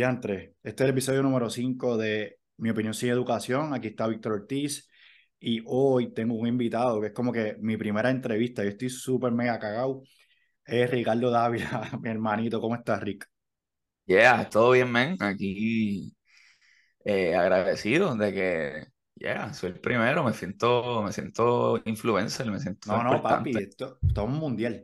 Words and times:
Diantre, 0.00 0.54
este 0.62 0.82
es 0.82 0.88
el 0.88 0.92
episodio 0.92 1.22
número 1.22 1.50
5 1.50 1.98
de 1.98 2.38
Mi 2.56 2.70
opinión 2.70 2.94
sin 2.94 3.10
educación. 3.10 3.74
Aquí 3.74 3.88
está 3.88 4.06
Víctor 4.06 4.32
Ortiz 4.32 4.88
y 5.38 5.60
hoy 5.66 6.14
tengo 6.14 6.36
un 6.36 6.46
invitado 6.46 7.02
que 7.02 7.08
es 7.08 7.12
como 7.12 7.30
que 7.30 7.58
mi 7.60 7.76
primera 7.76 8.08
entrevista. 8.08 8.62
Yo 8.62 8.70
estoy 8.70 8.88
súper 8.88 9.30
mega 9.30 9.58
cagado. 9.58 10.02
Es 10.64 10.90
Ricardo 10.90 11.30
Dávila, 11.30 11.90
mi 12.00 12.08
hermanito. 12.08 12.62
¿Cómo 12.62 12.76
estás, 12.76 13.02
Rick? 13.02 13.26
Yeah, 14.06 14.48
todo 14.48 14.70
bien, 14.70 14.90
man. 14.90 15.18
Aquí 15.20 16.16
eh, 17.04 17.34
agradecido 17.34 18.16
de 18.16 18.32
que, 18.32 18.86
yeah, 19.16 19.52
soy 19.52 19.72
el 19.72 19.80
primero. 19.80 20.24
Me 20.24 20.32
siento, 20.32 21.02
me 21.02 21.12
siento 21.12 21.82
influencer, 21.84 22.50
me 22.50 22.58
siento 22.58 22.90
No, 22.90 23.02
no, 23.04 23.22
papi, 23.22 23.52
esto, 23.54 23.98
estamos 24.00 24.38
mundial. 24.38 24.82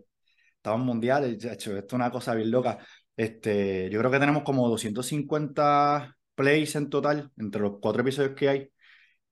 Estamos 0.56 0.84
mundial. 0.84 1.24
Hecho, 1.24 1.50
esto 1.74 1.78
es 1.78 1.92
una 1.94 2.10
cosa 2.10 2.34
bien 2.34 2.50
loca. 2.50 2.76
Este, 3.16 3.88
yo 3.90 3.98
creo 3.98 4.10
que 4.10 4.18
tenemos 4.20 4.42
como 4.42 4.68
250 4.68 6.16
plays 6.34 6.76
en 6.76 6.90
total 6.90 7.30
entre 7.38 7.62
los 7.62 7.78
cuatro 7.80 8.02
episodios 8.02 8.34
que 8.36 8.48
hay. 8.48 8.70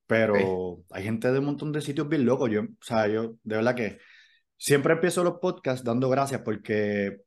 Pero 0.06 0.84
hay 0.90 1.04
gente 1.04 1.32
de 1.32 1.38
un 1.40 1.46
montón 1.46 1.72
de 1.72 1.82
sitios 1.82 2.08
bien 2.08 2.26
locos. 2.26 2.50
Yo, 2.50 2.62
o 2.62 2.66
sea, 2.82 3.08
yo 3.08 3.36
de 3.44 3.56
verdad 3.56 3.74
que 3.76 3.98
siempre 4.58 4.94
empiezo 4.94 5.24
los 5.24 5.38
podcasts 5.40 5.84
dando 5.84 6.08
gracias 6.10 6.42
porque 6.42 7.18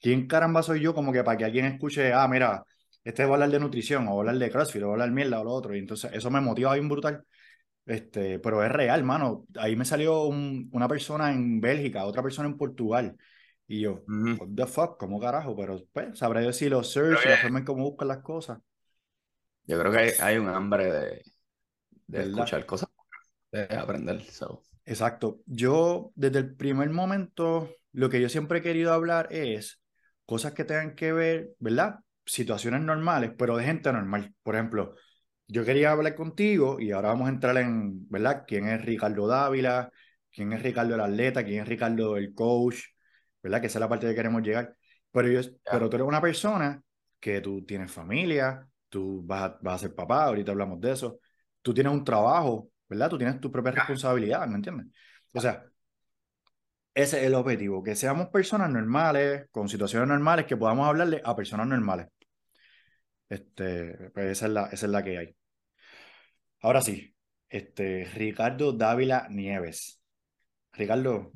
¿quién 0.00 0.26
caramba 0.26 0.62
soy 0.62 0.80
yo 0.80 0.94
como 0.94 1.12
que 1.12 1.24
para 1.24 1.36
que 1.38 1.44
alguien 1.44 1.66
escuche, 1.66 2.12
ah, 2.12 2.28
mira, 2.28 2.64
este 3.04 3.24
va 3.24 3.30
a 3.30 3.34
hablar 3.34 3.50
de 3.50 3.60
nutrición 3.60 4.06
o 4.08 4.12
va 4.12 4.16
a 4.16 4.20
hablar 4.20 4.38
de 4.38 4.50
CrossFit 4.50 4.82
o 4.82 4.86
va 4.86 4.92
a 4.92 4.94
hablar 4.94 5.10
mierda 5.12 5.40
o 5.40 5.44
lo 5.44 5.52
otro? 5.52 5.74
Y 5.76 5.78
entonces 5.80 6.10
eso 6.12 6.30
me 6.30 6.40
motiva 6.40 6.74
bien 6.74 6.88
brutal. 6.88 7.24
Este, 7.86 8.38
pero 8.40 8.64
es 8.64 8.70
real, 8.72 9.04
mano. 9.04 9.46
Ahí 9.56 9.76
me 9.76 9.84
salió 9.84 10.24
un- 10.24 10.68
una 10.72 10.88
persona 10.88 11.32
en 11.32 11.60
Bélgica, 11.60 12.04
otra 12.06 12.22
persona 12.22 12.48
en 12.48 12.56
Portugal. 12.58 13.16
Y 13.68 13.82
yo, 13.82 14.04
Ujú. 14.08 14.38
what 14.38 14.48
the 14.56 14.66
fuck, 14.66 14.98
¿cómo 14.98 15.20
carajo? 15.20 15.56
Pero 15.56 15.84
pues, 15.92 16.18
sabré 16.18 16.44
yo 16.44 16.52
si 16.52 16.68
los 16.68 16.90
search 16.92 17.26
y 17.26 17.28
la 17.28 17.38
forma 17.38 17.60
en 17.60 17.64
cómo 17.66 17.84
buscan 17.84 18.08
las 18.08 18.18
cosas, 18.22 18.60
yo 19.66 19.78
creo 19.78 19.92
que 19.92 19.98
hay, 19.98 20.10
hay 20.20 20.38
un 20.38 20.48
hambre 20.48 20.92
de, 20.92 21.22
de 22.06 22.22
escuchar 22.22 22.66
cosas, 22.66 22.90
de 23.52 23.64
aprender. 23.76 24.22
So, 24.24 24.64
Exacto. 24.84 25.40
Yo, 25.46 26.12
desde 26.14 26.38
el 26.38 26.54
primer 26.56 26.90
momento, 26.90 27.70
lo 27.92 28.08
que 28.08 28.20
yo 28.20 28.28
siempre 28.28 28.58
he 28.60 28.62
querido 28.62 28.92
hablar 28.92 29.28
es 29.30 29.82
cosas 30.24 30.52
que 30.52 30.64
tengan 30.64 30.94
que 30.94 31.12
ver, 31.12 31.50
¿verdad? 31.58 32.00
Situaciones 32.24 32.80
normales, 32.82 33.32
pero 33.38 33.56
de 33.56 33.64
gente 33.64 33.92
normal. 33.92 34.34
Por 34.42 34.54
ejemplo, 34.54 34.94
yo 35.46 35.64
quería 35.64 35.92
hablar 35.92 36.14
contigo 36.14 36.80
y 36.80 36.92
ahora 36.92 37.08
vamos 37.08 37.28
a 37.28 37.32
entrar 37.32 37.56
en, 37.58 38.08
¿verdad? 38.08 38.44
¿Quién 38.46 38.68
es 38.68 38.84
Ricardo 38.84 39.26
Dávila? 39.26 39.90
¿Quién 40.32 40.52
es 40.52 40.62
Ricardo 40.62 40.94
el 40.94 41.00
atleta? 41.00 41.44
¿Quién 41.44 41.62
es 41.62 41.68
Ricardo 41.68 42.16
el 42.16 42.34
coach? 42.34 42.76
¿Verdad? 43.48 43.60
Que 43.60 43.66
esa 43.68 43.78
es 43.78 43.80
la 43.80 43.88
parte 43.88 44.06
que 44.08 44.14
queremos 44.14 44.42
llegar. 44.42 44.76
Pero, 45.10 45.28
yo, 45.28 45.40
pero 45.70 45.88
tú 45.88 45.96
eres 45.96 46.08
una 46.08 46.20
persona 46.20 46.82
que 47.20 47.40
tú 47.40 47.64
tienes 47.64 47.90
familia, 47.90 48.66
tú 48.88 49.22
vas 49.24 49.42
a, 49.52 49.58
vas 49.62 49.74
a 49.76 49.78
ser 49.88 49.94
papá, 49.94 50.24
ahorita 50.24 50.52
hablamos 50.52 50.80
de 50.80 50.92
eso. 50.92 51.20
Tú 51.62 51.74
tienes 51.74 51.92
un 51.92 52.04
trabajo, 52.04 52.70
¿verdad? 52.88 53.10
Tú 53.10 53.18
tienes 53.18 53.40
tus 53.40 53.50
propias 53.50 53.74
Ya. 53.74 53.80
responsabilidades, 53.80 54.48
¿me 54.50 54.56
entiendes? 54.56 54.86
O 55.34 55.40
sea, 55.40 55.64
ese 56.94 57.18
es 57.20 57.24
el 57.26 57.34
objetivo, 57.34 57.82
que 57.82 57.96
seamos 57.96 58.28
personas 58.28 58.68
normales, 58.70 59.46
con 59.50 59.68
situaciones 59.70 60.08
normales, 60.08 60.44
que 60.46 60.56
podamos 60.56 60.86
hablarle 60.88 61.20
a 61.24 61.34
personas 61.36 61.66
normales. 61.66 62.08
Este, 63.30 64.10
pues 64.12 64.26
esa 64.32 64.46
es 64.46 64.52
la, 64.52 64.66
esa 64.66 64.86
es 64.86 64.92
la 64.92 65.02
que 65.04 65.18
hay. 65.18 65.36
Ahora 66.60 66.80
sí, 66.82 67.14
este, 67.48 68.04
Ricardo 68.14 68.72
Dávila 68.72 69.28
Nieves. 69.30 70.00
Ricardo, 70.72 71.32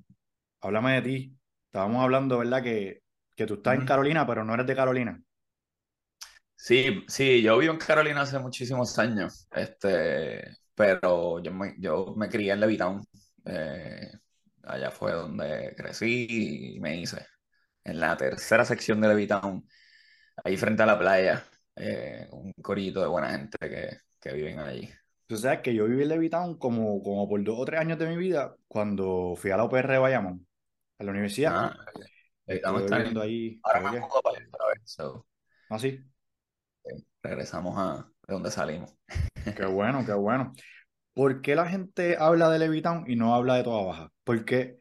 háblame 0.60 0.94
de 0.94 1.02
ti. 1.02 1.38
Estábamos 1.72 2.02
hablando, 2.02 2.36
¿verdad? 2.36 2.62
Que, 2.62 3.00
que 3.34 3.46
tú 3.46 3.54
estás 3.54 3.78
en. 3.78 3.86
Carolina, 3.86 4.26
pero 4.26 4.44
no 4.44 4.52
eres 4.52 4.66
de 4.66 4.76
Carolina. 4.76 5.22
Sí, 6.54 7.02
sí, 7.08 7.40
yo 7.40 7.56
vivo 7.56 7.72
en 7.72 7.78
Carolina 7.78 8.20
hace 8.20 8.38
muchísimos 8.38 8.98
años, 8.98 9.48
este, 9.50 10.44
pero 10.74 11.40
yo 11.42 11.50
me, 11.50 11.74
yo 11.78 12.12
me 12.14 12.28
crié 12.28 12.52
en 12.52 12.60
Levittown. 12.60 13.02
Eh, 13.46 14.12
allá 14.64 14.90
fue 14.90 15.12
donde 15.12 15.74
crecí 15.74 16.74
y 16.76 16.80
me 16.80 17.00
hice. 17.00 17.26
En 17.84 17.98
la 17.98 18.18
tercera 18.18 18.66
sección 18.66 19.00
de 19.00 19.08
Levittown, 19.08 19.66
ahí 20.44 20.58
frente 20.58 20.82
a 20.82 20.86
la 20.86 20.98
playa, 20.98 21.42
eh, 21.74 22.28
un 22.32 22.52
corillito 22.62 23.00
de 23.00 23.06
buena 23.06 23.30
gente 23.30 23.58
que, 23.58 23.98
que 24.20 24.32
viven 24.34 24.58
allí. 24.58 24.90
Tú 25.26 25.38
sabes 25.38 25.60
que 25.60 25.74
yo 25.74 25.86
viví 25.86 26.02
en 26.02 26.10
Levittown 26.10 26.58
como, 26.58 27.02
como 27.02 27.26
por 27.26 27.42
dos 27.42 27.58
o 27.58 27.64
tres 27.64 27.80
años 27.80 27.98
de 27.98 28.08
mi 28.08 28.18
vida 28.18 28.54
cuando 28.68 29.34
fui 29.36 29.50
a 29.50 29.56
la 29.56 29.64
UPR 29.64 29.92
de 29.92 29.98
Bayamón, 29.98 30.46
a 31.02 31.06
la 31.06 31.12
universidad. 31.12 31.54
Ah, 31.56 31.76
está 32.46 32.72
viviendo 32.96 33.20
bien. 33.20 33.22
ahí, 33.22 33.60
Ahora 33.62 33.80
me 33.80 34.00
mudo 34.00 34.20
para 34.22 34.38
otra 34.38 34.66
vez, 34.68 34.82
so, 34.84 35.26
así. 35.68 36.00
eh, 36.84 37.02
regresamos 37.22 37.74
a 37.78 38.08
de 38.26 38.34
donde 38.34 38.50
salimos. 38.50 38.94
Qué 39.56 39.66
bueno, 39.66 40.04
qué 40.06 40.12
bueno. 40.12 40.52
¿Por 41.14 41.42
qué 41.42 41.54
la 41.56 41.68
gente 41.68 42.16
habla 42.18 42.50
de 42.50 42.58
Levittown 42.58 43.04
y 43.10 43.16
no 43.16 43.34
habla 43.34 43.56
de 43.56 43.64
Toda 43.64 43.84
Baja? 43.84 44.12
¿Por 44.24 44.44
qué? 44.44 44.78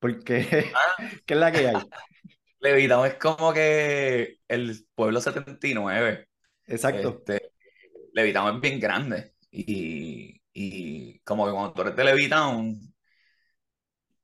Porque, 0.00 0.72
Ah, 0.74 0.96
¿qué 1.26 1.34
es 1.34 1.40
la 1.40 1.52
que 1.52 1.68
hay? 1.68 1.76
Levittown 2.60 3.06
es 3.06 3.14
como 3.14 3.52
que 3.52 4.38
el 4.48 4.86
pueblo 4.94 5.20
79. 5.20 6.28
Exacto. 6.66 7.08
Este, 7.18 7.52
Levittown 8.14 8.56
es 8.56 8.60
bien 8.60 8.80
grande 8.80 9.34
y, 9.50 10.40
y 10.52 11.18
como 11.20 11.46
que 11.46 11.52
cuando 11.52 11.72
tú 11.72 11.82
eres 11.82 11.96
de 11.96 12.04
Levittown, 12.04 12.91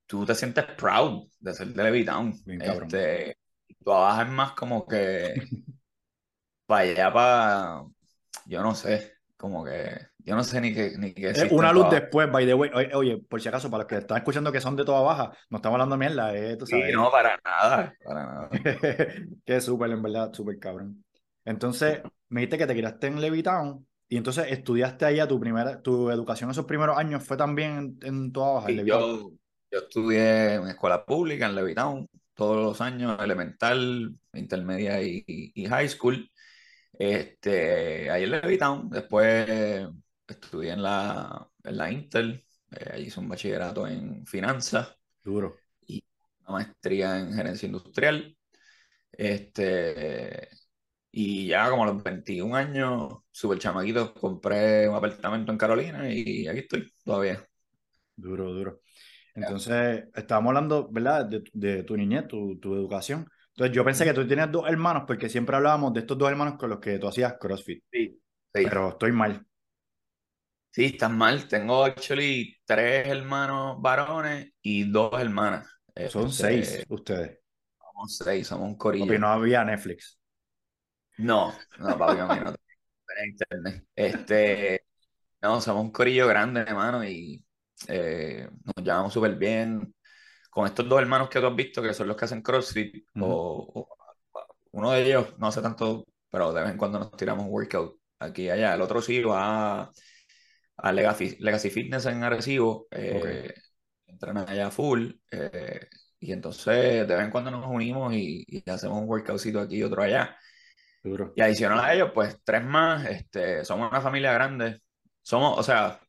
tú 0.09 0.25
te 0.25 0.35
sientes 0.35 0.65
proud 0.65 1.29
de 1.39 1.55
ser 1.55 1.69
de 1.69 2.59
cabrón. 2.59 2.89
Este, 2.89 3.39
tu 3.85 3.93
abajo 3.93 4.23
es 4.23 4.29
más 4.29 4.53
como 4.53 4.89
que 4.89 5.35
para 6.67 6.81
allá, 6.83 7.13
para, 7.13 7.85
yo 8.47 8.63
no 8.63 8.75
sé, 8.75 9.13
como 9.37 9.65
que, 9.65 9.99
yo 10.19 10.35
no 10.35 10.43
sé 10.43 10.61
ni 10.61 10.75
qué, 10.75 10.95
ni 10.99 11.13
qué 11.15 11.31
existe 11.31 11.55
una 11.55 11.73
luz 11.73 11.91
después, 11.91 12.31
by 12.31 12.47
the 12.47 12.55
way. 12.55 12.71
Oye, 12.95 13.19
por 13.19 13.41
si 13.41 13.49
acaso, 13.49 13.71
para 13.71 13.85
los 13.85 13.89
que 13.89 13.97
están 13.99 14.19
escuchando 14.19 14.51
que 14.51 14.61
son 14.61 14.77
de 14.77 14.85
Toda 14.85 15.01
Baja, 15.03 15.33
no 15.51 15.59
estamos 15.59 15.75
hablando 15.75 15.97
mierda, 15.97 16.35
eh, 16.35 16.57
tú 16.57 16.67
Sí, 16.67 16.73
sabes. 16.73 16.95
no, 16.95 17.11
para 17.11 17.39
nada, 17.45 17.95
para 18.05 18.25
nada. 18.25 18.51
Que 19.45 19.61
súper, 19.61 19.91
en 19.91 20.03
verdad, 20.03 20.33
súper 20.33 20.59
cabrón. 20.59 21.05
Entonces, 21.45 22.03
me 22.29 22.41
dijiste 22.41 22.59
que 22.59 22.67
te 22.67 22.75
criaste 22.75 23.07
en 23.07 23.21
Levittown 23.21 23.87
y 24.09 24.17
entonces 24.17 24.47
estudiaste 24.51 25.05
allá 25.07 25.27
tu 25.29 25.39
primera, 25.39 25.81
tu 25.81 26.11
educación 26.11 26.51
esos 26.51 26.67
primeros 26.67 26.97
años 26.99 27.25
fue 27.25 27.37
también 27.37 27.99
en, 28.03 28.09
en 28.09 28.33
Toda 28.33 28.55
Baja, 28.55 28.69
Sí, 28.69 28.83
yo, 28.85 29.33
yo 29.71 29.79
estudié 29.81 30.55
en 30.55 30.69
escuela 30.69 31.05
pública 31.05 31.47
en 31.47 31.55
Levittown 31.55 32.09
todos 32.35 32.57
los 32.63 32.81
años, 32.81 33.19
elemental, 33.23 34.17
intermedia 34.33 35.03
y, 35.03 35.25
y 35.27 35.67
high 35.67 35.89
school. 35.89 36.31
Este, 36.95 38.11
ahí 38.11 38.25
en 38.25 38.31
Levittown, 38.33 38.91
después 38.91 39.49
estudié 40.27 40.73
en 40.73 40.83
la, 40.83 41.49
en 41.65 41.77
la 41.77 41.91
Intel, 41.93 42.45
eh, 42.73 42.91
ahí 42.93 43.03
hice 43.05 43.21
un 43.21 43.29
bachillerato 43.29 43.87
en 43.87 44.27
finanzas 44.27 44.97
Duro. 45.25 45.57
y 45.87 46.05
una 46.43 46.53
maestría 46.59 47.19
en 47.19 47.35
gerencia 47.35 47.67
industrial. 47.67 48.37
Este, 49.13 50.49
y 51.13 51.49
ya 51.49 51.71
como 51.71 51.85
a 51.85 51.89
los 51.89 52.03
21 52.03 52.55
años, 52.57 53.15
súper 53.33 53.59
chamaquito, 53.59 54.15
compré 54.15 54.89
un 54.89 54.97
apartamento 54.97 55.53
en 55.53 55.59
Carolina 55.59 56.11
y 56.13 56.47
aquí 56.49 56.61
estoy 56.61 56.93
todavía. 57.05 57.47
Duro, 58.17 58.53
duro. 58.55 58.81
Entonces, 59.41 60.05
estábamos 60.15 60.51
hablando, 60.51 60.89
¿verdad? 60.91 61.27
De, 61.27 61.43
de 61.53 61.83
tu 61.85 61.97
niñez, 61.97 62.27
tu, 62.29 62.59
tu 62.59 62.75
educación. 62.75 63.29
Entonces, 63.51 63.75
yo 63.75 63.85
pensé 63.85 64.05
que 64.05 64.15
tú 64.15 64.27
tenías 64.27 64.51
dos 64.53 64.69
hermanos 64.69 65.05
porque 65.07 65.29
siempre 65.29 65.57
hablábamos 65.57 65.93
de 65.95 66.01
estos 66.01 66.19
dos 66.19 66.31
hermanos 66.31 66.57
con 66.59 66.71
los 66.71 66.81
que 66.81 66.99
tú 66.99 67.09
hacías 67.09 67.35
CrossFit, 67.41 67.85
Sí, 67.93 68.21
sí. 68.55 68.63
pero 68.63 68.91
estoy 68.91 69.13
mal. 69.13 69.47
Sí, 70.71 70.85
estás 70.87 71.11
mal. 71.11 71.49
Tengo 71.49 71.85
actually 71.85 72.57
tres 72.65 73.07
hermanos 73.09 73.81
varones 73.81 74.53
y 74.63 74.85
dos 74.91 75.13
hermanas. 75.21 75.69
Son 76.07 76.33
seis 76.33 76.69
Este, 76.69 76.87
ustedes. 76.89 77.39
somos 77.81 78.17
seis, 78.19 78.47
somos 78.47 78.69
un 78.69 78.77
corillo. 78.79 79.19
no 79.19 79.29
había 79.29 79.65
Netflix. 79.65 80.19
No, 81.19 81.53
no, 81.79 81.99
papi, 81.99 82.17
no 82.19 82.29
tengo 83.07 83.27
internet. 83.27 83.87
Este, 83.97 84.85
no, 85.43 85.61
somos 85.61 85.85
un 85.85 85.93
corillo 85.93 86.29
grande, 86.29 86.63
hermano, 86.63 87.05
y 87.05 87.45
eh, 87.87 88.49
nos 88.65 88.85
llevamos 88.85 89.13
súper 89.13 89.37
bien. 89.37 89.95
Con 90.51 90.67
estos 90.67 90.89
dos 90.89 91.01
hermanos 91.01 91.29
que 91.29 91.41
tú 91.41 91.47
has 91.47 91.57
visto, 91.57 91.83
que 91.83 91.95
son 91.95 92.09
los 92.09 92.17
que 92.17 92.25
hacen 92.25 92.43
CrossFit, 92.43 93.07
Ujú. 93.15 93.27
o, 93.27 93.71
o- 93.75 93.97
uno 94.73 94.93
de 94.93 95.03
ellos, 95.05 95.39
no 95.39 95.47
hace 95.49 95.63
tanto, 95.63 96.05
pero 96.31 96.53
de 96.53 96.63
vez 96.63 96.71
en 96.73 96.79
cuando 96.79 96.99
nos 96.99 97.17
tiramos 97.17 97.45
un 97.47 97.53
workout 97.53 97.99
aquí 98.19 98.45
y 98.45 98.51
allá. 98.51 98.75
El 98.75 98.83
otro 98.83 99.01
sí 99.03 99.23
va 99.23 99.91
a 100.77 100.93
Legacy, 100.93 101.37
Legacy 101.41 101.71
Fitness 101.71 102.07
en 102.07 102.23
Arecibo, 102.23 102.87
eh, 102.91 103.53
entrenan 104.07 104.49
allá 104.49 104.71
full, 104.71 105.11
eh, 105.31 105.89
y 106.21 106.33
entonces 106.33 107.07
de 107.09 107.15
vez 107.15 107.25
en 107.25 107.31
cuando 107.31 107.51
nos 107.51 107.67
unimos 107.67 108.13
y, 108.15 108.45
y 108.47 108.71
hacemos 108.71 108.99
un 108.99 109.09
workoutcito 109.09 109.61
aquí 109.61 109.77
y 109.77 109.83
otro 109.83 110.03
allá. 110.03 110.37
Duro. 111.03 111.33
Y 111.37 111.43
adicional 111.43 111.81
a 111.81 111.95
ellos, 111.95 112.11
pues 112.15 112.39
tres 112.45 112.65
más, 112.65 113.07
este, 113.07 113.65
somos 113.65 113.91
una 113.91 114.01
familia 114.01 114.33
grande, 114.33 114.83
somos, 115.23 115.59
o 115.59 115.63
sea, 115.63 116.01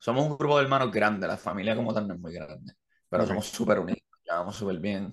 somos 0.00 0.26
un 0.26 0.36
grupo 0.36 0.56
de 0.58 0.64
hermanos 0.64 0.90
grande, 0.90 1.28
la 1.28 1.36
familia 1.36 1.76
como 1.76 1.94
tal 1.94 2.08
no 2.08 2.14
es 2.14 2.20
muy 2.20 2.32
grande, 2.32 2.74
pero 3.08 3.22
Ok. 3.22 3.28
somos 3.28 3.46
súper 3.46 3.78
unidos, 3.78 4.02
llevamos 4.24 4.56
súper 4.56 4.80
bien, 4.80 5.10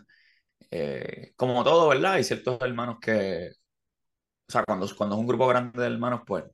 eh, 0.71 1.33
como 1.35 1.63
todo, 1.63 1.89
¿verdad? 1.89 2.13
Hay 2.13 2.23
ciertos 2.23 2.59
hermanos 2.61 2.97
que 2.99 3.51
o 4.47 4.51
sea, 4.51 4.63
cuando, 4.63 4.87
cuando 4.95 5.15
es 5.15 5.19
un 5.19 5.27
grupo 5.27 5.47
grande 5.47 5.81
de 5.81 5.87
hermanos, 5.87 6.21
pues 6.25 6.45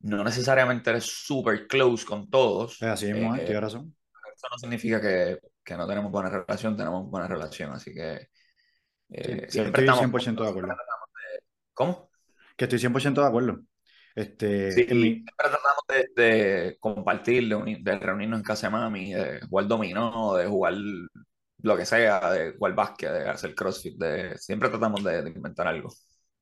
no 0.00 0.24
necesariamente 0.24 0.90
eres 0.90 1.04
súper 1.04 1.68
close 1.68 2.04
con 2.04 2.28
todos. 2.28 2.82
así 2.82 3.12
mismo, 3.12 3.36
eh, 3.36 3.44
tienes 3.44 3.62
razón. 3.62 3.96
Eso 4.34 4.48
no 4.50 4.58
significa 4.58 5.00
que, 5.00 5.38
que, 5.62 5.76
no 5.76 5.86
tenemos 5.86 6.10
buena 6.10 6.28
relación, 6.28 6.76
tenemos 6.76 7.08
buena 7.08 7.28
relación, 7.28 7.70
así 7.72 7.94
que 7.94 8.28
eh, 9.10 9.46
siempre 9.48 9.84
estoy 9.84 9.98
100% 9.98 10.42
de 10.42 10.48
acuerdo. 10.48 10.74
¿Cómo? 11.72 12.10
Que 12.56 12.64
estoy 12.64 12.80
100% 12.80 13.20
de 13.20 13.26
acuerdo. 13.28 13.60
Este, 14.14 14.72
sí, 14.72 14.84
siempre 14.84 15.24
tratamos 15.36 15.84
de, 16.14 16.76
compartir, 16.80 17.48
de, 17.48 17.98
reunirnos 17.98 18.40
en 18.40 18.44
casa 18.44 18.66
de 18.66 18.72
mami, 18.72 19.14
de 19.14 19.40
jugar 19.48 19.66
dominó, 19.66 20.34
de 20.34 20.46
jugar 20.46 20.74
lo 21.58 21.76
que 21.76 21.86
sea, 21.86 22.30
de 22.30 22.52
jugar 22.52 22.74
básquet, 22.74 23.10
de 23.10 23.28
hacer 23.28 23.54
crossfit, 23.54 23.96
de, 23.96 24.36
siempre 24.36 24.68
tratamos 24.68 25.02
de, 25.02 25.32
inventar 25.34 25.66
algo. 25.66 25.90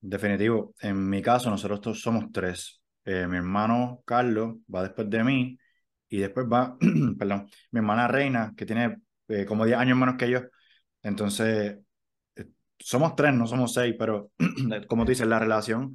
Definitivo. 0.01 0.75
En 0.81 1.09
mi 1.09 1.23
caso, 1.23 1.51
nosotros 1.51 2.01
somos 2.01 2.33
tres. 2.33 2.81
Eh, 3.05 3.27
mi 3.27 3.37
hermano 3.37 4.03
Carlos 4.05 4.57
va 4.73 4.83
después 4.83 5.09
de 5.09 5.25
mí 5.25 5.59
y 6.09 6.19
después 6.19 6.47
va, 6.47 6.77
perdón, 7.19 7.49
mi 7.71 7.79
hermana 7.79 8.09
Reina, 8.09 8.53
que 8.57 8.67
tiene 8.67 8.97
eh, 9.29 9.45
como 9.47 9.65
10 9.65 9.79
años 9.79 9.97
menos 9.97 10.17
que 10.17 10.31
yo. 10.31 10.41
Entonces, 11.03 11.79
eh, 12.37 12.47
somos 12.79 13.15
tres, 13.15 13.33
no 13.35 13.47
somos 13.47 13.73
seis, 13.73 13.95
pero 13.99 14.33
como 14.89 15.05
tú 15.05 15.11
dices, 15.11 15.27
la 15.27 15.39
relación 15.39 15.93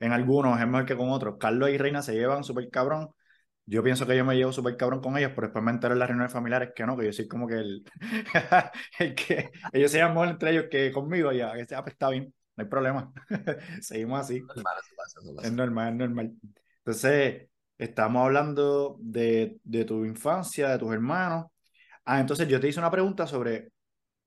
en 0.00 0.12
algunos 0.12 0.60
es 0.60 0.66
mejor 0.66 0.86
que 0.86 0.96
con 0.96 1.10
otros. 1.10 1.36
Carlos 1.38 1.70
y 1.70 1.78
Reina 1.78 2.02
se 2.02 2.14
llevan 2.14 2.44
súper 2.44 2.70
cabrón. 2.70 3.10
Yo 3.66 3.82
pienso 3.82 4.06
que 4.06 4.16
yo 4.16 4.24
me 4.24 4.36
llevo 4.36 4.52
súper 4.52 4.76
cabrón 4.76 5.00
con 5.00 5.16
ellos, 5.18 5.32
pero 5.34 5.48
después 5.48 5.64
me 5.64 5.72
entero 5.72 5.94
en 5.94 5.98
las 5.98 6.08
reuniones 6.08 6.32
familiares 6.32 6.70
que 6.74 6.86
no, 6.86 6.96
que 6.96 7.06
yo 7.06 7.12
soy 7.12 7.26
como 7.26 7.48
que 7.48 7.54
el, 7.56 7.84
el 9.00 9.14
que 9.14 9.50
ellos 9.72 9.90
se 9.90 9.98
llaman 9.98 10.28
entre 10.30 10.52
ellos 10.52 10.66
que 10.70 10.92
conmigo 10.92 11.32
ya, 11.32 11.52
que 11.54 11.64
pues 11.66 11.86
está 11.88 12.10
bien, 12.10 12.32
no 12.56 12.62
hay 12.62 12.70
problema. 12.70 13.12
Seguimos 13.80 14.20
así. 14.20 14.42
Es 15.42 15.52
normal, 15.52 15.88
es 15.94 15.98
normal. 15.98 16.34
Entonces, 16.78 17.48
estamos 17.76 18.24
hablando 18.24 18.96
de, 19.00 19.58
de 19.64 19.84
tu 19.84 20.04
infancia, 20.04 20.68
de 20.70 20.78
tus 20.78 20.92
hermanos. 20.92 21.46
Ah, 22.04 22.20
entonces 22.20 22.46
yo 22.46 22.60
te 22.60 22.68
hice 22.68 22.78
una 22.78 22.90
pregunta 22.90 23.26
sobre 23.26 23.72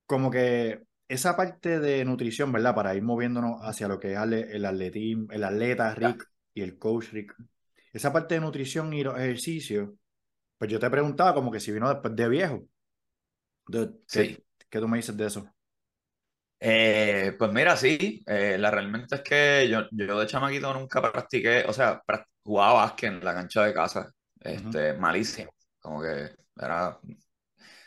como 0.06 0.30
que 0.30 0.84
esa 1.10 1.36
parte 1.36 1.80
de 1.80 2.06
nutrición, 2.06 2.52
¿verdad? 2.52 2.76
Para 2.76 2.96
ir 2.96 3.02
moviéndonos 3.02 3.60
hacia 3.64 3.88
lo 3.88 4.00
que 4.00 4.14
es 4.14 4.20
el, 4.20 4.64
atletismo, 4.64 5.28
el 5.32 5.44
atleta 5.44 5.94
Rick 5.96 6.30
y 6.54 6.62
el 6.62 6.78
coach 6.78 7.08
Rick. 7.12 7.36
Esa 7.92 8.14
parte 8.14 8.36
de 8.36 8.42
nutrición 8.42 8.94
y 8.94 9.04
los 9.04 9.18
ejercicios, 9.18 9.90
pues 10.58 10.72
yo 10.72 10.80
te 10.80 10.90
preguntaba 10.90 11.34
como 11.34 11.52
que 11.52 11.60
si 11.60 11.72
vino 11.72 11.90
después 11.90 12.16
de 12.16 12.30
viejo. 12.30 12.64
sí. 14.06 14.38
¿Qué 14.70 14.80
tú 14.80 14.88
me 14.88 14.98
dices 14.98 15.18
de 15.18 15.26
eso? 15.26 15.52
Eh, 16.60 17.34
pues 17.40 17.52
mira, 17.52 17.76
sí, 17.76 18.24
eh, 18.28 18.58
la 18.60 18.70
realmente 18.70 19.16
es 19.16 19.22
que 19.22 19.68
yo, 19.68 19.88
yo 19.92 20.20
de 20.20 20.28
chamaquito 20.28 20.72
nunca 20.74 21.02
practiqué, 21.02 21.64
o 21.68 21.74
sea, 21.74 22.04
jugaba 22.44 22.74
básquet 22.74 23.14
en 23.14 23.26
la 23.26 23.34
cancha 23.34 23.64
de 23.64 23.74
casa, 23.74 24.14
este, 24.42 24.94
malísimo, 24.94 25.52
como 25.80 26.02
que 26.04 26.36
era, 26.56 27.00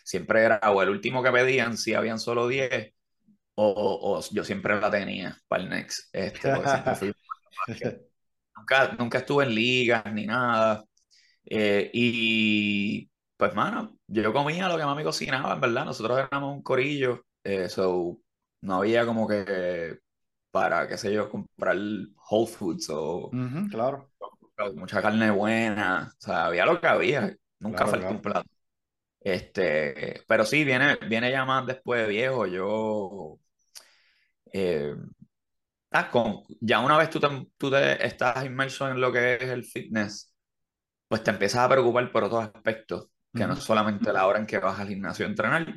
siempre 0.02 0.42
era, 0.42 0.58
o 0.72 0.82
el 0.82 0.88
último 0.88 1.22
que 1.22 1.30
pedían, 1.30 1.76
si 1.76 1.94
habían 1.94 2.18
solo 2.18 2.48
10, 2.48 2.92
o, 3.54 4.20
yo 4.30 4.44
siempre 4.44 4.80
la 4.80 4.90
tenía 4.90 5.38
para 5.48 5.62
el 5.62 5.70
Next. 5.70 6.08
Este, 6.12 6.52
nunca, 8.56 8.92
nunca 8.98 9.18
estuve 9.18 9.44
en 9.44 9.54
ligas 9.54 10.04
ni 10.12 10.26
nada. 10.26 10.84
Eh, 11.44 11.90
y 11.92 13.10
pues, 13.36 13.54
mano, 13.54 13.98
yo 14.06 14.32
comía 14.32 14.68
lo 14.68 14.78
que 14.78 14.84
mami 14.84 15.04
cocinaba, 15.04 15.54
en 15.54 15.60
verdad. 15.60 15.84
Nosotros 15.84 16.18
éramos 16.18 16.54
un 16.54 16.62
corillo, 16.62 17.24
eh, 17.44 17.68
no 18.62 18.76
había 18.76 19.04
como 19.04 19.26
que 19.26 19.98
para, 20.50 20.86
qué 20.86 20.96
sé 20.96 21.12
yo, 21.12 21.28
comprar 21.28 21.76
Whole 22.30 22.46
Foods 22.46 22.88
o 22.90 23.30
claro. 23.70 24.12
mucha 24.74 25.02
carne 25.02 25.30
buena. 25.30 26.12
O 26.12 26.20
sea, 26.20 26.46
había 26.46 26.66
lo 26.66 26.80
que 26.80 26.86
había. 26.86 27.36
Nunca 27.58 27.86
faltó 27.86 28.10
un 28.10 28.22
plato. 28.22 28.51
Este, 29.24 30.22
pero 30.26 30.44
sí, 30.44 30.64
viene, 30.64 30.96
viene 31.08 31.30
ya 31.30 31.44
más 31.44 31.66
después 31.66 32.02
de 32.02 32.08
viejo. 32.08 32.46
Yo 32.46 33.38
eh, 34.52 34.94
ah, 35.90 36.10
con, 36.10 36.42
ya 36.60 36.80
una 36.80 36.98
vez 36.98 37.10
tú 37.10 37.20
te, 37.20 37.28
tú 37.56 37.70
te 37.70 38.04
estás 38.06 38.44
inmerso 38.44 38.88
en 38.88 39.00
lo 39.00 39.12
que 39.12 39.34
es 39.36 39.42
el 39.42 39.64
fitness, 39.64 40.32
pues 41.08 41.22
te 41.24 41.30
empiezas 41.30 41.62
a 41.62 41.68
preocupar 41.68 42.10
por 42.12 42.24
otros 42.24 42.44
aspectos, 42.54 43.08
que 43.34 43.46
no 43.46 43.54
es 43.54 43.60
solamente 43.60 44.12
la 44.12 44.26
hora 44.26 44.38
en 44.40 44.46
que 44.46 44.58
vas 44.58 44.80
al 44.80 44.88
gimnasio 44.88 45.26
a 45.26 45.30
entrenar, 45.30 45.74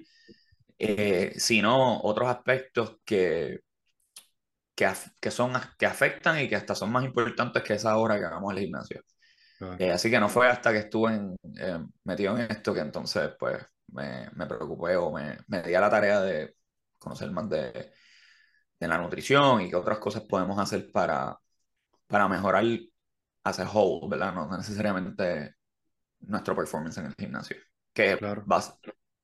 eh, 0.80 1.34
sino 1.38 2.02
otros 2.02 2.30
aspectos 2.30 2.98
que, 3.06 3.62
que, 4.76 4.88
que, 5.22 5.32
son, 5.32 5.54
que 5.78 5.86
afectan 5.86 6.40
y 6.40 6.48
que 6.50 6.56
hasta 6.56 6.76
son 6.76 6.92
más 6.92 7.06
importantes 7.06 7.64
que 7.64 7.74
esa 7.76 7.98
hora 7.98 8.18
que 8.18 8.26
vamos 8.26 8.52
al 8.52 8.60
gimnasio. 8.60 9.02
Eh, 9.80 9.92
así 9.92 10.10
que 10.10 10.19
no 10.19 10.28
fue 10.28 10.48
hasta 10.48 10.72
que 10.72 10.80
estuve 10.80 11.13
en, 11.13 11.38
metido 12.04 12.38
en 12.38 12.52
esto 12.52 12.74
que 12.74 12.81
entonces 12.81 13.31
pues 13.40 13.66
me, 13.88 14.30
me 14.36 14.46
preocupé 14.46 14.98
o 14.98 15.12
me, 15.12 15.38
me 15.48 15.62
di 15.63 15.74
a 15.74 15.81
la 15.81 15.90
tarea 15.90 16.19
de 16.22 16.56
conocer 16.98 17.31
más 17.31 17.50
de, 17.50 17.94
de 18.80 18.88
la 18.88 18.98
nutrición 18.98 19.62
y 19.62 19.69
qué 19.69 19.75
otras 19.75 20.00
cosas 20.00 20.24
podemos 20.24 20.60
hacer 20.60 20.92
para, 20.92 21.38
para 22.07 22.28
mejorar 22.28 22.66
as 23.44 23.60
a 23.60 23.69
whole, 23.69 24.10
¿verdad? 24.10 24.34
No, 24.34 24.57
necesariamente 24.57 25.56
nuestro 26.22 26.56
performance 26.56 26.98
en 26.98 27.06
el 27.06 27.16
gimnasio. 27.16 27.58
Que 27.94 28.16
va, 28.16 28.44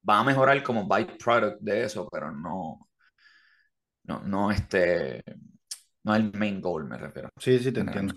va, 0.08 0.20
a 0.20 0.24
mejorar 0.24 0.62
como 0.64 0.88
byproduct 0.88 1.60
de 1.60 1.84
eso, 1.84 2.08
pero 2.10 2.32
no, 2.32 2.88
no, 4.04 4.22
no, 4.22 4.52
este, 4.52 5.24
no 6.04 6.16
es 6.16 6.22
el 6.22 6.32
main 6.34 6.62
goal, 6.62 6.86
me 6.86 6.98
refiero. 6.98 7.30
Sí, 7.38 7.60
sí, 7.60 7.72
te 7.72 7.82
entiendo. 7.82 8.16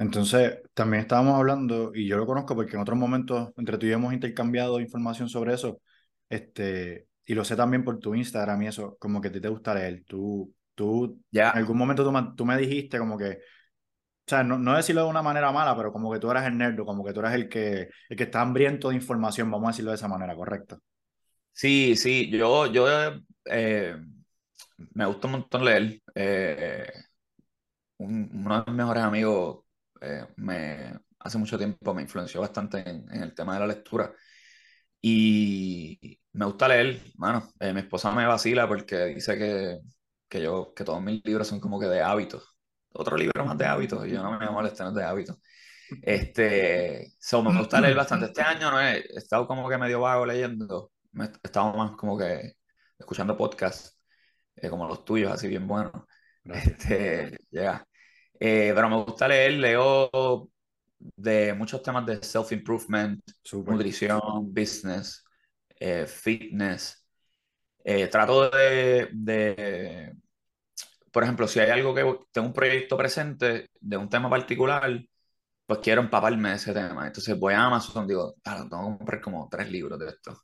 Entonces, 0.00 0.62
también 0.72 1.02
estábamos 1.02 1.34
hablando, 1.34 1.92
y 1.94 2.06
yo 2.06 2.16
lo 2.16 2.24
conozco 2.24 2.54
porque 2.56 2.74
en 2.74 2.80
otros 2.80 2.98
momentos 2.98 3.50
entre 3.58 3.76
tú 3.76 3.84
y 3.84 3.90
yo 3.90 3.96
hemos 3.96 4.14
intercambiado 4.14 4.80
información 4.80 5.28
sobre 5.28 5.52
eso, 5.52 5.82
este, 6.30 7.06
y 7.26 7.34
lo 7.34 7.44
sé 7.44 7.54
también 7.54 7.84
por 7.84 7.98
tu 7.98 8.14
Instagram 8.14 8.62
y 8.62 8.68
eso, 8.68 8.96
como 8.98 9.20
que 9.20 9.28
a 9.28 9.32
ti 9.32 9.42
te 9.42 9.48
gusta 9.48 9.74
leer. 9.74 10.02
Tú, 10.06 10.54
tú 10.74 11.22
en 11.32 11.42
algún 11.42 11.76
momento 11.76 12.02
tú, 12.02 12.34
tú, 12.34 12.46
me 12.46 12.56
dijiste 12.56 12.98
como 12.98 13.18
que, 13.18 13.32
o 13.32 13.38
sea, 14.26 14.42
no, 14.42 14.58
no, 14.58 14.74
decirlo 14.74 15.04
de 15.04 15.10
una 15.10 15.22
manera 15.22 15.52
mala, 15.52 15.76
pero 15.76 15.92
como 15.92 16.10
que 16.10 16.18
tú 16.18 16.30
eras 16.30 16.46
el 16.46 16.56
nerd, 16.56 16.78
como 16.84 17.04
que 17.04 17.12
tú 17.12 17.20
eras 17.20 17.34
el 17.34 17.48
que, 17.50 17.90
el 18.08 18.16
que 18.16 18.24
está 18.24 18.40
hambriento 18.40 18.88
de 18.88 18.96
información, 18.96 19.50
vamos 19.50 19.68
a 19.68 19.70
decirlo 19.72 19.90
de 19.90 19.96
esa 19.96 20.08
manera, 20.08 20.34
¿correcto? 20.34 20.80
Sí, 21.52 21.94
sí, 21.96 22.30
yo, 22.30 22.66
yo 22.72 22.86
eh, 23.44 23.96
me 24.94 25.06
gusta 25.06 25.26
un 25.26 25.32
montón 25.32 25.64
leer. 25.64 26.00
Eh, 26.14 26.90
uno 27.98 28.64
de 28.64 28.72
mis 28.72 28.76
mejores 28.76 29.02
amigos 29.02 29.64
eh, 30.00 30.26
me, 30.36 30.98
hace 31.18 31.38
mucho 31.38 31.58
tiempo 31.58 31.94
me 31.94 32.02
influenció 32.02 32.40
bastante 32.40 32.78
en, 32.88 33.06
en 33.12 33.22
el 33.22 33.34
tema 33.34 33.54
de 33.54 33.60
la 33.60 33.66
lectura. 33.66 34.12
Y 35.02 36.20
me 36.32 36.44
gusta 36.46 36.68
leer, 36.68 37.00
mano. 37.16 37.48
Eh, 37.58 37.72
mi 37.72 37.80
esposa 37.80 38.12
me 38.12 38.26
vacila 38.26 38.68
porque 38.68 39.06
dice 39.06 39.38
que, 39.38 39.78
que, 40.28 40.42
yo, 40.42 40.72
que 40.74 40.84
todos 40.84 41.02
mis 41.02 41.24
libros 41.24 41.48
son 41.48 41.60
como 41.60 41.80
que 41.80 41.86
de 41.86 42.02
hábitos. 42.02 42.56
Otro 42.92 43.16
libro 43.16 43.44
más 43.44 43.56
de 43.56 43.66
hábitos, 43.66 44.06
y 44.06 44.10
yo 44.10 44.22
no 44.22 44.38
me 44.38 44.50
molesta, 44.50 44.84
no 44.84 44.92
de 44.92 45.04
hábitos. 45.04 45.38
Este, 46.02 47.14
so, 47.18 47.42
me 47.42 47.56
gusta 47.56 47.80
leer 47.80 47.96
bastante. 47.96 48.26
Este 48.26 48.42
año 48.42 48.70
no 48.70 48.80
he, 48.80 48.98
estado 49.16 49.46
como 49.46 49.68
que 49.68 49.78
medio 49.78 50.00
vago 50.00 50.26
leyendo. 50.26 50.92
he 51.14 51.24
estado 51.42 51.72
más 51.74 51.92
como 51.92 52.18
que 52.18 52.54
escuchando 52.98 53.36
podcasts, 53.36 53.98
eh, 54.56 54.68
como 54.70 54.86
los 54.88 55.04
tuyos, 55.04 55.32
así 55.32 55.48
bien 55.48 55.66
buenos. 55.66 55.92
Este, 56.44 57.38
llega. 57.50 57.86
Eh, 58.40 58.72
pero 58.74 58.88
me 58.88 59.04
gusta 59.04 59.28
leer, 59.28 59.52
leo 59.52 60.50
de 60.98 61.52
muchos 61.54 61.82
temas 61.82 62.06
de 62.06 62.22
self-improvement, 62.22 63.20
nutrición, 63.66 64.20
business, 64.52 65.22
eh, 65.78 66.06
fitness. 66.06 67.06
Eh, 67.84 68.08
trato 68.08 68.50
de, 68.50 70.14
por 71.10 71.22
ejemplo, 71.22 71.46
si 71.46 71.60
hay 71.60 71.70
algo 71.70 71.94
que 71.94 72.02
tengo 72.32 72.46
un 72.48 72.52
proyecto 72.52 72.96
presente 72.96 73.70
de 73.80 73.96
un 73.96 74.08
tema 74.08 74.30
particular, 74.30 75.00
pues 75.66 75.80
quiero 75.80 76.00
empaparme 76.00 76.50
de 76.50 76.56
ese 76.56 76.72
tema. 76.72 77.06
Entonces 77.06 77.38
voy 77.38 77.54
a 77.54 77.64
Amazon, 77.64 78.06
digo, 78.06 78.34
tengo 78.42 78.64
que 78.64 78.68
comprar 78.70 79.20
como 79.20 79.48
tres 79.50 79.70
libros 79.70 79.98
de 79.98 80.08
esto. 80.08 80.42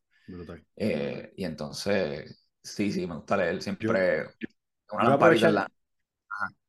Eh, 0.76 1.32
y 1.36 1.44
entonces, 1.44 2.48
sí, 2.62 2.92
sí, 2.92 3.06
me 3.06 3.16
gusta 3.16 3.36
leer 3.36 3.62
siempre 3.62 4.24
una 4.90 5.18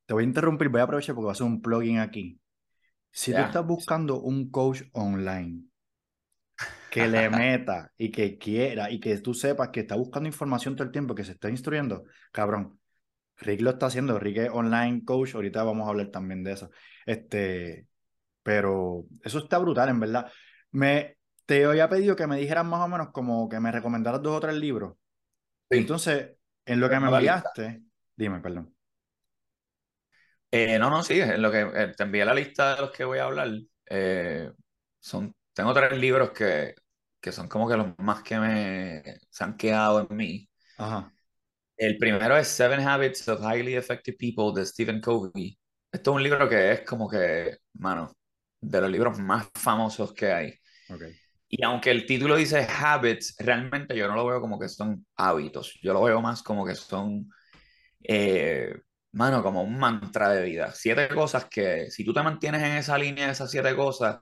Te 0.08 0.14
voy 0.14 0.24
a 0.24 0.28
interrumpir, 0.28 0.70
voy 0.70 0.80
a 0.80 0.86
aprovechar 0.86 1.14
porque 1.14 1.26
va 1.26 1.32
a 1.32 1.34
hacer 1.34 1.46
un 1.46 1.62
plugin 1.62 2.00
aquí. 2.00 2.40
Si 3.12 3.34
tú 3.34 3.42
estás 3.42 3.66
buscando 3.66 4.22
un 4.22 4.50
coach 4.50 4.84
online 4.94 5.64
que 6.90 7.08
le 7.10 7.30
meta 7.30 7.92
y 7.98 8.10
que 8.10 8.38
quiera 8.38 8.90
y 8.90 9.02
que 9.02 9.18
tú 9.18 9.34
sepas 9.34 9.70
que 9.70 9.82
está 9.82 9.96
buscando 9.96 10.28
información 10.28 10.78
todo 10.78 10.86
el 10.86 10.94
tiempo, 10.94 11.14
que 11.14 11.26
se 11.26 11.34
está 11.34 11.50
instruyendo, 11.50 12.06
cabrón. 12.32 12.80
Rick 13.40 13.62
lo 13.62 13.72
está 13.72 13.88
haciendo, 13.88 14.18
Rick 14.18 14.38
es 14.38 14.50
online 14.50 15.04
coach, 15.06 15.36
ahorita 15.36 15.62
vamos 15.62 15.86
a 15.86 15.90
hablar 15.90 16.08
también 16.08 16.44
de 16.44 16.54
eso. 16.54 16.72
Este, 17.06 17.86
pero 18.42 19.06
eso 19.24 19.40
está 19.40 19.58
brutal, 19.58 19.90
en 19.90 20.00
verdad. 20.00 20.32
Me, 20.72 21.18
te 21.46 21.66
había 21.66 21.90
pedido 21.90 22.16
que 22.16 22.28
me 22.28 22.38
dijeras 22.38 22.66
más 22.66 22.80
o 22.80 22.88
menos 22.88 23.10
como 23.12 23.48
que 23.50 23.60
me 23.60 23.72
recomendaras 23.72 24.24
dos 24.24 24.38
o 24.38 24.40
tres 24.40 24.56
libros. 24.56 24.96
Entonces, 25.70 26.32
en 26.66 26.80
lo 26.80 26.90
que 26.90 27.00
me 27.00 27.10
enviaste, 27.10 27.84
dime, 28.16 28.40
perdón. 28.40 28.77
Eh, 30.52 30.80
no, 30.80 30.90
no, 30.90 31.04
sí, 31.04 31.20
en 31.20 31.42
lo 31.42 31.52
que 31.52 31.62
eh, 31.62 31.94
te 31.96 32.04
envié 32.04 32.24
la 32.26 32.34
lista 32.34 32.76
de 32.76 32.82
los 32.82 32.92
que 32.92 33.04
voy 33.04 33.20
a 33.20 33.26
hablar. 33.26 33.50
Eh, 33.90 34.50
son, 35.00 35.36
tengo 35.54 35.74
tres 35.74 35.98
libros 35.98 36.32
que, 36.32 36.74
que 37.20 37.32
son 37.32 37.48
como 37.50 37.68
que 37.68 37.76
los 37.78 37.98
más 38.00 38.24
que 38.24 38.40
me 38.40 39.04
se 39.30 39.44
han 39.44 39.58
quedado 39.58 40.08
en 40.10 40.16
mí. 40.16 40.50
Ajá, 40.78 41.14
El 41.78 41.98
primero 41.98 42.38
es 42.38 42.48
Seven 42.48 42.80
Habits 42.82 43.28
of 43.30 43.42
Highly 43.42 43.76
Effective 43.76 44.18
People 44.18 44.60
de 44.60 44.66
Stephen 44.66 45.00
Covey. 45.02 45.58
Esto 45.92 46.12
es 46.12 46.16
un 46.16 46.24
libro 46.24 46.50
que 46.50 46.72
es 46.72 46.82
como 46.82 47.10
que, 47.10 47.58
mano, 47.74 48.12
de 48.60 48.82
los 48.82 48.90
libros 48.92 49.20
más 49.20 49.48
famosos 49.54 50.14
que 50.14 50.32
hay. 50.32 50.54
ok, 50.90 51.04
Y 51.50 51.64
aunque 51.64 51.92
el 51.92 52.06
título 52.06 52.36
dice 52.36 52.68
habits, 52.80 53.36
realmente 53.40 53.96
yo 53.98 54.08
no 54.08 54.16
lo 54.16 54.26
veo 54.28 54.42
como 54.42 54.60
que 54.60 54.70
son 54.70 55.06
hábitos. 55.18 55.80
Yo 55.82 55.94
lo 55.94 56.04
veo 56.04 56.22
más 56.22 56.44
como 56.44 56.66
que 56.66 56.76
son, 56.76 57.30
eh, 58.04 58.76
mano, 59.18 59.44
como 59.44 59.64
un 59.64 59.78
mantra 59.80 60.30
de 60.32 60.44
vida. 60.44 60.72
Siete 60.74 61.10
cosas 61.10 61.46
que 61.50 61.90
si 61.92 62.06
tú 62.06 62.14
te 62.14 62.24
mantienes 62.24 62.64
en 62.64 62.74
esa 62.78 62.98
línea 62.98 63.28
de 63.28 63.34
esas 63.34 63.52
siete 63.52 63.76
cosas, 63.76 64.20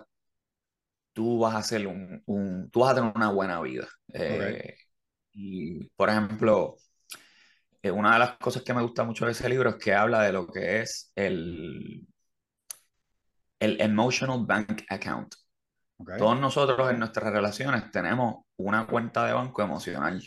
tú 1.14 1.40
vas 1.40 1.56
a 1.56 1.60
hacer 1.60 1.88
un, 1.88 2.22
un- 2.26 2.70
tú 2.72 2.82
vas 2.82 2.92
a 2.94 2.96
tener 2.96 3.14
una 3.16 3.32
buena 3.32 3.62
vida. 3.62 3.88
Eh, 4.14 4.76
y, 5.34 5.86
por 5.96 6.10
ejemplo, 6.10 6.78
eh, 7.82 7.92
una 7.92 8.14
de 8.14 8.20
las 8.20 8.38
cosas 8.38 8.64
que 8.64 8.74
me 8.74 8.82
gusta 8.82 9.04
mucho 9.04 9.26
de 9.26 9.32
ese 9.32 9.50
libro 9.50 9.70
es 9.72 9.76
que 9.78 9.94
habla 9.94 10.22
de 10.24 10.34
lo 10.34 10.48
que 10.48 10.82
es 10.82 11.12
el, 11.16 12.08
el 13.60 13.82
emotional 13.82 14.46
bank 14.46 14.84
account. 14.90 15.36
Todos 16.16 16.40
nosotros 16.40 16.92
en 16.92 17.00
nuestras 17.00 17.34
relaciones 17.34 17.92
tenemos 17.92 18.46
una 18.58 18.88
cuenta 18.88 19.26
de 19.28 19.34
banco 19.34 19.62
emocional. 19.64 20.22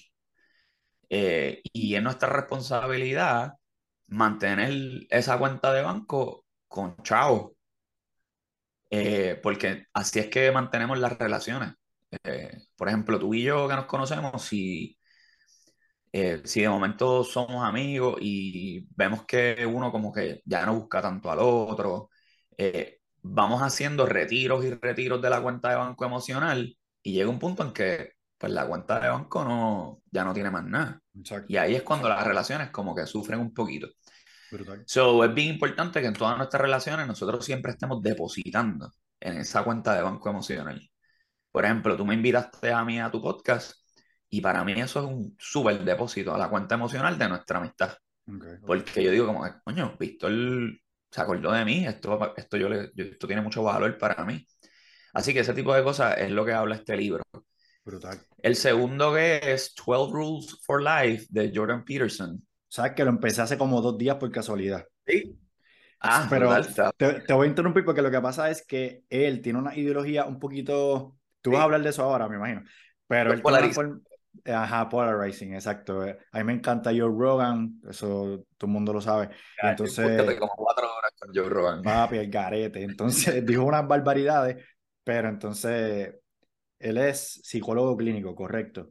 Eh, 1.11 1.63
y 1.73 1.95
es 1.95 2.03
nuestra 2.03 2.29
responsabilidad 2.29 3.55
mantener 4.09 5.07
esa 5.11 5.39
cuenta 5.39 5.73
de 5.73 5.83
banco 5.83 6.45
con 6.69 6.97
chao. 7.03 7.55
Eh, 8.91 9.39
porque 9.43 9.87
así 9.93 10.19
es 10.19 10.29
que 10.29 10.51
mantenemos 10.53 10.99
las 10.99 11.19
relaciones. 11.19 11.75
Eh, 12.25 12.51
por 12.77 12.89
ejemplo, 12.89 13.19
tú 13.19 13.35
y 13.35 13.43
yo 13.45 13.69
que 13.69 13.77
nos 13.77 13.87
conocemos, 13.87 14.43
si, 14.43 14.99
eh, 16.13 16.41
si 16.45 16.63
de 16.63 16.69
momento 16.69 17.23
somos 17.25 17.65
amigos 17.67 18.17
y 18.21 18.87
vemos 18.97 19.25
que 19.27 19.67
uno 19.67 19.93
como 19.93 20.13
que 20.13 20.41
ya 20.45 20.65
no 20.67 20.75
busca 20.75 21.03
tanto 21.03 21.31
al 21.31 21.39
otro, 21.41 22.11
vamos 23.23 23.63
haciendo 23.63 24.07
retiros 24.07 24.65
y 24.65 24.71
retiros 24.75 25.21
de 25.23 25.31
la 25.31 25.43
cuenta 25.43 25.71
de 25.71 25.77
banco 25.77 26.05
emocional 26.05 26.77
y 27.03 27.13
llega 27.13 27.29
un 27.31 27.39
punto 27.39 27.63
en 27.63 27.73
que 27.73 28.13
pues 28.39 28.53
la 28.53 28.67
cuenta 28.67 29.01
de 29.01 29.09
banco 29.09 29.45
no, 29.45 30.03
ya 30.11 30.25
no 30.25 30.33
tiene 30.33 30.51
más 30.51 30.65
nada. 30.65 31.01
exacto, 31.19 31.47
Y 31.49 31.57
ahí 31.57 31.75
es 31.75 31.83
cuando 31.83 32.09
las 32.09 32.25
relaciones 32.27 32.71
como 32.71 32.95
que 32.95 33.07
sufren 33.07 33.41
un 33.41 33.53
poquito. 33.53 33.89
Brutal. 34.51 34.83
So, 34.87 35.25
es 35.25 35.35
bien 35.35 35.49
importante 35.55 36.01
que 36.01 36.07
en 36.07 36.15
todas 36.15 36.37
nuestras 36.37 36.61
relaciones 36.63 37.07
nosotros 37.07 37.45
siempre 37.45 37.73
estemos 37.73 38.03
depositando 38.03 38.93
en 39.21 39.39
esa 39.39 39.63
cuenta 39.65 39.95
de 39.95 40.03
banco 40.03 40.29
emocional. 40.31 40.81
Por 41.51 41.65
ejemplo, 41.65 41.97
tú 41.97 42.05
me 42.07 42.15
invitaste 42.15 42.73
a 42.73 42.85
mí 42.85 43.01
a 43.01 43.11
tu 43.11 43.21
podcast 43.23 43.73
y 44.31 44.41
para 44.41 44.65
mí 44.65 44.73
eso 44.73 45.01
es 45.01 45.07
un 45.07 45.35
súper 45.39 45.83
depósito 45.85 46.35
a 46.35 46.39
la 46.39 46.49
cuenta 46.49 46.75
emocional 46.77 47.19
de 47.19 47.29
nuestra 47.29 47.59
amistad. 47.59 47.95
Porque 48.67 49.03
yo 49.03 49.11
digo 49.11 49.27
como, 49.27 49.45
coño, 49.65 49.97
Víctor 49.99 50.33
se 51.11 51.21
acordó 51.21 51.53
de 51.53 51.65
mí, 51.65 51.87
esto, 51.87 52.35
esto, 52.37 52.57
yo 52.57 52.69
le, 52.69 52.91
yo- 52.95 53.05
esto 53.05 53.27
tiene 53.27 53.43
mucho 53.43 53.63
valor 53.63 53.97
para 53.99 54.25
mí. 54.25 54.47
Así 55.15 55.33
que 55.33 55.41
ese 55.41 55.55
tipo 55.55 55.75
de 55.75 55.83
cosas 55.83 56.17
es 56.19 56.31
lo 56.31 56.45
que 56.45 56.53
habla 56.53 56.77
este 56.77 56.97
libro. 56.97 57.23
Brutal. 57.85 58.21
El 58.43 58.55
segundo 58.57 59.15
que 59.15 59.41
es 59.43 59.75
12 59.75 60.13
Rules 60.13 60.57
for 60.65 60.83
Life 60.83 61.27
de 61.31 61.51
Jordan 61.55 61.85
Peterson. 61.85 62.47
Sabes 62.69 62.93
que 62.93 63.05
lo 63.05 63.11
empecé 63.11 63.43
hace 63.43 63.59
como 63.59 63.81
dos 63.81 63.97
días 63.99 64.17
por 64.17 64.31
casualidad. 64.31 64.87
Sí. 65.07 65.39
Ah, 66.01 66.27
Pero 66.31 66.55
te, 66.97 67.21
te 67.23 67.33
voy 67.33 67.47
a 67.47 67.49
interrumpir 67.51 67.85
porque 67.85 68.03
lo 68.03 68.11
que 68.11 68.21
pasa 68.21 68.51
es 68.51 68.65
que 68.65 69.05
él 69.11 69.43
tiene 69.43 69.59
una 69.59 69.77
ideología 69.77 70.27
un 70.27 70.39
poquito. 70.39 71.17
Tú 71.41 71.53
vas 71.53 71.61
a 71.61 71.63
Sí. 71.63 71.65
hablar 71.65 71.83
de 71.83 71.91
eso 71.91 72.03
ahora, 72.03 72.29
me 72.29 72.37
imagino. 72.37 72.63
Pero 73.07 73.33
él 73.33 73.43
forma. 73.73 74.01
Ajá, 74.45 74.89
polarizing, 74.89 75.55
exacto. 75.55 76.07
Eh, 76.07 76.17
A 76.33 76.39
mí 76.39 76.45
me 76.45 76.53
encanta 76.53 76.91
Joe 76.91 77.01
Rogan, 77.09 77.81
eso 77.89 78.45
todo 78.57 78.69
el 78.69 78.73
mundo 78.73 78.93
lo 78.93 79.01
sabe. 79.01 79.31
Ya, 79.57 79.71
entonces, 79.71 80.39
como 80.39 80.53
cuatro 80.57 80.87
horas 80.97 81.13
con 81.19 81.35
Joe 81.35 81.49
Rogan. 81.49 81.83
papi, 81.83 82.17
el 82.19 82.31
garete. 82.31 82.83
Entonces, 82.83 83.45
dijo 83.47 83.65
unas 83.65 83.87
barbaridades, 83.87 84.65
pero 85.05 85.29
entonces, 85.29 86.15
él 86.79 86.99
es 86.99 87.41
psicólogo 87.45 87.97
clínico, 87.97 88.35
correcto. 88.35 88.91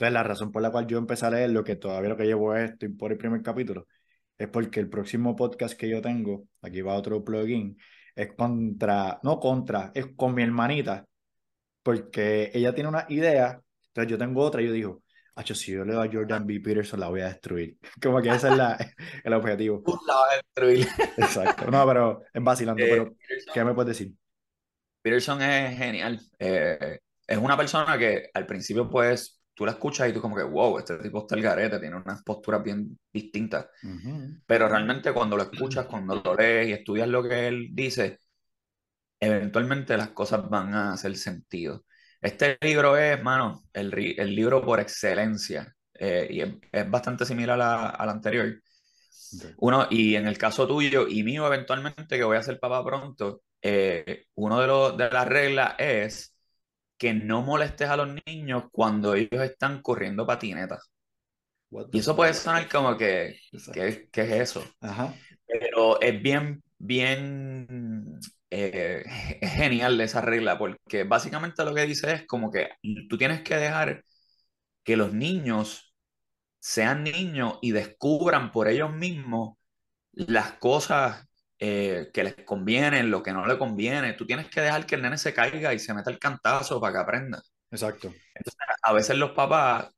Entonces, 0.00 0.14
la 0.14 0.22
razón 0.22 0.50
por 0.50 0.62
la 0.62 0.70
cual 0.70 0.86
yo 0.86 0.96
empecé 0.96 1.26
a 1.26 1.30
leer 1.30 1.50
lo 1.50 1.62
que 1.62 1.76
todavía 1.76 2.08
lo 2.08 2.16
que 2.16 2.24
llevo 2.24 2.56
es, 2.56 2.70
estoy 2.70 2.88
por 2.88 3.12
el 3.12 3.18
primer 3.18 3.42
capítulo, 3.42 3.86
es 4.38 4.48
porque 4.48 4.80
el 4.80 4.88
próximo 4.88 5.36
podcast 5.36 5.78
que 5.78 5.90
yo 5.90 6.00
tengo, 6.00 6.46
aquí 6.62 6.80
va 6.80 6.94
otro 6.94 7.22
plugin, 7.22 7.76
es 8.14 8.32
contra, 8.32 9.20
no 9.22 9.38
contra, 9.38 9.92
es 9.94 10.06
con 10.16 10.34
mi 10.34 10.42
hermanita, 10.42 11.04
porque 11.82 12.50
ella 12.54 12.74
tiene 12.74 12.88
una 12.88 13.04
idea, 13.10 13.60
entonces 13.88 14.10
yo 14.10 14.16
tengo 14.16 14.40
otra 14.40 14.62
y 14.62 14.68
yo 14.68 14.72
digo, 14.72 15.02
Hacho, 15.34 15.54
si 15.54 15.72
yo 15.72 15.84
le 15.84 15.92
doy 15.92 16.08
a 16.08 16.10
Jordan 16.10 16.46
B. 16.46 16.60
Peterson, 16.60 16.98
la 16.98 17.08
voy 17.08 17.20
a 17.20 17.28
destruir. 17.28 17.76
Como 18.02 18.22
que 18.22 18.30
ese 18.30 18.48
es 18.48 18.56
la, 18.56 18.78
el 19.24 19.32
objetivo. 19.34 19.82
Tú 19.84 19.98
la 20.06 20.14
vas 20.14 20.32
a 20.32 20.36
destruir. 20.36 20.88
Exacto. 21.18 21.70
No, 21.70 21.86
pero 21.86 22.22
es 22.32 22.42
vacilando, 22.42 22.82
Eh, 22.82 22.88
pero 22.88 23.14
Peterson, 23.14 23.54
¿qué 23.54 23.64
me 23.64 23.74
puedes 23.74 23.98
decir? 23.98 24.14
Peterson 25.02 25.42
es 25.42 25.76
genial. 25.76 26.20
Eh, 26.38 27.00
es 27.26 27.38
una 27.38 27.56
persona 27.56 27.98
que 27.98 28.30
al 28.32 28.46
principio, 28.46 28.88
pues, 28.88 29.39
tú 29.60 29.66
la 29.66 29.72
escuchas 29.74 30.10
y 30.10 30.14
tú 30.14 30.22
como 30.22 30.36
que, 30.36 30.44
wow, 30.44 30.78
este 30.80 30.98
tipo 30.98 31.20
está 31.20 31.36
el 31.36 31.42
garete, 31.42 31.80
tiene 31.80 31.96
unas 31.96 32.24
posturas 32.24 32.64
bien 32.64 32.98
distintas. 33.12 33.68
Pero 34.46 34.68
realmente 34.68 35.12
cuando 35.12 35.36
lo 35.36 35.44
escuchas, 35.44 35.86
cuando 35.86 36.22
lo 36.24 36.34
lees 36.36 36.68
y 36.68 36.72
estudias 36.74 37.08
lo 37.08 37.22
que 37.22 37.48
él 37.48 37.68
dice, 37.72 38.18
eventualmente 39.20 39.96
las 39.96 40.10
cosas 40.10 40.48
van 40.48 40.74
a 40.74 40.92
hacer 40.92 41.16
sentido. 41.16 41.84
Este 42.20 42.58
libro 42.60 42.96
es, 42.96 43.22
mano, 43.22 43.62
el, 43.72 43.92
el 44.18 44.34
libro 44.34 44.62
por 44.64 44.80
excelencia. 44.80 45.74
eh, 45.94 46.26
y 46.30 46.40
es, 46.40 46.54
es 46.72 46.90
bastante 46.90 47.26
similar 47.26 47.60
a- 47.60 47.90
al 47.90 48.08
anterior. 48.08 48.60
Ok. 49.34 49.44
Uno, 49.58 49.86
y 49.90 50.16
en 50.16 50.26
el 50.26 50.38
caso 50.38 50.66
tuyo 50.66 51.06
y 51.08 51.22
mío, 51.22 51.46
eventualmente, 51.46 52.16
que 52.16 52.24
voy 52.24 52.36
a 52.38 52.42
ser 52.42 52.58
papá 52.58 52.84
pronto, 52.84 53.42
eh, 53.62 54.24
uno 54.34 54.60
de, 54.60 54.66
los, 54.66 54.96
de 54.96 55.10
las 55.10 55.28
reglas 55.28 55.74
es 55.78 56.34
que 57.00 57.14
no 57.14 57.40
molestes 57.40 57.88
a 57.88 57.96
los 57.96 58.10
niños 58.26 58.64
cuando 58.70 59.14
ellos 59.14 59.42
están 59.42 59.80
corriendo 59.80 60.26
patinetas. 60.26 60.90
Y 61.92 62.00
eso 62.00 62.14
puede 62.14 62.34
sonar 62.34 62.68
como 62.68 62.94
que. 62.98 63.40
¿qué, 63.72 64.10
qué 64.12 64.20
es 64.20 64.32
eso? 64.50 64.62
Ajá. 64.82 65.14
Pero 65.46 65.98
es 66.02 66.20
bien, 66.20 66.62
bien 66.76 68.20
eh, 68.50 69.02
genial 69.40 69.98
esa 70.02 70.20
regla, 70.20 70.58
porque 70.58 71.04
básicamente 71.04 71.64
lo 71.64 71.74
que 71.74 71.86
dice 71.86 72.12
es 72.12 72.26
como 72.26 72.50
que 72.50 72.68
tú 73.08 73.16
tienes 73.16 73.40
que 73.40 73.56
dejar 73.56 74.04
que 74.84 74.98
los 74.98 75.14
niños 75.14 75.94
sean 76.58 77.04
niños 77.04 77.58
y 77.62 77.72
descubran 77.72 78.52
por 78.52 78.68
ellos 78.68 78.92
mismos 78.92 79.56
las 80.12 80.52
cosas 80.54 81.26
eh, 81.60 82.10
que 82.14 82.24
les 82.24 82.36
convienen, 82.44 83.10
lo 83.10 83.22
que 83.22 83.32
no 83.32 83.46
les 83.46 83.58
conviene. 83.58 84.14
Tú 84.14 84.26
tienes 84.26 84.48
que 84.50 84.62
dejar 84.62 84.86
que 84.86 84.96
el 84.96 85.02
nene 85.02 85.18
se 85.18 85.34
caiga 85.34 85.74
y 85.74 85.80
se 85.80 85.94
meta 85.94 86.10
el 86.10 86.18
cantazo 86.20 86.80
para 86.80 86.94
que 86.94 86.98
aprenda. 87.00 87.42
Exacto. 87.70 88.08
Entonces, 88.34 88.60
a 88.82 88.92
veces 88.92 89.16
los 89.18 89.32
papás 89.32 89.90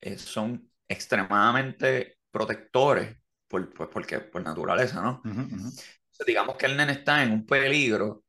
eh, 0.00 0.18
son 0.18 0.70
extremadamente 0.88 2.18
protectores 2.30 3.16
por, 3.48 3.72
pues, 3.74 3.88
porque, 3.92 4.20
por 4.20 4.42
naturaleza, 4.42 5.02
¿no? 5.02 5.22
Entonces, 5.24 6.26
digamos 6.26 6.56
que 6.56 6.66
el 6.66 6.76
nene 6.76 6.92
está 6.92 7.22
en 7.22 7.32
un 7.32 7.46
peligro 7.46 8.24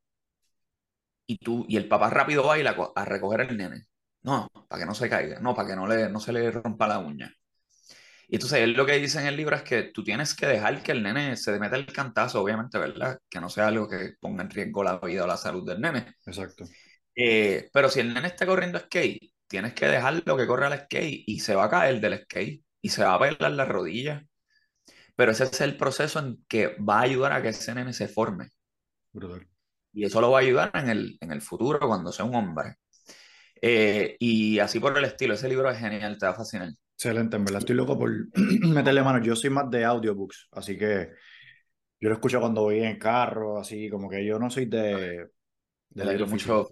y, 1.27 1.37
tú, 1.37 1.65
y 1.67 1.77
el 1.77 1.87
papá 1.87 2.09
rápido 2.09 2.43
va 2.45 2.55
a 2.55 2.69
a, 2.69 2.75
co- 2.75 2.93
a 2.95 3.05
recoger 3.05 3.41
el 3.41 3.57
nene. 3.57 3.85
No, 4.23 4.49
para 4.67 4.81
que 4.81 4.85
no 4.85 4.93
se 4.95 5.09
caiga, 5.09 5.39
no, 5.39 5.55
para 5.55 5.69
que 5.69 5.75
no, 5.75 5.87
le, 5.87 6.09
no 6.09 6.19
se 6.19 6.33
le 6.33 6.51
rompa 6.51 6.87
la 6.87 6.99
uña. 6.99 7.33
Y 8.31 8.35
entonces 8.35 8.59
él 8.59 8.73
lo 8.73 8.85
que 8.85 8.93
dice 8.99 9.19
en 9.19 9.25
el 9.25 9.35
libro 9.35 9.55
es 9.55 9.63
que 9.63 9.83
tú 9.83 10.03
tienes 10.03 10.35
que 10.35 10.45
dejar 10.45 10.83
que 10.83 10.91
el 10.91 11.01
nene 11.01 11.35
se 11.35 11.59
meta 11.59 11.75
el 11.75 11.87
cantazo, 11.87 12.41
obviamente, 12.41 12.77
¿verdad? 12.77 13.19
Que 13.27 13.39
no 13.41 13.49
sea 13.49 13.67
algo 13.67 13.89
que 13.89 14.13
ponga 14.19 14.43
en 14.43 14.51
riesgo 14.51 14.83
la 14.83 14.99
vida 14.99 15.23
o 15.23 15.27
la 15.27 15.35
salud 15.37 15.67
del 15.67 15.81
nene. 15.81 16.13
Exacto. 16.25 16.65
Eh, 17.15 17.69
pero 17.73 17.89
si 17.89 18.01
el 18.01 18.13
nene 18.13 18.27
está 18.27 18.45
corriendo 18.45 18.77
skate, 18.79 19.33
tienes 19.47 19.73
que 19.73 19.87
dejarlo 19.87 20.37
que 20.37 20.45
corra 20.45 20.67
al 20.67 20.79
skate 20.79 21.23
y 21.25 21.39
se 21.39 21.55
va 21.55 21.65
a 21.65 21.69
caer 21.71 21.99
del 21.99 22.19
skate 22.23 22.63
y 22.81 22.89
se 22.89 23.03
va 23.03 23.15
a 23.15 23.19
pelar 23.19 23.51
la 23.51 23.65
rodilla. 23.65 24.23
Pero 25.15 25.31
ese 25.31 25.45
es 25.45 25.61
el 25.61 25.77
proceso 25.77 26.19
en 26.19 26.43
que 26.47 26.75
va 26.77 26.99
a 26.99 27.01
ayudar 27.03 27.33
a 27.33 27.41
que 27.41 27.49
ese 27.49 27.73
nene 27.75 27.93
se 27.93 28.07
forme. 28.07 28.49
Brutal. 29.13 29.47
Y 29.93 30.05
eso 30.05 30.21
lo 30.21 30.31
va 30.31 30.39
a 30.39 30.41
ayudar 30.41 30.71
en 30.75 30.89
el, 30.89 31.17
en 31.21 31.31
el 31.31 31.41
futuro 31.41 31.79
cuando 31.79 32.11
sea 32.11 32.25
un 32.25 32.35
hombre. 32.35 32.75
Eh, 33.61 34.15
y 34.19 34.59
así 34.59 34.79
por 34.79 34.97
el 34.97 35.05
estilo, 35.05 35.33
ese 35.33 35.49
libro 35.49 35.69
es 35.69 35.79
genial, 35.79 36.17
te 36.17 36.25
va 36.25 36.31
a 36.33 36.35
fascinar. 36.35 36.69
Excelente, 36.99 37.37
en 37.37 37.45
verdad 37.45 37.59
estoy 37.59 37.75
loco 37.75 37.97
por 37.97 38.11
meterle 38.35 39.01
mano. 39.01 39.23
Yo 39.23 39.33
soy 39.33 39.49
más 39.49 39.71
de 39.71 39.85
audiobooks, 39.85 40.49
así 40.51 40.77
que 40.77 41.09
yo 41.97 42.09
lo 42.09 42.15
escucho 42.15 42.41
cuando 42.41 42.63
voy 42.63 42.79
en 42.81 42.99
carro, 42.99 43.57
así 43.57 43.89
como 43.89 44.09
que 44.09 44.25
yo 44.25 44.37
no 44.37 44.49
soy 44.49 44.65
de, 44.65 45.29
de 45.89 46.25
físico. 46.25 46.27
mucho. 46.27 46.69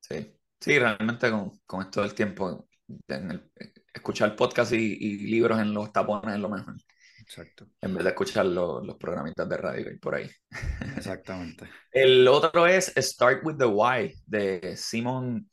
Sí, 0.00 0.36
sí, 0.60 0.78
realmente 0.78 1.30
con, 1.30 1.58
con 1.64 1.80
esto 1.82 2.02
del 2.02 2.14
tiempo, 2.14 2.68
en 3.08 3.30
el- 3.30 3.50
escuchar 3.94 4.36
podcast 4.36 4.72
y, 4.72 4.76
y 4.76 5.18
libros 5.30 5.58
en 5.58 5.72
los 5.72 5.90
tapones 5.90 6.34
es 6.34 6.40
lo 6.40 6.50
mejor. 6.50 6.74
Exacto. 7.20 7.66
En 7.80 7.94
vez 7.94 8.04
de 8.04 8.10
escuchar 8.10 8.44
los, 8.44 8.84
los 8.84 8.96
programitas 8.96 9.48
de 9.48 9.56
radio 9.56 9.90
y 9.90 9.98
por 9.98 10.16
ahí. 10.16 10.28
Exactamente. 10.96 11.66
El 11.92 12.28
otro 12.28 12.66
es 12.66 12.92
Start 12.96 13.40
with 13.44 13.56
the 13.56 13.64
Why 13.64 14.14
de 14.26 14.76
Simon 14.76 15.48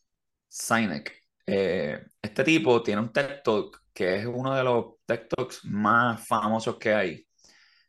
Sinek. 0.50 1.27
Eh, 1.48 2.00
este 2.22 2.44
tipo 2.44 2.84
tiene 2.84 3.02
un 3.02 3.12
TED 3.14 3.42
Talk 3.44 3.84
que 3.94 4.18
es 4.18 4.26
uno 4.28 4.54
de 4.56 4.64
los 4.64 4.96
TED 5.06 5.28
Talks 5.28 5.66
más 5.66 6.28
famosos 6.28 6.78
que 6.78 6.94
hay. 6.94 7.28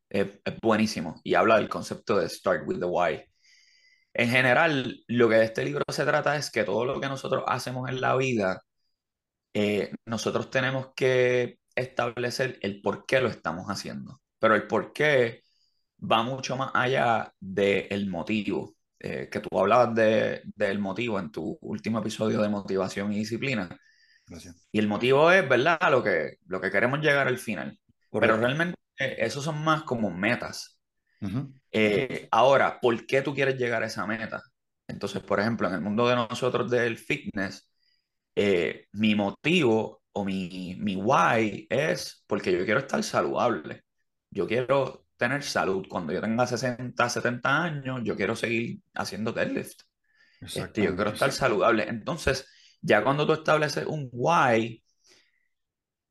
es 0.09 0.29
buenísimo 0.63 1.21
y 1.25 1.35
habla 1.35 1.57
del 1.57 1.69
concepto 1.69 2.19
de 2.19 2.29
Start 2.29 2.63
with 2.67 2.79
the 2.79 2.87
Why. 2.87 3.25
En 4.15 4.31
general, 4.31 5.05
lo 5.07 5.29
que 5.29 5.37
de 5.37 5.45
este 5.45 5.65
libro 5.65 5.85
se 5.93 6.05
trata 6.05 6.37
es 6.37 6.51
que 6.51 6.65
todo 6.65 6.85
lo 6.85 7.01
que 7.01 7.09
nosotros 7.09 7.45
hacemos 7.47 7.89
en 7.89 8.01
la 8.01 8.17
vida, 8.17 8.63
eh, 9.55 9.93
nosotros 10.07 10.51
tenemos 10.51 10.89
que 10.97 11.59
establecer 11.75 12.59
el 12.63 12.81
por 12.83 13.07
qué 13.07 13.21
lo 13.21 13.29
estamos 13.29 13.67
haciendo. 13.69 14.21
Pero 14.39 14.55
el 14.57 14.67
por 14.67 14.93
qué 14.93 15.43
va 16.01 16.23
mucho 16.23 16.57
más 16.57 16.71
allá 16.75 17.33
del 17.41 18.09
motivo. 18.11 18.77
Eh, 19.01 19.29
que 19.31 19.39
tú 19.39 19.57
hablabas 19.57 19.95
de, 19.95 20.43
del 20.57 20.81
motivo 20.81 21.21
en 21.21 21.31
tu 21.31 21.57
último 21.61 22.01
episodio 22.01 22.43
de 22.43 22.49
motivación 22.49 23.13
y 23.13 23.19
disciplina. 23.19 23.69
Gracias. 24.27 24.67
Y 24.73 24.81
el 24.81 24.89
motivo 24.89 25.31
es, 25.31 25.49
¿verdad? 25.49 25.79
Lo 25.91 26.03
que, 26.03 26.39
lo 26.47 26.61
que 26.61 26.71
queremos 26.71 27.01
llegar 27.01 27.29
al 27.29 27.39
final. 27.39 27.79
Pero 28.11 28.37
realmente 28.37 28.77
eh, 28.99 29.17
esos 29.19 29.45
son 29.45 29.63
más 29.63 29.85
como 29.85 30.11
metas. 30.11 30.79
Eh, 31.71 32.29
ahora, 32.31 32.81
¿por 32.81 33.07
qué 33.07 33.23
tú 33.23 33.35
quieres 33.35 33.57
llegar 33.57 33.83
a 33.83 33.87
esa 33.87 34.07
meta? 34.07 34.43
Entonces, 34.89 35.23
por 35.23 35.39
ejemplo, 35.39 35.69
en 35.69 35.75
el 35.75 35.81
mundo 35.81 36.09
de 36.09 36.17
nosotros 36.17 36.71
del 36.71 36.99
fitness, 36.99 37.71
mi 38.93 39.15
motivo 39.15 40.03
o 40.13 40.25
mi, 40.25 40.77
mi 40.81 40.97
why 40.97 41.67
es 41.71 42.25
porque 42.27 42.53
yo 42.53 42.65
quiero 42.65 42.81
estar 42.81 43.03
saludable. 43.03 43.85
Yo 44.31 44.47
quiero 44.47 45.08
tener 45.19 45.43
salud. 45.43 45.87
Cuando 45.89 46.13
yo 46.13 46.21
tenga 46.23 46.47
60, 46.47 47.09
70 47.09 47.63
años, 47.63 48.01
yo 48.05 48.17
quiero 48.17 48.35
seguir 48.35 48.81
haciendo 48.95 49.33
deadlift. 49.33 49.83
Este, 50.41 50.85
yo 50.85 50.95
quiero 50.95 51.11
estar 51.11 51.33
saludable. 51.33 51.87
Entonces, 51.89 52.49
ya 52.81 53.03
cuando 53.03 53.27
tú 53.27 53.35
estableces 53.35 53.85
un 53.85 54.09
why, 54.13 54.83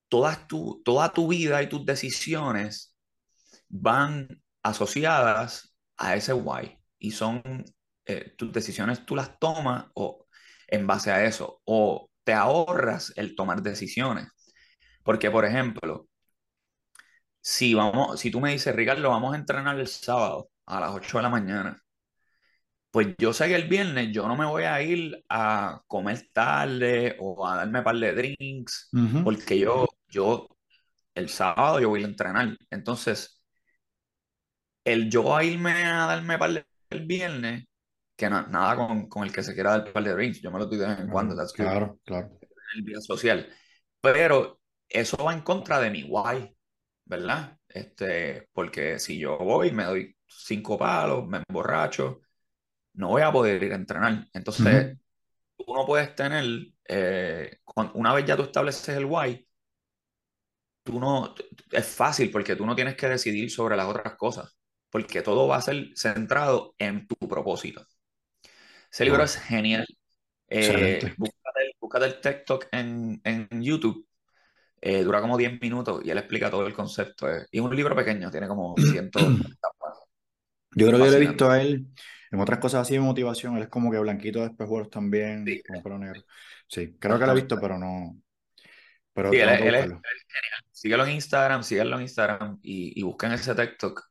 toda 0.09 0.47
tu, 0.47 0.81
toda 0.83 1.11
tu 1.11 1.27
vida 1.27 1.63
y 1.63 1.69
tus 1.69 1.85
decisiones 1.85 2.95
van 3.69 4.41
asociadas 4.61 5.73
a 5.95 6.15
ese 6.15 6.33
why. 6.33 6.77
Y 6.99 7.11
son 7.11 7.41
eh, 8.05 8.33
tus 8.37 8.51
decisiones, 8.51 9.05
tú 9.05 9.15
las 9.15 9.39
tomas 9.39 9.85
o, 9.95 10.27
en 10.67 10.85
base 10.85 11.11
a 11.11 11.23
eso. 11.23 11.61
O 11.63 12.11
te 12.23 12.33
ahorras 12.33 13.13
el 13.15 13.35
tomar 13.35 13.61
decisiones. 13.61 14.27
Porque, 15.03 15.31
por 15.31 15.45
ejemplo, 15.45 16.09
si, 17.47 17.73
vamos, 17.73 18.19
si 18.19 18.29
tú 18.29 18.41
me 18.41 18.51
dices, 18.51 18.75
Ricardo, 18.75 19.09
vamos 19.09 19.33
a 19.33 19.37
entrenar 19.37 19.79
el 19.79 19.87
sábado 19.87 20.49
a 20.65 20.81
las 20.81 20.91
8 20.91 21.19
de 21.19 21.23
la 21.23 21.29
mañana, 21.29 21.81
pues 22.91 23.15
yo 23.17 23.31
sé 23.31 23.47
que 23.47 23.55
el 23.55 23.69
viernes 23.69 24.11
yo 24.11 24.27
no 24.27 24.35
me 24.35 24.45
voy 24.45 24.63
a 24.63 24.81
ir 24.81 25.23
a 25.29 25.81
comer 25.87 26.27
tarde 26.33 27.15
o 27.21 27.47
a 27.47 27.55
darme 27.55 27.79
un 27.79 27.85
par 27.85 27.95
de 27.95 28.11
drinks, 28.11 28.89
porque 29.23 29.57
yo, 29.59 29.87
yo, 30.09 30.49
el 31.15 31.29
sábado 31.29 31.79
yo 31.79 31.87
voy 31.87 32.03
a 32.03 32.07
entrenar. 32.07 32.57
Entonces, 32.69 33.41
el 34.83 35.09
yo 35.09 35.33
a 35.33 35.45
irme 35.45 35.71
a 35.85 36.05
darme 36.05 36.37
par 36.37 36.51
de 36.51 36.65
el 36.89 37.05
viernes, 37.05 37.63
que 38.17 38.29
nada 38.29 38.75
con, 38.75 39.07
con, 39.07 39.23
el 39.23 39.31
que 39.31 39.41
se 39.41 39.53
quiera 39.53 39.77
dar 39.77 39.93
par 39.93 40.03
de 40.03 40.13
drinks, 40.13 40.41
yo 40.41 40.51
me 40.51 40.59
lo 40.59 40.65
doy 40.65 40.79
de 40.79 40.87
vez 40.87 40.99
en 40.99 41.07
cuando, 41.07 41.33
claro, 41.55 41.97
claro. 42.03 42.27
En 42.41 42.79
el 42.79 42.85
día 42.85 42.99
social. 42.99 43.47
Pero 44.01 44.59
eso 44.89 45.23
va 45.23 45.31
en 45.31 45.41
contra 45.41 45.79
de 45.79 45.91
mi 45.91 46.03
guay. 46.03 46.56
¿Verdad? 47.07 47.57
Este, 47.67 48.49
porque 48.53 48.99
si 48.99 49.17
yo 49.17 49.37
voy, 49.37 49.71
me 49.71 49.85
doy 49.85 50.15
cinco 50.27 50.77
palos, 50.77 51.27
me 51.27 51.41
emborracho, 51.47 52.21
no 52.93 53.09
voy 53.09 53.21
a 53.21 53.31
poder 53.31 53.63
ir 53.63 53.71
a 53.71 53.75
entrenar. 53.75 54.27
Entonces, 54.33 54.97
tú 55.57 55.73
no 55.73 55.85
puedes 55.85 56.13
tener, 56.15 56.45
eh, 56.87 57.59
una 57.93 58.13
vez 58.13 58.25
ya 58.25 58.35
tú 58.35 58.43
estableces 58.43 58.89
el 58.89 59.05
why, 59.05 59.47
tú 60.83 60.99
no, 60.99 61.33
es 61.71 61.87
fácil 61.87 62.31
porque 62.31 62.55
tú 62.55 62.65
no 62.65 62.75
tienes 62.75 62.95
que 62.95 63.07
decidir 63.07 63.49
sobre 63.51 63.77
las 63.77 63.87
otras 63.87 64.15
cosas, 64.15 64.57
porque 64.89 65.21
todo 65.21 65.47
va 65.47 65.57
a 65.57 65.61
ser 65.61 65.91
centrado 65.95 66.75
en 66.77 67.07
tu 67.07 67.15
propósito. 67.15 67.85
Ese 68.91 69.05
libro 69.05 69.23
es 69.23 69.35
genial. 69.37 69.85
Eh, 70.49 71.13
búscate, 71.17 72.05
el 72.05 72.21
TikTok 72.21 72.67
en, 72.71 73.21
en 73.23 73.61
YouTube 73.61 74.06
eh, 74.81 75.03
dura 75.03 75.21
como 75.21 75.37
10 75.37 75.59
minutos 75.61 76.01
y 76.03 76.09
él 76.09 76.17
explica 76.17 76.49
todo 76.49 76.65
el 76.67 76.73
concepto. 76.73 77.29
Eh. 77.29 77.45
Y 77.51 77.57
es 77.57 77.63
un 77.63 77.75
libro 77.75 77.95
pequeño, 77.95 78.29
tiene 78.31 78.47
como 78.47 78.75
100 78.91 79.11
Yo 80.75 80.87
creo 80.87 81.03
que 81.03 81.11
lo 81.11 81.13
he 81.13 81.19
visto 81.19 81.49
a 81.49 81.61
él 81.61 81.87
en 82.31 82.39
otras 82.39 82.59
cosas 82.59 82.81
así 82.81 82.93
de 82.93 82.99
motivación. 82.99 83.57
Él 83.57 83.63
es 83.63 83.69
como 83.69 83.91
que 83.91 83.99
blanquito 83.99 84.39
de 84.39 84.47
espejuelos 84.47 84.89
también, 84.89 85.45
sí. 85.45 85.61
como 85.83 85.97
negro. 85.97 86.23
Sí, 86.67 86.95
creo 86.99 87.17
que 87.17 87.25
lo 87.25 87.31
he 87.31 87.35
visto, 87.35 87.59
pero 87.59 87.77
no. 87.77 88.17
Pero 89.13 89.31
sí, 89.31 89.37
él, 89.37 89.49
es, 89.49 89.59
genial. 89.61 90.01
Síguelo 90.71 91.05
en 91.05 91.11
Instagram, 91.13 91.63
síguelo 91.63 91.95
en 91.95 92.01
Instagram 92.03 92.59
y, 92.61 92.99
y 92.99 93.03
busquen 93.03 93.31
ese 93.31 93.55
TikTok. 93.55 94.03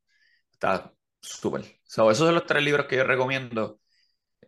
Está 0.51 0.93
súper. 1.21 1.63
So, 1.85 2.11
esos 2.11 2.27
son 2.27 2.35
los 2.35 2.47
tres 2.47 2.65
libros 2.65 2.87
que 2.87 2.97
yo 2.97 3.05
recomiendo. 3.05 3.81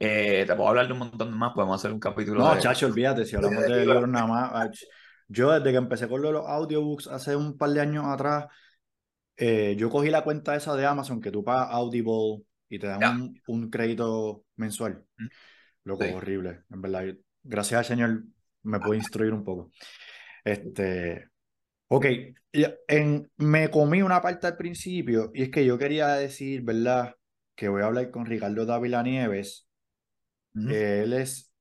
Eh, 0.00 0.44
te 0.46 0.54
puedo 0.54 0.68
hablar 0.68 0.86
de 0.86 0.92
un 0.92 1.00
montón 1.00 1.36
más, 1.36 1.52
podemos 1.52 1.80
hacer 1.80 1.92
un 1.92 2.00
capítulo. 2.00 2.40
No, 2.40 2.58
chacho, 2.58 2.86
olvídate, 2.86 3.24
si 3.24 3.36
hablamos 3.36 3.62
de 3.62 3.80
libros 3.80 4.08
nada 4.08 4.26
más. 4.26 4.86
Yo 5.28 5.52
desde 5.52 5.70
que 5.70 5.76
empecé 5.76 6.08
con 6.08 6.22
los 6.22 6.46
audiobooks 6.46 7.06
hace 7.08 7.36
un 7.36 7.58
par 7.58 7.70
de 7.70 7.80
años 7.80 8.06
atrás, 8.06 8.46
eh, 9.36 9.76
yo 9.78 9.90
cogí 9.90 10.10
la 10.10 10.24
cuenta 10.24 10.56
esa 10.56 10.74
de 10.74 10.86
Amazon 10.86 11.20
que 11.20 11.30
tú 11.30 11.44
pagas 11.44 11.68
Audible 11.70 12.42
y 12.68 12.78
te 12.78 12.86
dan 12.86 13.34
un, 13.46 13.70
crédito 13.70 14.44
mensual. 14.56 15.04
Mm. 15.16 15.26
Loco, 15.84 16.04
horrible, 16.14 16.64
en 16.70 16.82
verdad. 16.82 17.04
Gracias 17.42 17.78
al 17.78 17.84
Señor 17.84 18.24
me 18.62 18.80
puede 18.80 18.98
instruir 18.98 19.32
un 19.32 19.44
poco. 19.44 19.70
Este, 20.44 21.28
ok, 21.88 22.06
en, 22.52 23.30
me 23.36 23.70
comí 23.70 24.02
una 24.02 24.20
parte 24.20 24.46
al 24.46 24.56
principio 24.56 25.30
y 25.34 25.42
es 25.42 25.50
que 25.50 25.64
yo 25.64 25.78
quería 25.78 26.08
decir, 26.14 26.62
¿verdad? 26.62 27.14
Que 27.54 27.68
voy 27.68 27.82
a 27.82 27.86
hablar 27.86 28.10
con 28.10 28.26
Ricardo 28.26 28.66
Dávila 28.66 29.02
Nieves. 29.02 29.68
él 30.54 31.12
es 31.12 31.52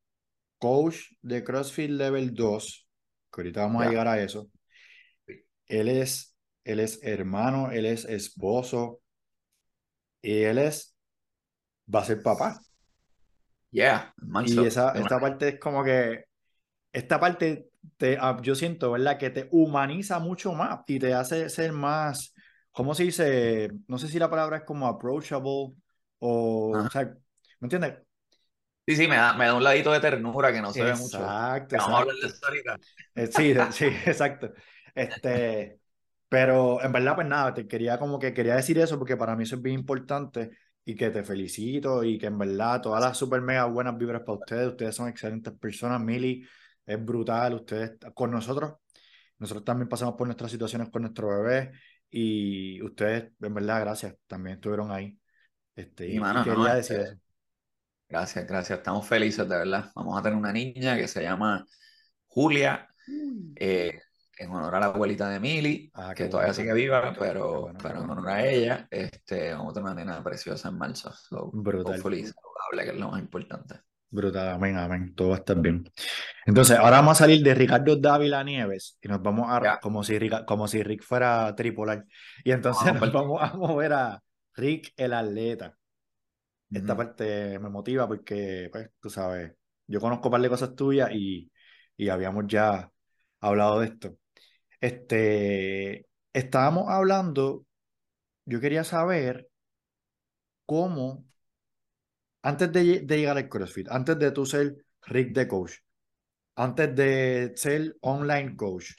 coach 0.58 1.12
de 1.22 1.44
CrossFit 1.44 1.92
Level 1.92 2.34
2 2.34 2.87
ahorita 3.42 3.62
vamos 3.62 3.84
a 3.84 3.90
llegar 3.90 4.08
a 4.08 4.22
eso. 4.22 4.50
Él 5.68 5.90
es, 5.90 6.36
él 6.64 6.80
es 6.80 7.00
hermano, 7.04 7.72
él 7.72 7.86
es 7.86 8.06
esposo 8.06 9.02
y 10.22 10.44
él 10.44 10.58
es, 10.58 10.96
va 11.94 12.02
a 12.02 12.06
ser 12.06 12.22
papá. 12.22 12.60
Yeah, 13.72 14.14
y 14.46 14.66
esa, 14.66 14.92
esta 14.94 15.20
parte 15.20 15.50
es 15.50 15.60
como 15.60 15.84
que, 15.84 16.26
esta 16.92 17.20
parte 17.20 17.70
te, 17.98 18.18
ah, 18.20 18.38
yo 18.42 18.56
siento, 18.56 18.92
¿verdad? 18.92 19.18
Que 19.18 19.30
te 19.30 19.48
humaniza 19.52 20.20
mucho 20.20 20.54
más 20.54 20.80
y 20.88 21.00
te 21.00 21.14
hace 21.14 21.50
ser 21.50 21.74
más, 21.74 22.34
¿cómo 22.72 22.96
se 22.96 23.04
dice? 23.04 23.72
No 23.88 23.98
sé 23.98 24.08
si 24.08 24.20
la 24.20 24.30
palabra 24.30 24.58
es 24.58 24.64
como 24.64 24.88
approachable 24.88 25.76
o, 26.20 26.72
o 26.78 26.90
sea, 26.90 27.04
¿me 27.60 27.66
entiendes? 27.66 28.07
Sí, 28.88 28.96
sí, 28.96 29.08
me 29.10 29.18
da, 29.18 29.34
me 29.34 29.46
da 29.46 29.54
un 29.54 29.64
ladito 29.64 29.92
de 29.92 30.00
ternura 30.00 30.54
que 30.54 30.62
no 30.62 30.72
se 30.72 30.82
ve 30.82 30.96
mucho. 30.96 31.18
Exacto, 31.18 31.76
Vamos 31.78 31.94
a 31.94 32.02
hablar 32.04 32.16
de 32.16 32.28
eso 32.28 32.48
eh, 33.16 33.28
sí, 33.28 33.54
sí, 33.72 33.86
exacto. 34.06 34.54
Este, 34.96 35.82
pero 36.30 36.82
en 36.82 36.94
verdad, 36.94 37.16
pues 37.16 37.28
nada, 37.28 37.54
te 37.54 37.68
quería 37.68 38.00
como 38.00 38.18
que 38.18 38.34
quería 38.34 38.56
decir 38.56 38.80
eso 38.80 38.98
porque 38.98 39.18
para 39.18 39.36
mí 39.36 39.44
eso 39.44 39.58
es 39.58 39.62
bien 39.62 39.76
importante 39.80 40.52
y 40.86 40.96
que 40.96 41.10
te 41.10 41.22
felicito 41.22 42.02
y 42.02 42.18
que 42.18 42.28
en 42.28 42.38
verdad 42.38 42.82
todas 42.82 43.04
las 43.04 43.18
super 43.18 43.42
mega 43.42 43.66
buenas 43.66 43.98
vibras 43.98 44.22
para 44.22 44.38
ustedes. 44.38 44.70
Ustedes 44.70 44.96
son 44.96 45.10
excelentes 45.10 45.52
personas. 45.60 46.00
Mili 46.00 46.48
es 46.86 47.04
brutal. 47.04 47.56
Ustedes 47.56 47.98
con 48.14 48.32
nosotros, 48.32 48.76
nosotros 49.38 49.66
también 49.66 49.90
pasamos 49.90 50.16
por 50.16 50.28
nuestras 50.28 50.50
situaciones 50.50 50.90
con 50.90 51.02
nuestro 51.02 51.28
bebé 51.28 51.74
y 52.10 52.82
ustedes, 52.82 53.34
en 53.42 53.54
verdad, 53.54 53.82
gracias. 53.82 54.16
También 54.28 54.56
estuvieron 54.56 54.92
ahí. 54.94 55.20
Este, 55.76 56.08
y, 56.08 56.22
quería 56.22 56.76
decir 56.76 57.00
este, 57.00 57.12
eso. 57.12 57.27
Gracias, 58.10 58.48
gracias. 58.48 58.80
Estamos 58.80 59.08
felices, 59.08 59.48
de 59.48 59.58
verdad. 59.58 59.92
Vamos 59.96 60.18
a 60.18 60.22
tener 60.22 60.38
una 60.38 60.54
niña 60.54 60.96
que 60.96 61.08
se 61.08 61.24
llama 61.24 61.66
Julia, 62.28 62.88
eh, 63.56 64.00
en 64.38 64.52
honor 64.52 64.76
a 64.76 64.80
la 64.80 64.86
abuelita 64.88 65.30
de 65.30 65.40
Mili, 65.40 65.92
ah, 65.96 66.14
que 66.16 66.28
todavía 66.28 66.54
sigue 66.54 66.74
viva, 66.74 67.14
pero, 67.18 67.72
pero 67.82 68.04
en 68.04 68.10
honor 68.10 68.30
a 68.30 68.46
ella, 68.46 68.88
este, 68.92 69.54
vamos 69.54 69.72
a 69.72 69.74
tener 69.74 69.92
una 69.92 69.96
nena 69.96 70.24
preciosa 70.24 70.70
en 70.70 70.78
marzo. 70.78 71.12
Brutal. 71.52 72.02
Feliz, 72.02 72.34
saludable, 72.34 72.84
que 72.84 72.96
es 72.96 73.02
lo 73.02 73.12
más 73.12 73.20
importante. 73.20 73.82
Brutal, 74.10 74.50
amén, 74.50 74.78
amén. 74.78 75.14
Todo 75.16 75.30
va 75.30 75.36
a 75.36 75.40
estar 75.40 75.60
bien. 75.60 75.92
Entonces, 76.46 76.78
ahora 76.78 76.98
vamos 76.98 77.18
a 77.18 77.26
salir 77.26 77.44
de 77.44 77.54
Ricardo 77.54 77.98
Dávila 77.98 78.44
Nieves 78.44 78.98
y 79.02 79.08
nos 79.08 79.22
vamos 79.22 79.48
a, 79.50 79.80
como 79.82 80.04
si, 80.04 80.18
Rick, 80.18 80.46
como 80.46 80.68
si 80.68 80.82
Rick 80.82 81.04
fuera 81.04 81.54
tripolar. 81.56 82.06
Y 82.44 82.52
entonces 82.52 82.94
nos 83.02 83.12
vamos 83.12 83.42
a 83.42 83.58
mover 83.58 83.94
a 83.94 84.24
Rick 84.54 84.94
el 84.96 85.14
atleta. 85.14 85.76
Esta 86.72 86.96
parte 86.98 87.60
me 87.60 87.70
motiva 87.70 88.08
porque, 88.08 88.70
pues, 88.72 88.90
tú 89.00 89.10
sabes, 89.10 89.54
yo 89.88 90.02
conozco 90.02 90.28
un 90.28 90.32
par 90.34 90.42
de 90.42 90.50
cosas 90.50 90.76
tuyas 90.76 91.10
y, 91.14 91.52
y 91.96 92.10
habíamos 92.10 92.46
ya 92.48 92.92
hablado 93.40 93.80
de 93.80 93.88
esto. 93.88 94.18
Este, 94.82 96.08
estábamos 96.34 96.90
hablando, 96.90 97.66
yo 98.46 98.62
quería 98.62 98.84
saber 98.86 99.50
cómo, 100.66 101.26
antes 102.42 102.72
de, 102.72 103.02
de 103.02 103.18
llegar 103.18 103.38
al 103.38 103.48
CrossFit, 103.50 103.88
antes 103.92 104.18
de 104.20 104.32
tú 104.32 104.46
ser 104.46 104.76
Rick 105.04 105.34
de 105.36 105.48
coach, 105.48 105.74
antes 106.56 106.96
de 106.96 107.54
ser 107.58 107.98
online 108.02 108.56
coach, 108.58 108.92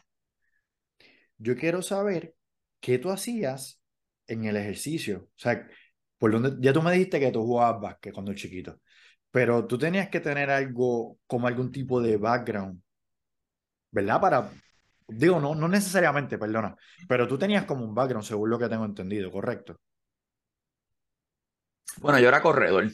yo 1.39 1.57
quiero 1.57 1.83
saber 1.83 2.35
qué 2.81 2.99
tú 2.99 3.11
hacías 3.11 3.81
en 4.27 4.45
el 4.45 4.57
ejercicio. 4.57 5.29
O 5.37 5.39
sea, 5.39 5.69
donde, 6.21 6.57
ya 6.61 6.73
tú 6.73 6.83
me 6.83 6.93
dijiste 6.93 7.21
que 7.21 7.31
tú 7.33 7.45
jugabas 7.45 7.81
básquet 7.81 8.13
cuando 8.13 8.35
chiquito, 8.35 8.81
pero 9.31 9.67
tú 9.67 9.79
tenías 9.79 10.09
que 10.09 10.21
tener 10.21 10.51
algo 10.51 11.19
como 11.27 11.47
algún 11.47 11.73
tipo 11.73 12.01
de 12.01 12.17
background, 12.17 12.81
¿verdad? 13.91 14.21
Para, 14.21 14.51
digo, 15.09 15.41
no, 15.41 15.55
no 15.55 15.69
necesariamente, 15.69 16.39
perdona, 16.39 16.77
pero 17.09 17.27
tú 17.29 17.39
tenías 17.39 17.65
como 17.65 17.85
un 17.85 17.95
background, 17.95 18.27
según 18.27 18.51
lo 18.51 18.59
que 18.59 18.69
tengo 18.69 18.85
entendido, 18.85 19.31
¿correcto? 19.31 19.81
Bueno, 22.01 22.19
yo 22.21 22.29
era 22.29 22.43
corredor. 22.43 22.89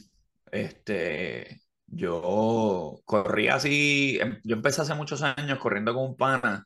Este, 0.51 1.61
yo 1.87 3.01
corría 3.05 3.55
así, 3.55 4.17
em, 4.21 4.39
yo 4.43 4.55
empecé 4.55 4.81
hace 4.81 4.95
muchos 4.95 5.21
años 5.21 5.59
corriendo 5.59 5.93
con 5.93 6.03
un 6.05 6.17
pana. 6.17 6.65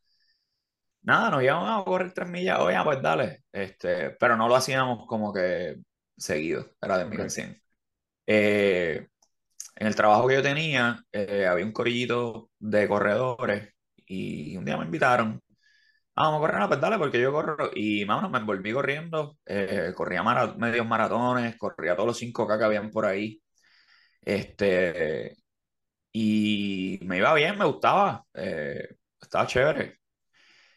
Nada, 1.02 1.30
nos 1.32 1.44
íbamos 1.44 1.82
a 1.82 1.84
correr 1.86 2.14
tres 2.14 2.30
millas, 2.30 2.60
oye, 2.60 2.78
pues 2.84 3.02
dale. 3.02 3.44
Este, 3.52 4.12
pero 4.12 4.36
no 4.38 4.48
lo 4.48 4.56
hacíamos 4.56 5.06
como 5.08 5.34
que 5.34 5.78
seguido, 6.20 6.66
era 6.82 6.98
de 7.00 7.06
mil 7.06 7.20
en 7.22 7.30
cien. 7.30 7.62
Eh, 8.28 9.08
en 9.78 9.88
el 9.88 9.96
trabajo 9.96 10.28
que 10.28 10.36
yo 10.36 10.44
tenía, 10.44 11.04
eh, 11.12 11.48
había 11.48 11.66
un 11.66 11.72
corillito 11.74 12.52
de 12.60 12.88
corredores 12.88 13.74
y 14.08 14.58
un 14.58 14.66
día 14.66 14.78
me 14.78 14.86
invitaron. 14.86 15.42
Ah, 16.16 16.26
vamos 16.30 16.40
a 16.40 16.42
correr, 16.52 16.68
pues 16.68 16.82
dale, 16.82 16.98
porque 16.98 17.22
yo 17.22 17.32
corro. 17.32 17.72
Y, 17.76 18.06
mano, 18.06 18.30
me 18.30 18.40
envolví 18.40 18.74
corriendo. 18.74 19.38
eh, 19.46 19.94
corría 19.96 20.24
mara- 20.24 20.56
medios 20.58 20.86
maratones, 20.88 21.58
corría 21.58 21.96
todos 21.96 22.08
los 22.08 22.18
5K 22.20 22.58
que 22.60 22.66
habían 22.66 22.92
por 22.92 23.06
ahí. 23.06 23.42
Este, 24.22 25.38
y 26.12 27.00
me 27.04 27.18
iba 27.18 27.34
bien, 27.36 27.58
me 27.58 27.66
gustaba, 27.66 28.26
eh, 28.36 28.90
estaba 29.22 29.48
chévere. 29.48 30.00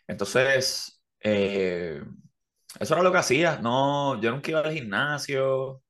Entonces, 0.06 1.02
eh, 1.20 2.02
eso 2.80 2.94
era 2.94 3.02
lo 3.02 3.12
que 3.12 3.18
hacía. 3.18 3.58
No, 3.60 4.20
yo 4.20 4.30
nunca 4.30 4.50
iba 4.50 4.60
al 4.60 4.72
gimnasio. 4.72 5.82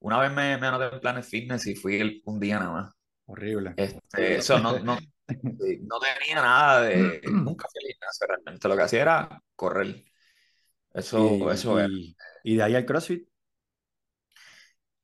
Una 0.00 0.18
vez 0.20 0.30
me, 0.32 0.56
me 0.58 0.66
anoté 0.68 0.94
en 0.94 1.00
Planet 1.00 1.24
Fitness 1.24 1.66
y 1.66 1.74
fui 1.74 1.96
el- 2.00 2.22
un 2.26 2.40
día 2.40 2.58
nada 2.58 2.70
más. 2.72 2.94
Horrible. 3.26 3.76
Este, 3.76 4.36
eso 4.36 4.58
no, 4.60 4.78
no, 4.80 4.96
no 5.86 5.98
tenía 6.00 6.36
nada 6.42 6.82
de. 6.82 7.20
Nunca 7.44 7.68
fui 7.70 7.80
al 7.84 7.92
gimnasio 7.94 8.26
realmente. 8.28 8.68
Lo 8.68 8.76
que 8.76 8.82
hacía 8.82 9.02
era 9.02 9.42
correr. 9.56 10.04
Eso, 10.94 11.50
Y, 11.50 11.52
eso 11.52 11.78
era. 11.80 11.90
y, 11.90 12.16
y 12.44 12.56
de 12.56 12.62
ahí 12.62 12.74
al 12.74 12.86
CrossFit, 12.86 13.28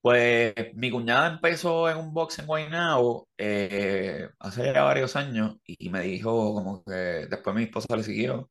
Pues 0.00 0.54
mi 0.74 0.90
cuñada 0.90 1.28
empezó 1.28 1.88
en 1.88 1.96
un 1.98 2.12
box 2.12 2.40
en 2.40 2.46
Guaynabo 2.46 3.28
eh, 3.38 4.28
hace 4.40 4.72
ya 4.74 4.82
varios 4.82 5.14
años 5.14 5.58
y 5.64 5.90
me 5.90 6.00
dijo 6.02 6.54
como 6.54 6.82
que 6.84 6.92
después 6.92 7.54
mi 7.54 7.64
esposa 7.64 7.96
le 7.96 8.02
siguió. 8.02 8.50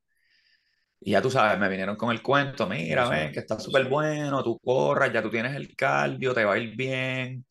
Y 1.03 1.11
ya 1.11 1.21
tú 1.21 1.31
sabes, 1.31 1.59
me 1.59 1.67
vinieron 1.69 1.95
con 1.95 2.11
el 2.11 2.21
cuento, 2.21 2.67
mira, 2.67 3.09
ven, 3.09 3.31
que 3.31 3.39
está 3.39 3.59
súper 3.59 3.87
bueno, 3.89 4.43
tú 4.43 4.59
corras, 4.59 5.11
ya 5.11 5.21
tú 5.23 5.29
tienes 5.31 5.55
el 5.55 5.75
cardio, 5.75 6.33
te 6.33 6.45
va 6.45 6.53
a 6.53 6.57
ir 6.59 6.75
bien. 6.75 7.43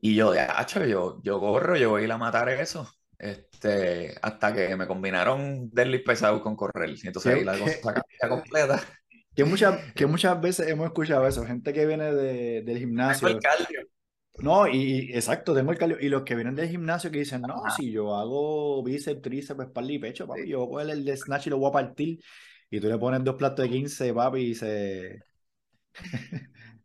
Y 0.00 0.14
yo, 0.16 0.32
de 0.32 0.40
hacho, 0.40 0.84
yo, 0.84 1.20
yo 1.22 1.40
corro, 1.40 1.76
yo 1.76 1.90
voy 1.90 2.02
a 2.02 2.04
ir 2.06 2.12
a 2.12 2.18
matar 2.18 2.48
eso. 2.50 2.88
Este, 3.18 4.14
hasta 4.22 4.54
que 4.54 4.76
me 4.76 4.86
combinaron 4.86 5.70
deadlift 5.70 6.06
pesado 6.06 6.42
con 6.42 6.56
correr. 6.56 6.90
Y 6.90 7.06
entonces 7.06 7.32
¿Qué- 7.34 7.40
ahí 7.40 7.44
la 7.44 7.58
cosa 7.58 7.94
completa. 8.28 8.82
que 9.34 9.44
muchas, 9.44 9.80
que 9.94 10.06
muchas 10.06 10.40
veces 10.40 10.68
hemos 10.68 10.86
escuchado 10.86 11.26
eso, 11.26 11.44
gente 11.44 11.72
que 11.72 11.86
viene 11.86 12.12
de, 12.14 12.62
del 12.62 12.78
Tengo 12.78 12.80
gimnasio. 12.80 13.28
el 13.28 13.40
cardio. 13.40 13.80
No, 14.38 14.68
y, 14.68 14.76
y- 15.10 15.14
exacto, 15.14 15.54
tengo 15.54 15.72
el 15.72 15.78
cardio. 15.78 15.98
Y 16.00 16.08
los 16.08 16.22
que 16.24 16.34
vienen 16.34 16.54
del 16.54 16.68
gimnasio 16.68 17.10
que 17.10 17.18
dicen, 17.20 17.46
no, 17.46 17.54
Ajá. 17.64 17.70
si 17.70 17.90
yo 17.90 18.14
hago 18.16 18.82
bíceps, 18.82 19.22
tríceps, 19.22 19.60
espalda 19.64 19.92
y 19.92 19.98
pecho, 19.98 20.26
papi, 20.26 20.48
yo 20.48 20.66
voy 20.66 20.82
a 20.82 20.86
coger 20.86 20.98
el 20.98 21.04
de 21.04 21.16
snatch 21.16 21.46
y 21.46 21.50
lo 21.50 21.58
voy 21.58 21.70
a 21.70 21.72
partir. 21.72 22.20
Y 22.70 22.80
tú 22.80 22.88
le 22.88 22.98
pones 22.98 23.24
dos 23.24 23.36
platos 23.36 23.64
de 23.64 23.70
15, 23.70 24.12
papi, 24.14 24.40
y 24.40 24.54
se... 24.54 25.22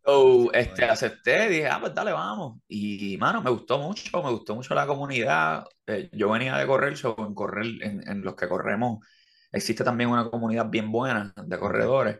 So, 0.05 0.51
este, 0.53 0.85
acepté, 0.85 1.47
dije, 1.49 1.67
ah, 1.67 1.79
pues 1.79 1.93
dale, 1.93 2.11
vamos. 2.11 2.59
Y, 2.67 3.17
mano, 3.17 3.41
me 3.41 3.51
gustó 3.51 3.77
mucho, 3.79 4.23
me 4.23 4.31
gustó 4.31 4.55
mucho 4.55 4.73
la 4.73 4.87
comunidad. 4.87 5.65
Eh, 5.85 6.09
yo 6.13 6.29
venía 6.31 6.57
de 6.57 6.65
correr, 6.67 6.97
so, 6.97 7.15
en 7.19 7.35
correr, 7.35 7.65
en, 7.81 8.07
en 8.07 8.21
los 8.23 8.35
que 8.35 8.47
corremos, 8.49 9.05
existe 9.51 9.83
también 9.83 10.09
una 10.09 10.29
comunidad 10.29 10.69
bien 10.69 10.91
buena 10.91 11.33
de 11.45 11.59
corredores. 11.59 12.19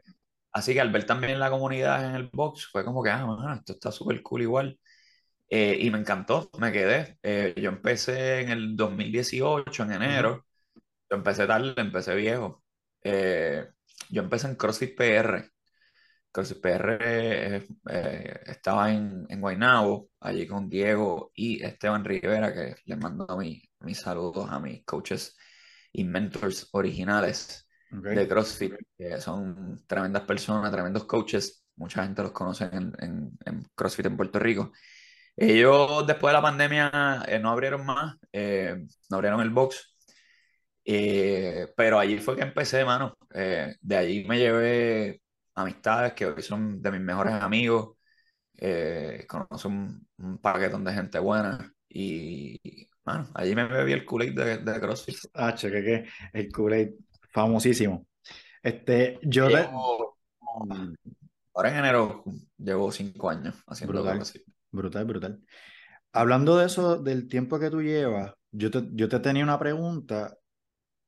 Así 0.52 0.74
que 0.74 0.82
al 0.82 0.92
ver 0.92 1.06
también 1.06 1.40
la 1.40 1.50
comunidad 1.50 2.06
en 2.06 2.16
el 2.16 2.30
box, 2.32 2.68
fue 2.72 2.84
como 2.86 3.02
que, 3.04 3.10
ah, 3.10 3.26
mano, 3.26 3.54
esto 3.56 3.74
está 3.74 3.92
súper 3.92 4.22
cool 4.22 4.42
igual. 4.44 4.80
Eh, 5.50 5.78
y 5.82 5.92
me 5.92 6.00
encantó, 6.00 6.50
me 6.60 6.72
quedé. 6.72 7.18
Eh, 7.24 7.54
yo 7.58 7.70
empecé 7.70 8.42
en 8.42 8.50
el 8.52 8.76
2018, 8.78 9.84
en 9.84 9.94
enero. 9.94 10.46
Yo 11.10 11.18
empecé 11.18 11.48
tarde, 11.48 11.74
empecé 11.78 12.16
viejo. 12.16 12.61
Eh, 13.04 13.68
yo 14.10 14.22
empecé 14.24 14.48
en 14.48 14.56
CrossFit 14.56 14.96
PR. 14.96 15.50
CrossFit 16.32 16.62
PR 16.62 16.98
eh, 17.02 17.68
eh, 17.90 18.40
estaba 18.46 18.92
en, 18.92 19.26
en 19.30 19.42
Guaynabo, 19.42 20.10
allí 20.22 20.48
con 20.48 20.70
Diego 20.70 21.32
y 21.36 21.64
Esteban 21.64 22.06
Rivera, 22.06 22.54
que 22.54 22.76
les 22.86 22.98
mando 22.98 23.28
mi- 23.38 23.62
mis 23.82 24.00
saludos 24.00 24.50
a 24.50 24.60
mis 24.60 24.84
coaches 24.86 25.36
y 25.92 26.04
mentors 26.06 26.70
originales 26.74 27.68
Ok. 27.92 28.06
de 28.06 28.28
CrossFit, 28.28 28.74
que 28.98 29.20
son 29.20 29.84
tremendas 29.88 30.24
personas, 30.24 30.72
tremendos 30.72 31.04
coaches. 31.06 31.66
Mucha 31.76 32.04
gente 32.04 32.22
los 32.24 32.32
conoce 32.32 32.66
en, 32.72 32.94
en- 33.00 33.32
en 33.46 33.64
CrossFit 33.76 34.06
en 34.06 34.18
Puerto 34.18 34.40
Rico. 34.40 34.72
Ellos 35.36 36.06
después 36.08 36.32
de 36.32 36.34
la 36.34 36.42
pandemia 36.42 37.24
eh, 37.28 37.40
no 37.40 37.50
abrieron 37.52 37.86
más, 37.86 38.16
eh, 38.32 38.86
no 39.10 39.16
abrieron 39.18 39.42
el 39.42 39.50
box, 39.50 39.91
eh, 40.86 41.68
pero 41.76 42.00
allí 42.00 42.18
fue 42.20 42.36
que 42.36 42.44
empecé, 42.44 42.84
mano. 42.86 43.16
Eh, 43.34 43.76
de 43.82 43.98
allí 43.98 44.24
me 44.26 44.38
llevé 44.40 45.22
amistades 45.56 46.14
que 46.14 46.26
hoy 46.26 46.42
son 46.42 46.82
de 46.82 46.92
mis 46.92 47.02
mejores 47.02 47.34
amigos. 47.34 47.98
Eh, 48.58 49.26
conozco 49.28 49.70
un, 49.70 50.08
un 50.18 50.38
paquetón 50.40 50.84
de 50.84 50.94
gente 50.94 51.20
buena 51.20 51.74
y, 51.90 52.88
mano, 53.04 53.30
allí 53.34 53.56
me 53.56 53.66
bebí 53.66 53.94
el 53.94 54.06
Kool-Aid 54.06 54.36
de, 54.36 54.58
de 54.60 54.80
CrossFit. 54.80 55.18
Ah, 55.34 55.54
che, 55.56 55.72
que, 55.72 55.84
que 55.84 56.06
el 56.34 56.52
Kool-Aid, 56.52 56.92
famosísimo. 57.32 58.06
Este, 58.62 59.20
yo 59.24 59.50
Llevo, 59.50 60.18
ahora 61.54 61.72
en 61.72 61.78
enero 61.78 62.24
llevo 62.58 62.92
cinco 62.92 63.30
años 63.30 63.56
haciendo 63.68 63.94
Brutal. 63.94 64.18
CrossFit. 64.18 64.44
Brutal, 64.72 65.06
brutal. 65.06 65.40
Hablando 66.14 66.58
de 66.58 66.66
eso, 66.66 66.98
del 66.98 67.28
tiempo 67.28 67.60
que 67.60 67.70
tú 67.70 67.82
llevas, 67.82 68.34
yo 68.52 68.70
te, 68.70 68.84
yo 68.94 69.10
te 69.10 69.20
tenía 69.20 69.44
una 69.44 69.60
pregunta, 69.60 70.38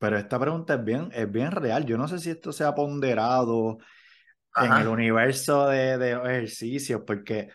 pero 0.04 0.18
esta 0.18 0.38
pregunta 0.38 0.74
es 0.74 0.84
bien, 0.84 1.10
es 1.14 1.32
bien 1.32 1.50
real. 1.50 1.86
Yo 1.86 1.98
no 1.98 2.10
sé 2.10 2.20
si 2.20 2.30
esto 2.30 2.52
se 2.52 2.66
ha 2.66 2.76
ponderado 2.76 3.78
en 4.58 4.74
el 4.74 4.90
universo 4.90 5.70
de, 5.70 5.98
de 5.98 6.12
ejercicios, 6.12 7.04
porque 7.08 7.48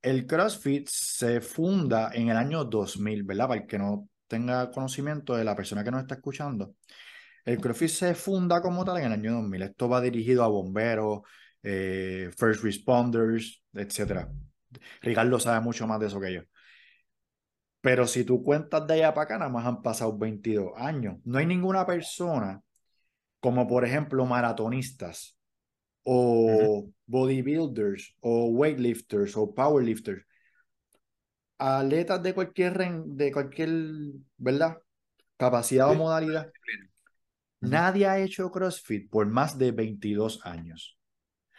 el 0.00 0.24
CrossFit 0.24 0.86
se 0.88 1.40
funda 1.40 2.12
en 2.14 2.28
el 2.28 2.36
año 2.36 2.64
2000, 2.64 3.24
¿verdad? 3.24 3.48
Para 3.48 3.60
el 3.62 3.66
que 3.66 3.76
no 3.76 4.08
tenga 4.28 4.70
conocimiento 4.70 5.34
de 5.34 5.42
la 5.42 5.56
persona 5.56 5.82
que 5.82 5.90
nos 5.90 6.02
está 6.02 6.14
escuchando. 6.14 6.76
El 7.44 7.60
CrossFit 7.60 7.88
se 7.88 8.14
funda 8.14 8.62
como 8.62 8.84
tal 8.84 8.98
en 8.98 9.06
el 9.06 9.12
año 9.14 9.32
2000. 9.32 9.62
Esto 9.62 9.88
va 9.88 10.00
dirigido 10.00 10.44
a 10.44 10.46
bomberos, 10.46 11.22
eh, 11.60 12.30
first 12.38 12.62
responders, 12.62 13.64
etcétera. 13.74 14.28
Ricardo 15.02 15.40
sabe 15.40 15.60
mucho 15.60 15.88
más 15.88 15.98
de 15.98 16.06
eso 16.06 16.20
que 16.20 16.34
yo. 16.34 16.42
Pero 17.80 18.06
si 18.06 18.24
tú 18.24 18.42
cuentas 18.42 18.86
de 18.86 18.94
allá 18.94 19.14
para 19.14 19.24
acá, 19.24 19.38
nada 19.38 19.50
más 19.50 19.66
han 19.66 19.82
pasado 19.82 20.16
22 20.16 20.72
años. 20.76 21.18
No 21.24 21.38
hay 21.38 21.46
ninguna 21.46 21.86
persona, 21.86 22.62
como 23.40 23.66
por 23.66 23.84
ejemplo 23.84 24.26
maratonistas, 24.26 25.38
o 26.02 26.90
bodybuilders, 27.06 28.16
o 28.20 28.46
weightlifters, 28.46 29.36
o 29.36 29.54
powerlifters, 29.54 30.24
atletas 31.58 32.22
de 32.22 32.34
cualquier, 32.34 32.76
de 33.04 33.32
cualquier, 33.32 33.70
¿verdad? 34.36 34.78
Capacidad 35.36 35.90
o 35.90 35.94
modalidad. 35.94 36.50
Nadie 37.60 38.06
ha 38.06 38.18
hecho 38.18 38.50
CrossFit 38.50 39.10
por 39.10 39.26
más 39.26 39.58
de 39.58 39.72
22 39.72 40.44
años. 40.44 40.98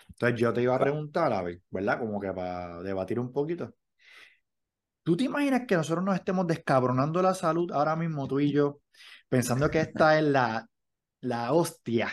Entonces 0.10 0.40
yo 0.40 0.54
te 0.54 0.62
iba 0.62 0.76
a 0.76 0.80
preguntar, 0.80 1.34
a 1.34 1.42
ver, 1.42 1.62
¿verdad? 1.70 2.00
Como 2.00 2.20
que 2.20 2.32
para 2.32 2.82
debatir 2.82 3.20
un 3.20 3.32
poquito. 3.32 3.74
¿Tú 5.04 5.18
te 5.18 5.24
imaginas 5.24 5.64
que 5.68 5.76
nosotros 5.76 6.04
nos 6.04 6.16
estemos 6.16 6.46
descabronando 6.48 7.22
la 7.22 7.34
salud 7.34 7.72
ahora 7.72 7.96
mismo, 7.96 8.28
tú 8.28 8.40
y 8.40 8.52
yo, 8.52 8.82
pensando 9.30 9.70
que 9.70 9.82
esta 9.82 10.18
es 10.18 10.24
la, 10.26 10.68
la 11.22 11.54
hostia 11.54 12.10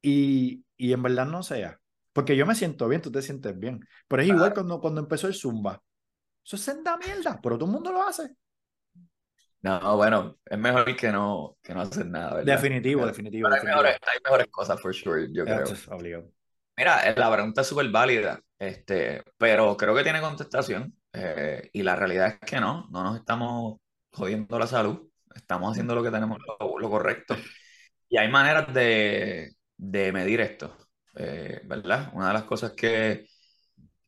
y, 0.00 0.64
y 0.76 0.92
en 0.92 1.02
verdad 1.02 1.26
no 1.26 1.42
sea? 1.42 1.78
Porque 2.12 2.34
yo 2.34 2.46
me 2.46 2.54
siento 2.54 2.88
bien, 2.88 3.02
tú 3.02 3.12
te 3.12 3.20
sientes 3.20 3.58
bien. 3.58 3.80
Pero 4.08 4.22
es 4.22 4.28
igual 4.28 4.54
cuando, 4.54 4.80
cuando 4.80 5.02
empezó 5.02 5.26
el 5.26 5.34
Zumba. 5.34 5.82
Eso 6.42 6.56
es 6.56 6.62
senda 6.62 6.96
mierda, 6.96 7.38
pero 7.42 7.58
todo 7.58 7.66
el 7.66 7.72
mundo 7.72 7.92
lo 7.92 8.02
hace. 8.02 8.34
No, 9.60 9.96
bueno, 9.96 10.38
es 10.44 10.58
mejor 10.58 10.96
que 10.96 11.10
no, 11.10 11.58
que 11.60 11.74
no 11.74 11.80
hacer 11.82 12.06
nada, 12.06 12.36
¿verdad? 12.36 12.54
Definitivo, 12.54 13.04
definitivo. 13.04 13.48
Hay, 13.48 13.54
definitivo. 13.54 13.82
Mejores, 13.82 14.00
hay 14.02 14.18
mejores 14.24 14.46
cosas, 14.46 14.80
for 14.80 14.94
sure, 14.94 15.28
yo 15.32 15.44
creo. 15.44 15.64
obligado. 15.90 16.30
Mira, 16.76 17.14
la 17.16 17.32
pregunta 17.32 17.62
es 17.62 17.66
súper 17.66 17.90
válida, 17.90 18.40
este, 18.58 19.24
pero 19.36 19.76
creo 19.76 19.94
que 19.94 20.02
tiene 20.02 20.20
contestación. 20.20 20.94
Eh, 21.18 21.70
y 21.72 21.82
la 21.82 21.96
realidad 21.96 22.28
es 22.28 22.48
que 22.48 22.60
no, 22.60 22.86
no 22.90 23.02
nos 23.02 23.16
estamos 23.16 23.78
jodiendo 24.12 24.58
la 24.58 24.66
salud, 24.66 25.08
estamos 25.34 25.72
haciendo 25.72 25.94
lo 25.94 26.02
que 26.02 26.10
tenemos 26.10 26.38
lo, 26.60 26.90
correcto. 26.90 27.36
Y 28.08 28.18
hay 28.18 28.28
maneras 28.30 28.72
de, 28.74 29.52
de 29.76 30.12
medir 30.12 30.40
esto, 30.40 30.76
eh, 31.16 31.62
¿verdad? 31.64 32.10
Una 32.14 32.28
de 32.28 32.34
las 32.34 32.44
cosas 32.44 32.72
que, 32.72 33.26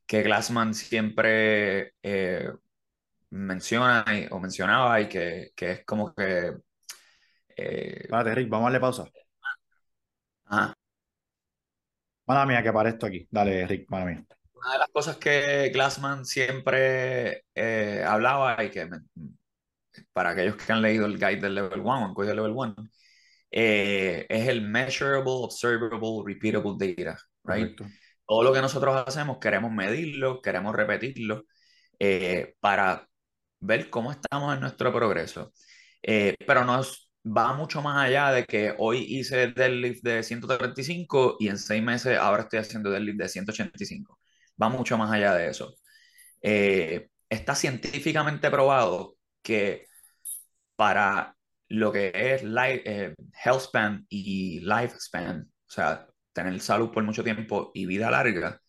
que 0.05 0.23
Glassman 0.23 0.73
siempre 0.73 1.93
eh, 2.03 2.51
menciona 3.31 4.05
o 4.31 4.39
mencionaba 4.39 5.01
y 5.01 5.09
que, 5.09 5.51
que, 5.55 5.71
es 5.73 5.85
como 5.85 6.13
que... 6.13 6.53
Eh, 7.57 8.07
Rick, 8.35 8.49
vamos 8.49 8.67
a 8.67 8.71
darle 8.71 8.79
pausa. 8.79 9.05
Ajá. 10.45 10.73
Mala 12.27 12.45
mía 12.45 12.63
que 12.63 12.71
para 12.71 12.89
esto 12.89 13.05
aquí. 13.07 13.27
Dale, 13.29 13.67
Rick, 13.67 13.89
mala 13.89 14.05
mía 14.05 14.38
una 14.59 14.73
de 14.73 14.79
las 14.79 14.89
cosas 14.89 15.17
que 15.17 15.69
Glassman 15.73 16.25
siempre 16.25 17.45
eh, 17.55 18.03
hablaba 18.05 18.63
y 18.63 18.69
que 18.69 18.89
para 20.13 20.31
aquellos 20.31 20.55
que 20.55 20.71
han 20.71 20.81
leído 20.81 21.05
el 21.05 21.17
guide 21.17 21.41
del 21.41 21.55
level 21.55 21.79
1 21.81 22.07
el 22.09 22.13
código 22.13 22.33
level 22.33 22.51
1 22.55 22.75
eh, 23.51 24.25
es 24.29 24.47
el 24.47 24.61
measurable, 24.61 25.23
observable, 25.25 26.23
repeatable 26.25 26.75
data, 26.77 27.17
right? 27.43 27.79
Todo 28.27 28.43
lo 28.43 28.53
que 28.53 28.61
nosotros 28.61 29.03
hacemos 29.07 29.39
queremos 29.39 29.71
medirlo, 29.71 30.41
queremos 30.41 30.75
repetirlo 30.75 31.45
eh, 31.97 32.55
para 32.59 33.07
ver 33.59 33.89
cómo 33.89 34.11
estamos 34.11 34.53
en 34.53 34.61
nuestro 34.61 34.93
progreso. 34.93 35.51
pero 36.01 36.63
nos 36.65 37.11
va 37.25 37.53
mucho 37.53 37.81
más 37.81 38.05
allá 38.05 38.31
de 38.31 38.45
que 38.45 38.73
hoy 38.77 38.99
hice 39.09 39.47
deadlift 39.47 40.03
de 40.03 40.23
135 40.23 41.37
y 41.39 41.49
en 41.49 41.57
seis 41.57 41.83
meses 41.83 42.17
ahora 42.17 42.43
estoy 42.43 42.59
haciendo 42.59 42.89
deadlift 42.91 43.17
de 43.17 43.29
185 43.29 44.18
va 44.61 44.69
mucho 44.69 44.97
más 44.97 45.11
allá 45.11 45.33
de 45.33 45.49
eso. 45.49 45.73
Eh, 46.41 47.09
está 47.29 47.55
científicamente 47.55 48.49
probado 48.49 49.17
que 49.41 49.87
para 50.75 51.35
lo 51.67 51.91
que 51.91 52.11
es 52.13 52.43
life, 52.43 52.81
eh, 52.85 53.15
health 53.43 53.61
span 53.61 54.05
y 54.09 54.59
lifespan, 54.61 55.41
o 55.41 55.71
sea, 55.71 56.07
tener 56.33 56.59
salud 56.61 56.91
por 56.91 57.03
mucho 57.03 57.23
tiempo 57.23 57.71
y 57.73 57.85
vida 57.85 58.09
larga, 58.09 58.59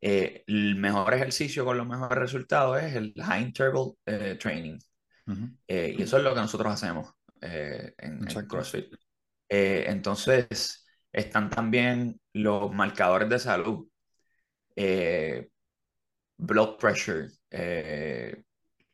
eh, 0.00 0.44
el 0.46 0.76
mejor 0.76 1.14
ejercicio 1.14 1.64
con 1.64 1.78
los 1.78 1.86
mejores 1.86 2.18
resultados 2.18 2.82
es 2.82 2.94
el 2.94 3.14
high 3.16 3.42
interval 3.42 3.92
training. 4.38 4.78
y 5.66 6.02
eso 6.02 6.18
es 6.18 6.22
lo 6.22 6.34
que 6.34 6.40
nosotros 6.40 6.72
hacemos 6.72 7.10
en, 7.40 7.94
en, 7.98 8.46
CrossFit. 8.46 8.94
entonces, 9.48 10.86
están 11.12 11.48
también 11.48 12.20
los 12.32 12.72
marcadores 12.72 13.28
de 13.28 13.38
salud 13.38 13.88
eh, 14.76 15.48
blood 16.36 16.76
pressure, 16.78 17.28
eh, 17.50 18.42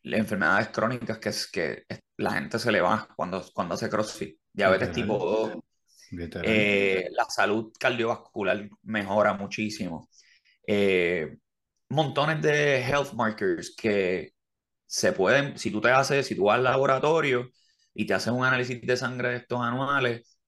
enfermedades 0.02 0.68
crónicas 0.68 1.18
que, 1.18 1.28
es, 1.28 1.50
que 1.50 1.84
la 2.16 2.32
gente 2.32 2.58
se 2.58 2.72
le 2.72 2.80
va 2.80 3.08
cuando, 3.16 3.44
cuando 3.54 3.74
hace 3.74 3.88
CrossFit, 3.88 4.38
diabetes 4.52 4.92
tipo 4.92 5.18
2, 5.18 6.32
eh, 6.42 7.08
la 7.12 7.24
salud 7.24 7.72
cardiovascular 7.78 8.68
mejora 8.82 9.34
muchísimo. 9.34 10.08
montones 11.88 12.40
de 12.42 12.80
health 12.80 13.12
markers 13.14 13.74
que 13.76 14.34
se 14.86 15.12
pueden, 15.12 15.58
si 15.58 15.70
tú 15.70 15.80
te 15.80 15.90
haces, 15.90 16.26
si 16.26 16.34
tú 16.34 16.44
vas 16.44 16.56
al 16.56 16.64
laboratorio 16.64 17.50
y 17.94 18.06
te 18.06 18.14
haces 18.14 18.32
un 18.32 18.44
análisis 18.44 18.80
de 18.82 18.96
sangre 18.96 19.30
de 19.30 19.36
estos 19.36 19.60
anuales 19.60 20.38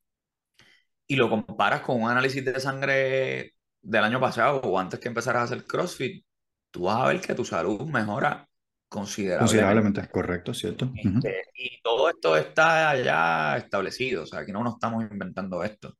y 1.06 1.16
lo 1.16 1.28
comparas 1.30 1.82
con 1.82 2.02
un 2.02 2.10
análisis 2.10 2.44
de 2.44 2.58
sangre 2.58 3.54
del 3.82 4.04
año 4.04 4.20
pasado 4.20 4.60
o 4.60 4.78
antes 4.78 5.00
que 5.00 5.08
empezaras 5.08 5.42
a 5.42 5.44
hacer 5.44 5.64
CrossFit, 5.64 6.24
tú 6.70 6.84
vas 6.84 7.00
a 7.00 7.08
ver 7.08 7.20
que 7.20 7.34
tu 7.34 7.44
salud 7.44 7.82
mejora 7.82 8.48
considerablemente. 8.88 9.44
Considerablemente, 9.44 10.08
correcto, 10.08 10.54
cierto. 10.54 10.90
Este, 10.94 11.42
y 11.54 11.80
todo 11.82 12.08
esto 12.08 12.36
está 12.36 12.96
ya 13.02 13.56
establecido, 13.56 14.22
o 14.22 14.26
sea, 14.26 14.40
aquí 14.40 14.52
no 14.52 14.62
nos 14.62 14.74
estamos 14.74 15.04
inventando 15.10 15.62
esto. 15.62 15.96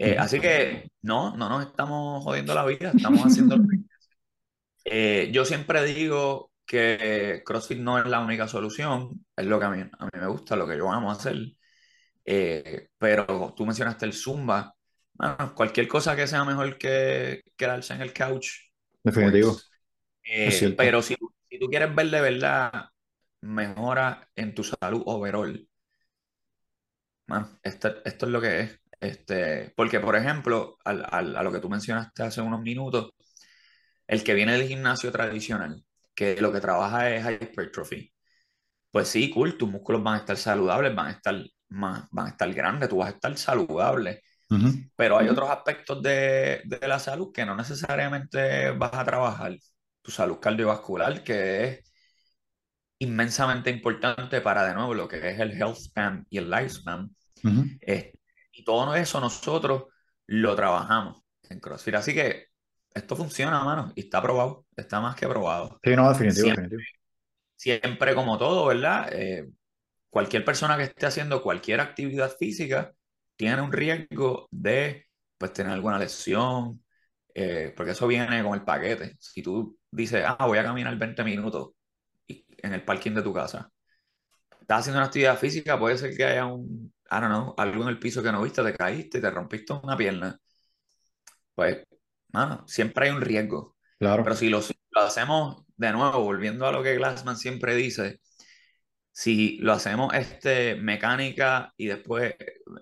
Eh, 0.00 0.16
así 0.18 0.40
que 0.40 0.90
no, 1.02 1.36
no 1.36 1.48
nos 1.48 1.66
estamos 1.66 2.24
jodiendo 2.24 2.54
la 2.54 2.64
vida, 2.64 2.90
estamos 2.92 3.24
haciendo 3.24 3.56
eh, 4.84 5.30
Yo 5.32 5.44
siempre 5.44 5.84
digo 5.84 6.50
que 6.66 7.42
CrossFit 7.44 7.78
no 7.78 7.98
es 7.98 8.06
la 8.06 8.18
única 8.18 8.48
solución, 8.48 9.24
es 9.36 9.46
lo 9.46 9.60
que 9.60 9.64
a 9.66 9.70
mí, 9.70 9.80
a 9.80 10.04
mí 10.04 10.10
me 10.12 10.26
gusta, 10.26 10.56
lo 10.56 10.66
que 10.66 10.76
yo 10.76 10.90
amo 10.90 11.12
hacer. 11.12 11.36
Eh, 12.24 12.88
pero 12.98 13.54
tú 13.56 13.64
mencionaste 13.64 14.06
el 14.06 14.12
Zumba, 14.12 14.74
cualquier 15.54 15.88
cosa 15.88 16.16
que 16.16 16.26
sea 16.26 16.44
mejor 16.44 16.78
que 16.78 17.42
quedarse 17.56 17.94
en 17.94 18.02
el 18.02 18.12
couch. 18.12 18.48
Definitivo. 19.02 19.52
Pues, 20.22 20.62
eh, 20.62 20.74
pero 20.76 21.02
si, 21.02 21.16
si, 21.48 21.58
tú 21.58 21.66
quieres 21.68 21.94
ver 21.94 22.10
de 22.10 22.20
verdad 22.20 22.84
mejora 23.40 24.28
en 24.36 24.54
tu 24.54 24.62
salud 24.62 25.02
overall, 25.06 25.66
esto, 27.62 28.04
esto 28.04 28.26
es 28.26 28.32
lo 28.32 28.40
que 28.40 28.60
es. 28.60 28.80
Este, 29.00 29.72
porque, 29.76 30.00
por 30.00 30.16
ejemplo, 30.16 30.76
al, 30.84 31.06
al, 31.10 31.36
a 31.36 31.42
lo 31.42 31.52
que 31.52 31.60
tú 31.60 31.70
mencionaste 31.70 32.22
hace 32.22 32.40
unos 32.42 32.60
minutos, 32.60 33.12
el 34.06 34.22
que 34.24 34.34
viene 34.34 34.52
del 34.52 34.68
gimnasio 34.68 35.10
tradicional, 35.10 35.84
que 36.14 36.40
lo 36.40 36.52
que 36.52 36.60
trabaja 36.60 37.10
es 37.10 37.24
hypertrophy, 37.24 38.12
pues 38.90 39.08
sí, 39.08 39.30
cool, 39.30 39.56
tus 39.56 39.70
músculos 39.70 40.02
van 40.02 40.16
a 40.16 40.18
estar 40.18 40.36
saludables, 40.36 40.94
van 40.94 41.06
a 41.06 41.10
estar 41.12 41.36
más, 41.68 42.08
van 42.10 42.26
a 42.26 42.30
estar 42.30 42.52
grandes, 42.52 42.88
tú 42.88 42.98
vas 42.98 43.08
a 43.12 43.14
estar 43.14 43.36
saludable. 43.38 44.22
Pero 44.96 45.18
hay 45.18 45.28
otros 45.28 45.48
aspectos 45.48 46.02
de, 46.02 46.62
de, 46.64 46.88
la 46.88 46.98
salud 46.98 47.32
que 47.32 47.46
no 47.46 47.54
necesariamente 47.54 48.70
vas 48.72 48.92
a 48.94 49.04
trabajar. 49.04 49.56
Tu 50.02 50.10
salud 50.10 50.38
cardiovascular, 50.40 51.22
que 51.22 51.64
es 51.64 51.92
inmensamente 52.98 53.70
importante 53.70 54.40
para, 54.40 54.64
de 54.64 54.74
nuevo, 54.74 54.94
lo 54.94 55.08
que 55.08 55.16
es 55.16 55.38
el 55.38 55.52
health 55.52 55.76
span 55.76 56.26
y 56.30 56.38
el 56.38 56.50
lifespan. 56.50 57.14
Eh, 57.80 58.12
y 58.52 58.64
todo 58.64 58.94
eso 58.94 59.20
nosotros 59.20 59.84
lo 60.26 60.54
trabajamos 60.54 61.22
en 61.48 61.60
CrossFit. 61.60 61.94
Así 61.94 62.14
que 62.14 62.46
esto 62.92 63.16
funciona, 63.16 63.62
mano, 63.64 63.92
y 63.94 64.00
está 64.02 64.20
probado, 64.20 64.66
está 64.76 65.00
más 65.00 65.16
que 65.16 65.26
probado. 65.26 65.78
Sí, 65.82 65.96
no, 65.96 66.08
definitivo, 66.08 66.44
siempre, 66.44 66.64
definitivo. 66.64 66.98
Siempre 67.56 68.14
como 68.14 68.36
todo, 68.36 68.66
¿verdad? 68.66 69.08
Eh, 69.12 69.48
cualquier 70.10 70.44
persona 70.44 70.76
que 70.76 70.84
esté 70.84 71.06
haciendo 71.06 71.42
cualquier 71.42 71.80
actividad 71.80 72.34
física, 72.36 72.92
tiene 73.40 73.62
un 73.62 73.72
riesgo 73.72 74.48
de 74.50 75.06
pues, 75.38 75.54
tener 75.54 75.72
alguna 75.72 75.98
lesión, 75.98 76.84
eh, 77.32 77.72
porque 77.74 77.92
eso 77.92 78.06
viene 78.06 78.42
con 78.44 78.52
el 78.52 78.64
paquete. 78.66 79.16
Si 79.18 79.42
tú 79.42 79.78
dices, 79.90 80.22
ah, 80.26 80.44
voy 80.46 80.58
a 80.58 80.62
caminar 80.62 80.94
20 80.98 81.24
minutos 81.24 81.70
en 82.28 82.74
el 82.74 82.84
parking 82.84 83.12
de 83.12 83.22
tu 83.22 83.32
casa, 83.32 83.72
estás 84.60 84.80
haciendo 84.80 84.98
una 84.98 85.06
actividad 85.06 85.38
física, 85.38 85.78
puede 85.78 85.96
ser 85.96 86.14
que 86.14 86.24
haya 86.26 86.44
un, 86.44 86.92
I 87.10 87.14
don't 87.18 87.28
know, 87.28 87.54
algo 87.56 87.82
en 87.84 87.88
el 87.88 87.98
piso 87.98 88.22
que 88.22 88.30
no 88.30 88.42
viste, 88.42 88.62
te 88.62 88.74
caíste, 88.76 89.22
te 89.22 89.30
rompiste 89.30 89.72
una 89.72 89.96
pierna. 89.96 90.38
Pues, 91.54 91.78
mano, 92.32 92.62
siempre 92.68 93.06
hay 93.06 93.12
un 93.14 93.22
riesgo. 93.22 93.74
Claro. 93.98 94.22
Pero 94.22 94.36
si 94.36 94.50
lo, 94.50 94.60
lo 94.90 95.00
hacemos 95.00 95.64
de 95.78 95.92
nuevo, 95.92 96.20
volviendo 96.22 96.66
a 96.66 96.72
lo 96.72 96.82
que 96.82 96.94
Glassman 96.96 97.38
siempre 97.38 97.74
dice, 97.74 98.20
si 99.20 99.58
lo 99.58 99.74
hacemos 99.74 100.14
este, 100.14 100.76
mecánica 100.76 101.74
y 101.76 101.88
después 101.88 102.34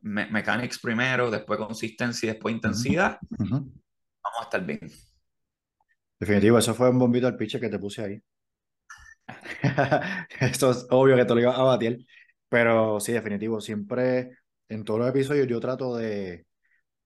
mechanics 0.03 0.79
primero, 0.79 1.33
después 1.33 1.59
consistencia 1.59 2.29
y 2.29 2.33
después 2.35 2.55
intensidad, 2.55 3.19
vamos 3.41 3.73
a 4.39 4.43
estar 4.45 4.65
bien. 4.65 4.89
Definitivo, 6.21 6.57
eso 6.59 6.75
fue 6.75 6.91
un 6.91 6.99
bombito 7.01 7.27
al 7.27 7.37
pitch 7.37 7.59
que 7.59 7.69
te 7.69 7.81
puse 7.81 8.05
ahí. 8.05 8.23
Esto 10.41 10.71
es 10.71 10.87
obvio 10.91 11.17
que 11.17 11.25
te 11.25 11.35
lo 11.35 11.41
iba 11.41 11.57
a 11.57 11.63
batir, 11.65 12.07
pero 12.49 13.01
sí, 13.01 13.11
definitivo, 13.11 13.61
siempre 13.61 14.39
en 14.69 14.85
todos 14.85 15.01
los 15.01 15.09
episodios 15.09 15.49
yo 15.49 15.59
trato 15.59 15.97
de 15.97 16.47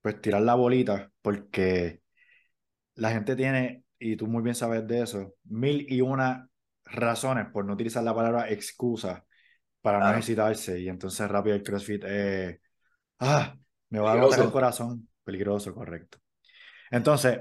pues 0.03 0.21
tirar 0.21 0.43
la 0.43 0.57
bolita 0.57 1.11
porque 1.23 2.03
la 2.97 3.13
gente 3.13 3.35
tiene, 3.35 3.85
y 3.99 4.15
tú 4.15 4.27
muy 4.27 4.43
bien 4.43 4.55
sabes 4.55 4.87
de 4.87 5.01
eso, 5.01 5.37
mil 5.45 5.87
y 5.91 6.03
una 6.03 6.51
razones 6.85 7.47
por 7.53 7.65
no 7.65 7.75
utilizar 7.75 8.03
la 8.03 8.15
palabra 8.15 8.51
excusa 8.51 9.25
para 9.81 9.99
no 9.99 10.11
ejercitarse. 10.11 10.81
Y 10.81 10.89
entonces 10.89 11.29
rápido 11.29 11.57
el 11.57 11.63
CrossFit, 11.63 12.05
eh, 12.07 12.61
ah, 13.19 13.55
me 13.91 13.99
va 13.99 14.13
a 14.13 14.17
dar 14.17 14.41
el 14.41 14.51
corazón. 14.51 15.09
Peligroso, 15.25 15.75
correcto. 15.75 16.19
Entonces, 16.91 17.41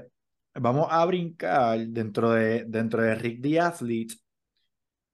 vamos 0.54 0.88
a 0.90 1.04
brincar 1.04 1.78
dentro 1.86 2.32
de, 2.32 2.64
dentro 2.66 3.02
de 3.02 3.14
Rick 3.14 3.42
the 3.42 3.60
Athlete. 3.60 4.14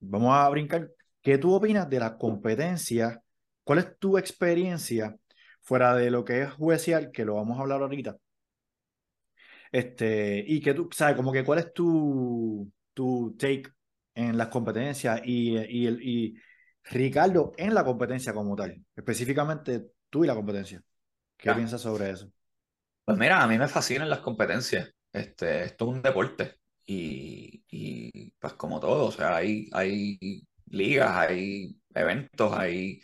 Vamos 0.01 0.35
a 0.35 0.49
brincar. 0.49 0.91
¿Qué 1.23 1.39
tú 1.39 1.55
opinas 1.55 1.89
de 1.89 2.01
la 2.01 2.17
competencia? 2.17 3.23
¿Cuál 3.65 3.81
es 3.81 3.99
tu 3.99 4.17
experiencia 4.17 5.17
fuera 5.61 5.95
de 5.95 6.11
lo 6.11 6.25
que 6.25 6.43
es 6.43 6.53
juicial, 6.53 7.11
que 7.11 7.25
lo 7.25 7.35
vamos 7.35 7.59
a 7.59 7.63
hablar 7.63 7.83
ahorita? 7.83 8.17
Este, 9.71 10.43
y 10.47 10.61
que 10.61 10.75
tú, 10.75 10.89
¿sabes? 10.93 11.17
Como 11.17 11.33
que 11.33 11.45
cuál 11.45 11.59
es 11.59 11.73
tu, 11.73 12.71
tu 12.95 13.37
take 13.39 13.65
en 14.19 14.37
las 14.37 14.49
competencias 14.49 15.21
y, 15.25 15.57
y, 15.57 15.89
y 15.89 16.35
Ricardo 16.85 17.53
en 17.57 17.75
la 17.75 17.85
competencia 17.85 18.33
como 18.35 18.57
tal, 18.57 18.85
específicamente 18.97 19.93
tú 20.11 20.25
y 20.25 20.27
la 20.27 20.35
competencia. 20.35 20.83
¿Qué 21.37 21.55
piensas 21.55 21.81
sobre 21.83 22.11
eso? 22.11 22.31
Pues 23.05 23.17
mira, 23.17 23.43
a 23.43 23.47
mí 23.47 23.57
me 23.59 23.69
fascinan 23.69 24.11
las 24.11 24.21
competencias. 24.21 24.93
Este, 25.13 25.65
esto 25.65 25.85
es 25.87 25.91
un 25.97 26.03
deporte 26.03 26.57
y, 26.85 27.65
y 27.71 28.31
pues 28.39 28.55
como 28.55 28.81
todo, 28.81 29.07
o 29.07 29.13
sea, 29.13 29.37
hay, 29.37 29.69
hay 29.73 30.19
ligas, 30.67 31.11
hay 31.17 31.81
eventos, 31.95 32.53
hay 32.53 33.01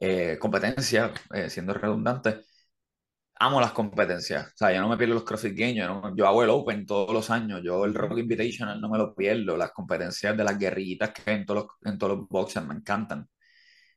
eh, 0.00 0.38
competencias, 0.38 1.12
eh, 1.34 1.50
siendo 1.50 1.74
redundante. 1.74 2.42
Amo 3.44 3.60
las 3.60 3.72
competencias, 3.72 4.46
o 4.46 4.56
sea, 4.56 4.72
yo 4.72 4.80
no 4.80 4.88
me 4.88 4.96
pierdo 4.96 5.14
los 5.14 5.24
CrossFit 5.24 5.58
Games, 5.58 5.74
yo, 5.76 6.14
yo, 6.14 6.28
hago 6.28 6.44
el 6.44 6.50
Open 6.50 6.86
todos 6.86 7.12
los 7.12 7.28
años, 7.28 7.60
yo 7.64 7.84
el 7.84 7.92
Rock 7.94 8.18
Invitational 8.18 8.80
no 8.80 8.88
me 8.88 8.98
lo 8.98 9.16
pierdo, 9.16 9.56
las 9.56 9.72
competencias 9.72 10.36
de 10.36 10.44
las 10.44 10.56
guerrillitas 10.56 11.10
que 11.10 11.28
hay 11.28 11.36
en 11.38 11.46
todos 11.46 11.64
los, 11.64 11.92
en 11.92 11.98
todos 11.98 12.18
los 12.18 12.28
boxes 12.28 12.64
me 12.64 12.74
encantan. 12.74 13.28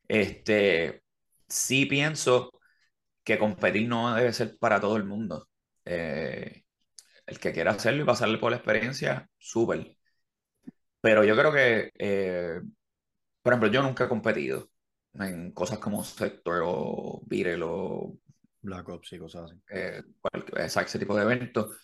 Este, 0.07 1.03
sí 1.47 1.85
pienso 1.85 2.51
que 3.23 3.39
competir 3.39 3.87
no 3.89 4.15
debe 4.15 4.33
ser 4.33 4.57
para 4.59 4.79
todo 4.81 4.97
el 4.97 5.05
mundo. 5.05 5.49
Eh, 5.85 6.63
el 7.27 7.39
que 7.39 7.53
quiera 7.53 7.71
hacerlo 7.71 8.03
y 8.03 8.05
pasarle 8.07 8.37
por 8.39 8.51
la 8.51 8.57
experiencia, 8.57 9.29
súper. 9.37 9.97
Pero 11.01 11.23
yo 11.23 11.35
creo 11.35 11.51
que, 11.51 11.91
eh, 11.99 12.61
por 13.41 13.53
ejemplo, 13.53 13.69
yo 13.71 13.83
nunca 13.83 14.05
he 14.05 14.09
competido 14.09 14.69
en 15.13 15.51
cosas 15.53 15.79
como 15.79 16.03
Sector 16.03 16.63
o 16.65 17.21
Virel 17.27 17.63
o 17.63 18.17
Black 18.65 18.89
Ops 18.89 19.13
y 19.13 19.19
cosas 19.19 19.51
así. 19.51 19.61
Eh, 19.69 20.01
ese 20.57 20.99
tipo 20.99 21.15
de 21.15 21.23
eventos. 21.23 21.77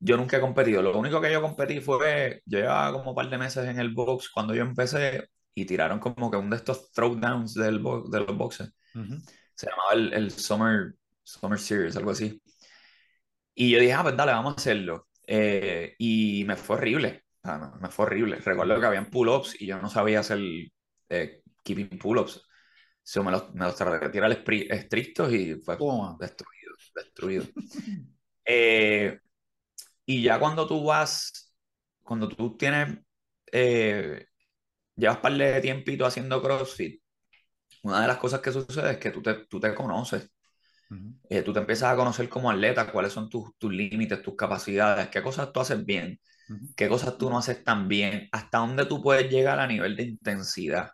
Yo 0.00 0.16
nunca 0.16 0.36
he 0.36 0.40
competido. 0.40 0.82
Lo 0.82 0.98
único 0.98 1.20
que 1.20 1.32
yo 1.32 1.42
competí 1.42 1.80
fue, 1.80 2.42
yo 2.46 2.58
llevaba 2.58 2.92
como 2.92 3.10
un 3.10 3.16
par 3.16 3.28
de 3.28 3.38
meses 3.38 3.66
en 3.66 3.78
el 3.78 3.92
box 3.94 4.30
cuando 4.30 4.54
yo 4.54 4.62
empecé 4.62 5.28
y 5.54 5.64
tiraron 5.64 5.98
como 5.98 6.30
que 6.30 6.36
uno 6.36 6.50
de 6.50 6.56
estos 6.56 6.92
throwdowns 6.92 7.54
del 7.54 7.82
de 7.82 8.20
los 8.20 8.36
boxes. 8.36 8.72
Se 9.54 9.68
llamaba 9.68 9.92
el, 9.92 10.12
el, 10.12 10.30
Summer, 10.30 10.94
Summer 11.24 11.58
Series, 11.58 11.96
algo 11.96 12.12
así. 12.12 12.40
Y 13.54 13.70
yo 13.70 13.80
dije, 13.80 13.92
ah, 13.92 14.02
pues 14.02 14.16
dale, 14.16 14.32
vamos 14.32 14.54
a 14.54 14.56
hacerlo. 14.56 15.08
Eh, 15.26 15.94
y 15.98 16.44
me 16.46 16.56
fue 16.56 16.76
horrible. 16.76 17.24
Ah, 17.42 17.76
me 17.80 17.88
fue 17.90 18.06
horrible. 18.06 18.36
Recuerdo 18.36 18.78
que 18.80 18.86
habían 18.86 19.10
pull-ups 19.10 19.60
y 19.60 19.66
yo 19.66 19.80
no 19.80 19.90
sabía 19.90 20.20
hacer 20.20 20.38
eh, 21.08 21.42
keeping 21.64 21.98
pull-ups. 21.98 22.47
So, 23.08 23.24
me 23.24 23.30
los, 23.30 23.54
me 23.54 23.64
los 23.64 23.74
tirar 24.12 24.30
estrictos 24.30 25.32
y 25.32 25.54
fue 25.54 25.78
destruido, 26.20 26.74
destruido. 26.94 27.44
Eh, 28.50 29.18
y 30.06 30.22
ya 30.22 30.38
cuando 30.40 30.66
tú 30.66 30.82
vas, 30.84 31.54
cuando 32.02 32.28
tú 32.28 32.56
tienes, 32.56 32.98
eh, 33.52 34.26
llevas 34.96 35.18
par 35.18 35.34
de 35.34 35.60
tiempito 35.60 36.06
haciendo 36.06 36.42
CrossFit, 36.42 37.02
una 37.82 38.02
de 38.02 38.08
las 38.08 38.18
cosas 38.18 38.40
que 38.40 38.52
sucede 38.52 38.92
es 38.92 38.98
que 38.98 39.10
tú 39.10 39.22
te, 39.22 39.34
tú 39.46 39.60
te 39.60 39.74
conoces. 39.74 40.30
Eh, 41.28 41.42
tú 41.42 41.52
te 41.52 41.60
empiezas 41.60 41.92
a 41.92 41.96
conocer 41.96 42.28
como 42.28 42.50
atleta 42.50 42.90
cuáles 42.90 43.12
son 43.12 43.28
tus, 43.28 43.56
tus 43.58 43.72
límites, 43.72 44.22
tus 44.22 44.36
capacidades, 44.36 45.08
qué 45.08 45.22
cosas 45.22 45.52
tú 45.52 45.60
haces 45.60 45.84
bien, 45.84 46.18
qué 46.76 46.88
cosas 46.88 47.18
tú 47.18 47.30
no 47.30 47.38
haces 47.38 47.64
tan 47.64 47.88
bien, 47.88 48.28
hasta 48.32 48.58
dónde 48.58 48.86
tú 48.86 49.02
puedes 49.02 49.30
llegar 49.30 49.60
a 49.60 49.66
nivel 49.66 49.96
de 49.96 50.04
intensidad. 50.04 50.90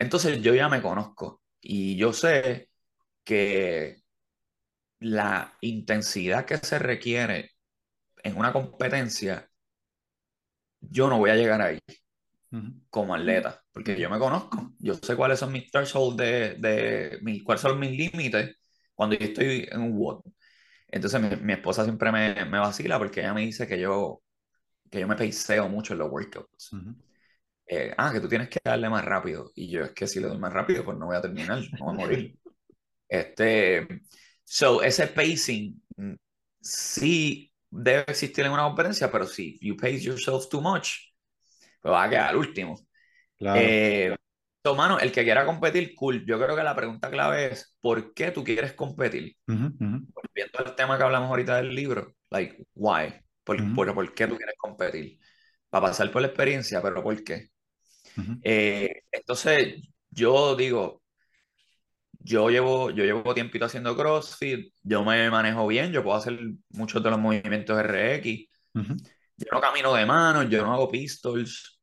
Entonces 0.00 0.40
yo 0.40 0.54
ya 0.54 0.68
me 0.68 0.80
conozco 0.80 1.42
y 1.60 1.96
yo 1.96 2.14
sé 2.14 2.70
que 3.22 4.02
la 5.00 5.56
intensidad 5.60 6.46
que 6.46 6.56
se 6.56 6.78
requiere 6.78 7.50
en 8.22 8.36
una 8.38 8.52
competencia, 8.52 9.48
yo 10.80 11.08
no 11.08 11.18
voy 11.18 11.30
a 11.30 11.36
llegar 11.36 11.60
ahí 11.60 11.78
como 12.88 13.14
atleta, 13.14 13.62
porque 13.72 14.00
yo 14.00 14.08
me 14.08 14.18
conozco, 14.18 14.72
yo 14.78 14.94
sé 14.94 15.14
cuáles 15.16 15.38
son 15.38 15.52
mis 15.52 15.70
thresholds 15.70 16.16
de, 16.16 16.54
de 16.54 17.42
cuáles 17.44 17.60
son 17.60 17.78
mis 17.78 17.90
límites 17.90 18.56
cuando 18.94 19.16
yo 19.16 19.26
estoy 19.26 19.68
en 19.70 19.82
un 19.82 19.98
WOD. 19.98 20.22
Entonces 20.88 21.40
mi, 21.42 21.52
esposa 21.52 21.84
siempre 21.84 22.10
me, 22.10 22.46
me, 22.46 22.58
vacila 22.58 22.98
porque 22.98 23.20
ella 23.20 23.34
me 23.34 23.42
dice 23.42 23.66
que 23.66 23.78
yo, 23.78 24.22
que 24.90 25.00
yo 25.00 25.06
me 25.06 25.14
peiseo 25.14 25.68
mucho 25.68 25.92
en 25.92 25.98
los 25.98 26.10
workouts. 26.10 26.70
Eh, 27.72 27.94
ah, 27.96 28.10
que 28.12 28.18
tú 28.18 28.28
tienes 28.28 28.48
que 28.48 28.58
darle 28.64 28.90
más 28.90 29.04
rápido. 29.04 29.52
Y 29.54 29.70
yo 29.70 29.84
es 29.84 29.92
que 29.92 30.08
si 30.08 30.18
le 30.18 30.26
doy 30.26 30.38
más 30.38 30.52
rápido, 30.52 30.84
pues 30.84 30.98
no 30.98 31.06
voy 31.06 31.16
a 31.16 31.20
terminar, 31.20 31.60
no 31.78 31.84
voy 31.84 31.94
a 31.94 31.98
morir. 31.98 32.38
este, 33.08 33.86
so, 34.42 34.82
ese 34.82 35.06
pacing 35.06 35.80
mm, 35.96 36.14
sí 36.60 37.52
debe 37.70 38.04
existir 38.08 38.44
en 38.44 38.50
una 38.50 38.64
competencia, 38.64 39.08
pero 39.08 39.24
si 39.24 39.56
you 39.60 39.76
pace 39.76 40.00
yourself 40.00 40.48
too 40.48 40.60
much, 40.60 40.88
pues 41.80 41.94
va 41.94 42.02
a 42.02 42.10
quedar 42.10 42.36
último. 42.36 42.76
Claro. 43.36 43.60
Eh, 43.62 44.16
mano, 44.76 44.98
el 44.98 45.12
que 45.12 45.22
quiera 45.22 45.46
competir, 45.46 45.94
cool. 45.94 46.26
Yo 46.26 46.40
creo 46.40 46.56
que 46.56 46.64
la 46.64 46.74
pregunta 46.74 47.08
clave 47.08 47.52
es, 47.52 47.76
¿por 47.80 48.12
qué 48.14 48.32
tú 48.32 48.42
quieres 48.42 48.72
competir? 48.72 49.36
Viendo 49.46 50.58
el 50.64 50.74
tema 50.74 50.98
que 50.98 51.04
hablamos 51.04 51.30
ahorita 51.30 51.58
del 51.58 51.72
libro, 51.72 52.16
like, 52.30 52.66
why? 52.74 53.14
¿Por, 53.44 53.74
por, 53.74 54.12
qué 54.12 54.26
tú 54.26 54.36
quieres 54.36 54.56
competir? 54.58 55.20
Para 55.68 55.86
pasar 55.86 56.10
por 56.10 56.20
la 56.20 56.28
experiencia, 56.28 56.82
pero 56.82 57.00
¿por 57.00 57.22
qué? 57.22 57.50
Eh, 58.42 59.02
entonces, 59.10 59.82
yo 60.10 60.56
digo, 60.56 61.02
yo 62.18 62.50
llevo, 62.50 62.90
yo 62.90 63.04
llevo 63.04 63.34
tiempito 63.34 63.64
haciendo 63.64 63.96
CrossFit, 63.96 64.72
yo 64.82 65.04
me 65.04 65.30
manejo 65.30 65.66
bien, 65.66 65.92
yo 65.92 66.02
puedo 66.02 66.16
hacer 66.16 66.38
muchos 66.70 67.02
de 67.02 67.10
los 67.10 67.18
movimientos 67.18 67.82
RX, 67.82 68.46
yo 68.74 69.46
no 69.52 69.60
camino 69.60 69.94
de 69.94 70.06
manos, 70.06 70.48
yo 70.50 70.62
no 70.62 70.74
hago 70.74 70.90
pistols, 70.90 71.80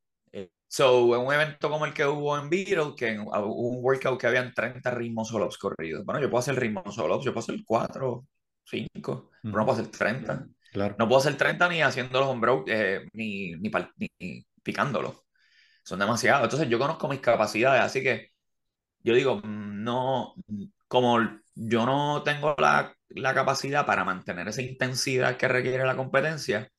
So, 0.69 1.15
en 1.15 1.25
un 1.25 1.33
evento 1.33 1.69
como 1.69 1.85
el 1.85 1.93
que 1.93 2.05
hubo 2.05 2.37
en 2.37 2.49
Beetle, 2.49 2.93
que 2.95 3.07
en, 3.07 3.21
un 3.21 3.77
workout 3.81 4.19
que 4.19 4.27
habían 4.27 4.53
30 4.53 4.91
ritmos 4.91 5.29
solos 5.29 5.57
corridos. 5.57 6.03
Bueno, 6.05 6.21
yo 6.21 6.29
puedo 6.29 6.39
hacer 6.39 6.59
ritmos 6.59 6.93
solos, 6.93 7.23
yo 7.23 7.33
puedo 7.33 7.43
hacer 7.43 7.61
4, 7.65 8.25
5, 8.65 9.29
pero 9.41 9.55
no 9.55 9.65
puedo 9.65 9.79
hacer 9.79 9.91
30. 9.91 10.45
Claro. 10.73 10.95
No 10.99 11.07
puedo 11.07 11.19
hacer 11.19 11.37
30 11.37 11.69
ni 11.69 11.81
haciendo 11.81 12.19
los 12.19 12.29
hombros, 12.29 12.63
eh, 12.67 13.07
ni, 13.13 13.53
ni, 13.53 13.71
ni, 14.19 14.45
picándolos. 14.61 15.15
Son 15.87 15.99
demasiados. 15.99 16.43
Entonces, 16.43 16.69
yo 16.69 16.79
conozco 16.79 17.07
mis 17.07 17.21
capacidades, 17.21 17.81
así 17.81 18.03
que 18.03 18.31
yo 19.03 19.15
digo, 19.15 19.41
no, 19.45 20.35
como 20.87 21.19
yo 21.55 21.85
no 21.85 22.23
tengo 22.23 22.55
la, 22.59 22.93
la 23.09 23.33
capacidad 23.33 23.85
para 23.85 24.05
mantener 24.05 24.47
esa 24.49 24.61
intensidad 24.63 25.37
que 25.37 25.47
requiere 25.47 25.85
la 25.85 25.95
competencia, 25.97 26.69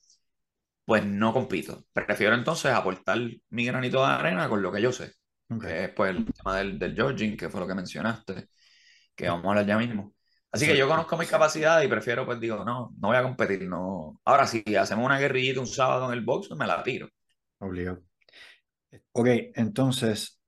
pues 0.85 1.05
no 1.05 1.33
compito. 1.33 1.85
Prefiero 1.93 2.35
entonces 2.35 2.73
aportar 2.73 3.19
mi 3.51 3.67
granito 3.67 4.01
de 4.01 4.13
arena 4.13 4.49
con 4.49 4.63
lo 4.63 4.73
que 4.73 4.83
yo 4.83 4.93
sé. 4.93 5.13
Que 5.61 5.85
es 5.85 5.91
pues 5.91 6.11
el 6.17 6.27
tema 6.27 6.57
del, 6.59 6.79
del 6.79 6.95
Georging, 6.95 7.37
que 7.37 7.49
fue 7.49 7.61
lo 7.61 7.67
que 7.67 7.75
mencionaste, 7.75 8.49
que 9.17 9.29
vamos 9.29 9.47
a 9.47 9.49
hablar 9.51 9.67
ya 9.67 9.79
mismo. 9.79 10.15
Así 10.53 10.67
que 10.67 10.77
yo 10.77 10.89
conozco 10.89 11.17
mis 11.19 11.31
capacidades 11.31 11.87
y 11.87 11.91
prefiero, 11.91 12.27
pues 12.27 12.41
digo, 12.41 12.65
no, 12.65 12.95
no 12.99 13.09
voy 13.09 13.17
a 13.17 13.23
competir, 13.25 13.63
no. 13.69 14.21
Ahora, 14.25 14.47
si 14.47 14.65
hacemos 14.77 15.07
una 15.07 15.19
guerrillita 15.19 15.61
un 15.61 15.67
sábado 15.69 16.07
en 16.13 16.19
el 16.19 16.25
box, 16.25 16.51
me 16.53 16.67
la 16.67 16.83
tiro. 16.83 17.09
Obligado. 17.61 18.08
Ok, 19.13 19.29
entonces, 19.55 20.41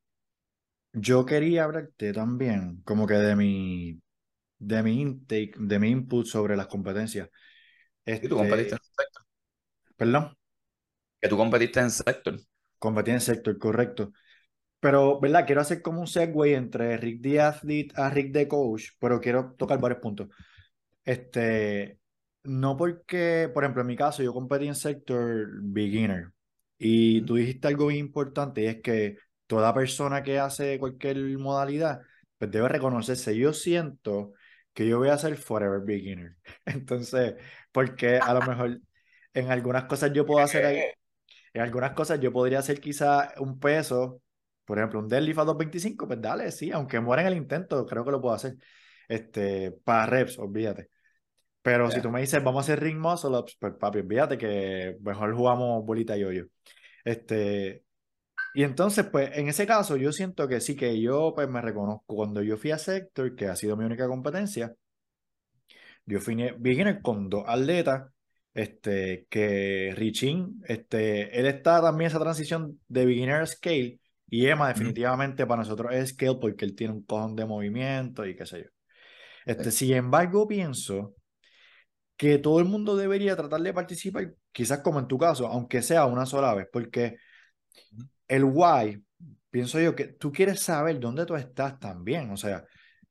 yo 0.92 1.26
quería 1.26 1.64
hablarte 1.64 2.12
también 2.12 2.83
como 2.85 3.07
que 3.07 3.14
de 3.14 3.37
mi, 3.37 4.00
de 4.59 4.83
mi 4.83 5.00
intake, 5.00 5.53
de 5.59 5.79
mi 5.79 5.90
input 5.90 6.26
sobre 6.26 6.57
las 6.57 6.66
competencias. 6.66 7.29
¿Y 8.05 8.26
tú 8.26 8.37
competiste 8.37 8.76
este, 8.76 8.87
¿Perdón? 9.96 10.37
Que 11.20 11.29
tú 11.29 11.37
competiste 11.37 11.81
en 11.81 11.90
sector. 11.90 12.40
Competí 12.79 13.11
en 13.11 13.20
sector, 13.20 13.59
correcto. 13.59 14.12
Pero, 14.81 15.20
¿verdad? 15.20 15.44
Quiero 15.44 15.61
hacer 15.61 15.83
como 15.83 16.00
un 16.00 16.07
segue 16.07 16.55
entre 16.55 16.96
Rick 16.96 17.20
de 17.20 17.40
Athlete 17.40 17.92
a 17.96 18.09
Rick 18.09 18.33
de 18.33 18.48
Coach, 18.48 18.92
pero 18.98 19.20
quiero 19.20 19.55
tocar 19.59 19.79
varios 19.79 20.00
puntos. 20.00 20.29
Este, 21.05 21.98
no 22.44 22.76
porque, 22.76 23.50
por 23.53 23.64
ejemplo, 23.64 23.83
en 23.83 23.88
mi 23.88 23.96
caso, 23.96 24.22
yo 24.22 24.33
competí 24.33 24.66
en 24.66 24.74
sector 24.74 25.48
beginner. 25.62 26.33
Y 26.83 27.22
tú 27.26 27.37
dijiste 27.37 27.68
algo 27.68 27.90
importante, 27.90 28.62
y 28.62 28.66
es 28.66 28.81
que 28.83 29.18
toda 29.46 29.74
persona 29.74 30.22
que 30.22 30.38
hace 30.38 30.78
cualquier 30.78 31.18
modalidad, 31.38 32.00
pues 32.38 32.50
debe 32.50 32.68
reconocerse. 32.68 33.37
Yo 33.37 33.52
siento 33.52 34.33
que 34.72 34.88
yo 34.88 34.98
voy 34.98 35.10
a 35.10 35.18
ser 35.18 35.37
forever 35.37 35.83
beginner. 35.85 36.37
Entonces, 36.64 37.35
porque 37.72 38.16
a 38.18 38.33
lo 38.35 38.40
mejor 38.42 38.81
en 39.35 39.50
algunas 39.50 39.85
cosas 39.85 40.12
yo 40.14 40.24
puedo 40.24 40.42
hacer 40.42 40.64
ahí, 40.64 40.81
en 41.54 41.62
algunas 41.62 41.92
cosas 41.92 42.18
yo 42.20 42.33
podría 42.33 42.60
hacer 42.60 42.81
quizá 42.81 43.35
un 43.38 43.60
peso, 43.60 44.22
por 44.64 44.78
ejemplo, 44.78 45.00
un 45.00 45.08
deadlift 45.08 45.38
a 45.40 45.44
225, 45.44 46.06
pues 46.06 46.20
dale, 46.22 46.50
sí, 46.52 46.70
aunque 46.72 47.00
muera 47.00 47.22
en 47.22 47.28
el 47.28 47.37
intento, 47.37 47.85
creo 47.87 48.04
que 48.04 48.10
lo 48.12 48.20
puedo 48.22 48.35
hacer. 48.35 48.56
Este, 49.08 49.72
para 49.85 50.06
reps, 50.06 50.38
olvídate. 50.38 50.90
Pero 51.63 51.90
si 51.90 52.00
tú 52.00 52.11
me 52.11 52.21
dices, 52.21 52.42
vamos 52.42 52.61
a 52.61 52.73
hacer 52.73 52.83
ring 52.83 52.98
muscle 52.98 53.37
ups, 53.37 53.56
pues 53.61 53.75
papi, 53.79 53.98
olvídate 53.98 54.38
que 54.38 54.96
mejor 55.02 55.35
jugamos 55.35 55.85
bolita 55.85 56.17
y 56.17 56.21
yo-yo. 56.21 56.44
Este, 57.04 57.85
y 58.54 58.65
entonces, 58.65 59.06
pues, 59.06 59.31
en 59.37 59.48
ese 59.48 59.67
caso, 59.67 59.96
yo 59.96 60.13
siento 60.13 60.48
que 60.48 60.61
sí, 60.61 60.77
que 60.77 61.00
yo, 61.00 61.33
pues, 61.35 61.48
me 61.48 61.61
reconozco. 61.61 62.17
Cuando 62.17 62.42
yo 62.42 62.56
fui 62.56 62.71
a 62.73 62.79
Sector, 62.79 63.37
que 63.37 63.46
ha 63.46 63.56
sido 63.56 63.77
mi 63.77 63.85
única 63.85 64.08
competencia, 64.08 64.75
yo 66.06 66.21
fui 66.21 66.37
beginner 66.58 67.00
con 67.02 67.29
dos 67.29 67.44
atletas 67.46 68.11
este, 68.54 69.27
que 69.31 69.94
Richin, 69.96 70.61
este, 70.67 71.38
él 71.38 71.46
está 71.46 71.81
también 71.81 72.06
en 72.11 72.17
esa 72.17 72.21
transición 72.21 72.81
de 72.88 73.06
beginner 73.06 73.46
scale, 73.46 74.00
Y 74.29 74.46
Emma 74.46 74.69
definitivamente 74.69 75.46
para 75.46 75.63
nosotros 75.63 75.94
es 75.94 76.11
scale 76.11 76.38
porque 76.40 76.65
él 76.65 76.75
tiene 76.75 76.94
un 76.94 77.02
cojón 77.04 77.37
de 77.37 77.46
movimiento 77.46 78.27
y 78.27 78.37
qué 78.37 78.46
sé 78.46 78.65
yo. 78.65 78.71
Este, 79.46 79.71
sin 79.71 79.94
embargo, 79.94 80.46
pienso 80.46 81.15
que 82.21 82.37
todo 82.37 82.58
el 82.58 82.66
mundo 82.66 82.96
debería 82.96 83.35
tratar 83.35 83.62
de 83.62 83.73
participar, 83.73 84.35
quizás 84.52 84.81
como 84.81 84.98
en 84.98 85.08
tu 85.08 85.16
caso, 85.16 85.46
aunque 85.46 85.81
sea 85.81 86.04
una 86.04 86.27
sola 86.27 86.52
vez, 86.52 86.68
porque 86.71 87.16
el 88.29 88.44
why, 88.44 89.02
pienso 89.48 89.81
yo 89.81 89.96
que 89.96 90.08
tú 90.08 90.31
quieres 90.31 90.60
saber 90.60 91.00
dónde 91.00 91.25
tú 91.25 91.35
estás 91.35 91.81
también, 91.81 92.31
o 92.31 92.37
sea, 92.37 92.62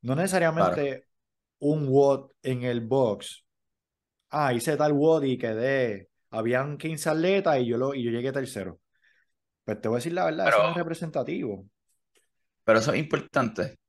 no 0.04 0.14
necesariamente 0.14 1.08
un 1.58 1.88
WOD 1.88 2.30
en 2.44 2.62
el 2.62 2.82
box. 2.82 3.44
Ah, 4.30 4.54
hice 4.54 4.78
tal 4.78 4.94
WOD 4.94 5.24
y 5.24 5.40
quedé, 5.40 6.10
habían 6.30 6.78
15 6.78 7.10
atletas 7.10 7.60
y 7.62 7.66
yo, 7.66 7.80
lo, 7.80 7.96
y 7.96 8.04
yo 8.04 8.12
llegué 8.12 8.32
tercero. 8.32 8.80
Pues 9.64 9.82
te 9.82 9.88
voy 9.88 9.96
a 9.96 9.98
decir 9.98 10.14
la 10.14 10.26
verdad, 10.26 10.50
eso 10.50 10.62
no 10.62 10.70
es 10.70 10.76
representativo. 10.76 11.66
Pero 12.64 12.78
eso 12.78 12.94
es 12.94 13.00
importante. 13.00 13.80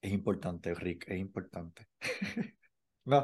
Es 0.00 0.12
importante, 0.12 0.72
Rick, 0.74 1.08
es 1.08 1.18
importante. 1.18 1.88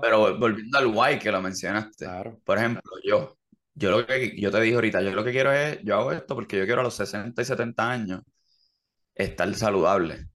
Pero 0.00 0.38
volviendo 0.38 0.78
al 0.78 0.88
guay 0.88 1.18
que 1.18 1.30
lo 1.30 1.40
mencionaste. 1.40 2.06
Por 2.44 2.58
ejemplo, 2.58 2.82
yo, 3.04 3.38
yo 3.74 3.90
lo 3.90 4.06
que 4.06 4.38
yo 4.38 4.50
te 4.50 4.60
dije 4.60 4.74
ahorita, 4.74 5.02
yo 5.02 5.12
lo 5.12 5.24
que 5.24 5.32
quiero 5.32 5.52
es, 5.52 5.78
yo 5.82 5.96
hago 5.96 6.12
esto 6.12 6.34
porque 6.34 6.58
yo 6.58 6.64
quiero 6.64 6.80
a 6.80 6.84
los 6.84 6.94
60 6.94 7.40
y 7.40 7.44
70 7.44 7.90
años 7.90 8.22
estar 9.14 9.52
saludable. 9.54 10.26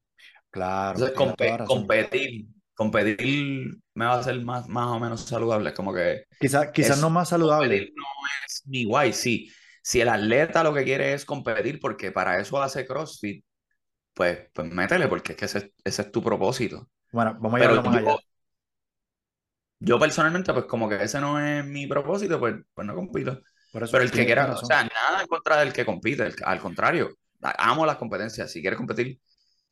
Claro. 0.49 0.99
Entonces, 1.06 1.68
competir, 1.68 2.45
competir 2.74 3.78
me 3.93 4.06
va 4.06 4.16
a 4.16 4.20
hacer 4.20 4.41
más, 4.43 4.68
más 4.68 4.88
o 4.88 4.99
menos 4.99 5.22
saludable. 5.22 5.74
Como 5.74 5.93
que. 5.93 6.26
Quizás 6.39 6.72
quizás 6.72 6.99
no 6.99 7.10
más 7.10 7.30
saludable. 7.30 7.91
No 7.95 8.04
es 8.45 8.64
ni 8.66 8.86
guay, 8.86 9.14
sí 9.14 9.52
si 9.82 9.99
el 10.02 10.10
atleta 10.10 10.64
lo 10.64 10.74
que 10.74 10.84
quiere 10.84 11.14
es 11.14 11.26
competir, 11.26 11.80
porque 11.80 12.12
para 12.12 12.39
eso 12.39 12.62
hace 12.62 12.86
CrossFit, 12.86 13.43
pues, 14.14 14.49
pues 14.54 14.72
métele, 14.72 15.08
porque 15.08 15.34
es 15.34 15.38
que 15.38 15.45
ese, 15.45 15.74
es 15.84 16.12
tu 16.12 16.22
propósito. 16.22 16.89
Bueno, 17.12 17.38
vamos 17.39 17.56
a 17.56 17.60
llevarlo 17.60 17.84
más 17.84 17.97
allá. 17.97 18.16
Yo 19.84 19.98
personalmente, 19.98 20.54
pues 20.54 20.66
como 20.66 20.88
que 20.88 21.04
ese 21.04 21.20
no 21.20 21.40
es 21.40 21.66
mi 21.66 21.88
propósito, 21.88 22.40
pues, 22.40 22.56
pues 22.74 22.88
no 22.88 22.94
compito. 22.94 23.42
Pero 23.74 24.02
el 24.02 24.12
que 24.12 24.26
quiera, 24.26 24.52
o 24.52 24.66
sea, 24.66 24.84
nada 24.84 25.22
en 25.22 25.28
contra 25.28 25.58
del 25.58 25.74
que 25.74 25.86
compite, 25.86 26.30
al 26.44 26.60
contrario, 26.60 27.18
amo 27.42 27.86
las 27.86 27.96
competencias. 27.96 28.52
Si 28.52 28.62
quieres 28.62 28.78
competir, 28.78 29.20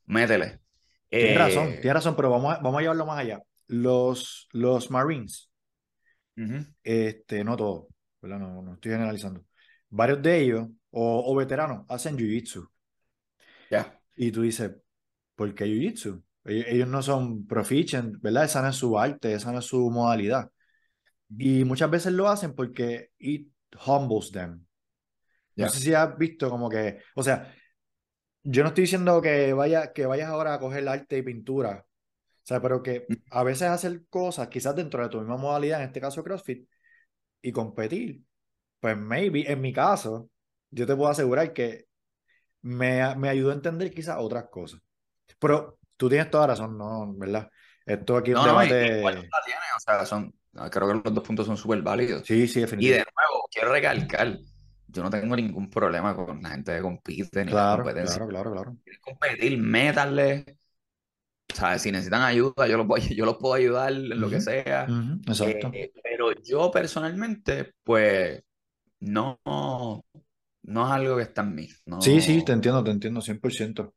métele. 0.08 0.62
Tienes 1.10 1.38
razón, 1.38 1.68
eh, 1.68 1.78
tienes 1.82 1.94
razón, 1.94 2.16
pero 2.16 2.32
vamos 2.32 2.56
a, 2.56 2.60
vamos 2.60 2.80
a 2.80 2.82
llevarlo 2.82 3.06
más 3.06 3.20
allá. 3.20 3.40
Los, 3.68 4.48
los 4.52 4.90
Marines, 4.90 5.52
este, 6.84 7.44
no 7.44 7.56
todos, 7.56 7.86
No, 8.22 8.40
no 8.40 8.74
estoy 8.74 8.92
generalizando 8.92 9.44
varios 9.90 10.22
de 10.22 10.40
ellos, 10.40 10.68
o, 10.92 11.36
veteranos, 11.36 11.86
hacen 11.88 12.18
jiu-jitsu. 12.18 12.68
Ya. 13.70 14.00
Y 14.16 14.32
tú 14.32 14.42
dices, 14.42 14.72
¿por 15.36 15.54
qué 15.54 15.66
jiu-jitsu? 15.66 16.24
Ellos, 16.50 16.88
no 16.88 17.02
son 17.02 17.46
proficient, 17.46 18.22
¿verdad? 18.22 18.46
Esa 18.46 18.62
no 18.62 18.70
es 18.70 18.76
su 18.76 18.98
arte, 18.98 19.34
esa 19.34 19.52
no 19.52 19.60
es 19.60 19.66
su 19.66 19.90
modalidad. 19.90 20.52
Y 21.38 21.64
muchas 21.64 21.90
veces 21.92 22.14
lo 22.14 22.28
hacen 22.28 22.56
porque 22.56 23.12
it 23.20 23.52
humbles 23.86 24.32
them. 24.32 24.66
No 25.56 25.70
sé 25.70 25.80
si 25.80 25.94
has 25.94 26.18
visto 26.18 26.50
como 26.50 26.70
que, 26.70 27.00
o 27.16 27.24
sea, 27.24 27.54
yo 28.44 28.64
no 28.64 28.70
estoy 28.70 28.84
diciendo 28.84 29.22
que, 29.22 29.54
vaya, 29.54 29.92
que 29.92 30.06
vayas 30.06 30.30
ahora 30.30 30.54
a 30.54 30.60
coger 30.60 30.88
arte 30.88 31.18
y 31.18 31.22
pintura, 31.22 31.86
o 31.86 32.46
sea, 32.46 32.62
pero 32.62 32.82
que 32.82 33.06
mm. 33.08 33.14
a 33.32 33.44
veces 33.44 33.68
hacer 33.68 34.06
cosas, 34.08 34.48
quizás 34.48 34.76
dentro 34.76 35.04
de 35.04 35.10
tu 35.10 35.20
misma 35.20 35.38
modalidad, 35.38 35.82
en 35.82 35.88
este 35.88 36.00
caso 36.02 36.24
CrossFit, 36.24 36.68
y 37.42 37.52
competir, 37.52 38.24
pues 38.80 38.98
maybe, 38.98 39.52
en 39.52 39.62
mi 39.62 39.74
caso, 39.74 40.30
yo 40.72 40.88
te 40.88 40.96
puedo 40.96 41.10
asegurar 41.10 41.54
que 41.54 41.88
me, 42.62 43.16
me 43.18 43.30
ayudó 43.30 43.52
a 43.52 43.56
entender 43.56 43.94
quizás 43.94 44.18
otras 44.20 44.46
cosas. 44.50 44.82
Pero 45.40 45.79
tú 46.00 46.08
tienes 46.08 46.32
toda 46.32 46.48
razón, 46.48 46.78
¿no? 46.78 47.14
¿Verdad? 47.16 47.50
Esto 47.86 48.16
aquí 48.16 48.32
es 48.32 48.38
un 48.38 48.46
debate... 48.46 49.04
o 49.04 49.80
sea, 49.80 50.06
son, 50.06 50.34
creo 50.72 50.88
que 50.88 50.94
los 50.94 51.14
dos 51.14 51.24
puntos 51.24 51.46
son 51.46 51.58
súper 51.58 51.82
válidos. 51.82 52.26
Sí, 52.26 52.48
sí, 52.48 52.62
definitivamente. 52.62 52.86
Y 52.86 52.90
de 52.90 52.98
nuevo, 52.98 53.48
quiero 53.52 53.72
recalcar, 53.74 54.40
yo 54.88 55.04
no 55.04 55.10
tengo 55.10 55.36
ningún 55.36 55.70
problema 55.70 56.16
con 56.16 56.42
la 56.42 56.52
gente 56.52 56.74
que 56.74 56.82
compite 56.82 57.44
ni 57.44 57.52
claro, 57.52 57.84
competencia. 57.84 58.16
Claro, 58.16 58.30
claro, 58.30 58.52
claro. 58.54 58.78
competir, 59.02 59.58
métanle. 59.58 60.58
O 61.52 61.56
sea, 61.56 61.78
si 61.78 61.92
necesitan 61.92 62.22
ayuda, 62.22 62.66
yo 62.68 62.78
los, 62.78 62.88
voy, 62.88 63.02
yo 63.14 63.26
los 63.26 63.36
puedo 63.38 63.56
ayudar 63.56 63.92
en 63.92 64.22
lo 64.22 64.30
que 64.30 64.40
sea. 64.40 64.88
exacto. 65.28 65.70
Eh, 65.74 65.92
pero 66.02 66.32
yo 66.42 66.72
personalmente, 66.72 67.74
pues, 67.84 68.42
no, 69.02 69.38
no 69.44 70.86
es 70.86 70.92
algo 70.92 71.18
que 71.18 71.24
está 71.24 71.42
en 71.42 71.56
mí. 71.56 71.68
Sí, 72.00 72.22
sí, 72.22 72.46
te 72.46 72.54
entiendo, 72.54 72.84
te 72.86 72.92
entiendo, 72.92 73.20
100%. 73.20 73.94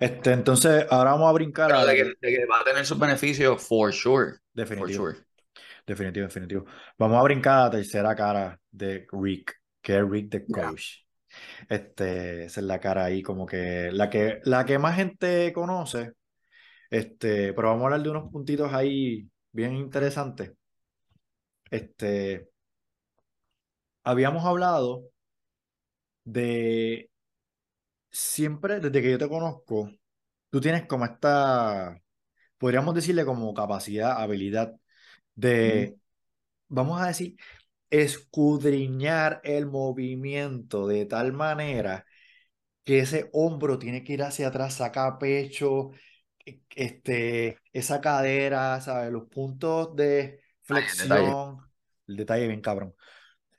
Este, 0.00 0.32
entonces, 0.32 0.86
ahora 0.90 1.12
vamos 1.12 1.28
a 1.28 1.32
brincar 1.32 1.72
a... 1.72 1.84
De 1.84 2.16
que, 2.20 2.46
va 2.46 2.60
a 2.60 2.64
tener 2.64 2.84
sus 2.84 2.98
beneficios, 2.98 3.62
for 3.62 3.92
sure. 3.92 4.34
Definitivo. 4.52 5.12
Definitivo, 5.86 6.26
definitivo. 6.26 6.64
Vamos 6.98 7.18
a 7.18 7.22
brincar 7.22 7.58
a 7.58 7.64
la 7.64 7.70
tercera 7.70 8.14
cara 8.14 8.58
de 8.70 9.06
Rick, 9.12 9.60
que 9.80 9.96
es 9.96 10.08
Rick 10.08 10.30
the 10.30 10.46
Coach. 10.46 11.04
Este, 11.68 12.44
esa 12.44 12.60
es 12.60 12.66
la 12.66 12.80
cara 12.80 13.04
ahí, 13.04 13.22
como 13.22 13.44
que 13.46 13.90
la 13.92 14.08
que, 14.08 14.40
la 14.44 14.64
que 14.64 14.78
más 14.78 14.96
gente 14.96 15.52
conoce. 15.52 16.12
Este, 16.90 17.52
pero 17.52 17.68
vamos 17.68 17.82
a 17.82 17.86
hablar 17.86 18.02
de 18.02 18.10
unos 18.10 18.30
puntitos 18.30 18.72
ahí 18.72 19.28
bien 19.52 19.74
interesantes. 19.74 20.52
Este, 21.70 22.48
habíamos 24.04 24.44
hablado 24.44 25.02
de 26.24 27.10
siempre, 28.14 28.80
desde 28.80 29.02
que 29.02 29.10
yo 29.10 29.18
te 29.18 29.28
conozco, 29.28 29.90
tú 30.50 30.60
tienes 30.60 30.86
como 30.86 31.04
esta, 31.04 32.00
podríamos 32.58 32.94
decirle 32.94 33.24
como 33.24 33.54
capacidad, 33.54 34.20
habilidad 34.22 34.74
de, 35.34 35.96
vamos 36.68 37.00
a 37.02 37.08
decir, 37.08 37.36
escudriñar 37.90 39.40
el 39.44 39.66
movimiento 39.66 40.86
de 40.88 41.06
tal 41.06 41.32
manera 41.32 42.06
que 42.84 43.00
ese 43.00 43.30
hombro 43.32 43.78
tiene 43.78 44.04
que 44.04 44.14
ir 44.14 44.22
hacia 44.22 44.48
atrás, 44.48 44.74
saca 44.76 45.18
pecho, 45.18 45.90
e, 46.46 46.62
este, 46.76 47.58
esa 47.72 48.00
cadera, 48.00 48.80
¿sabes? 48.80 49.12
Los 49.12 49.28
puntos 49.28 49.96
de 49.96 50.40
flexión, 50.62 51.58
el 52.08 52.16
detalle 52.16 52.48
bien 52.48 52.60
cabrón. 52.60 52.94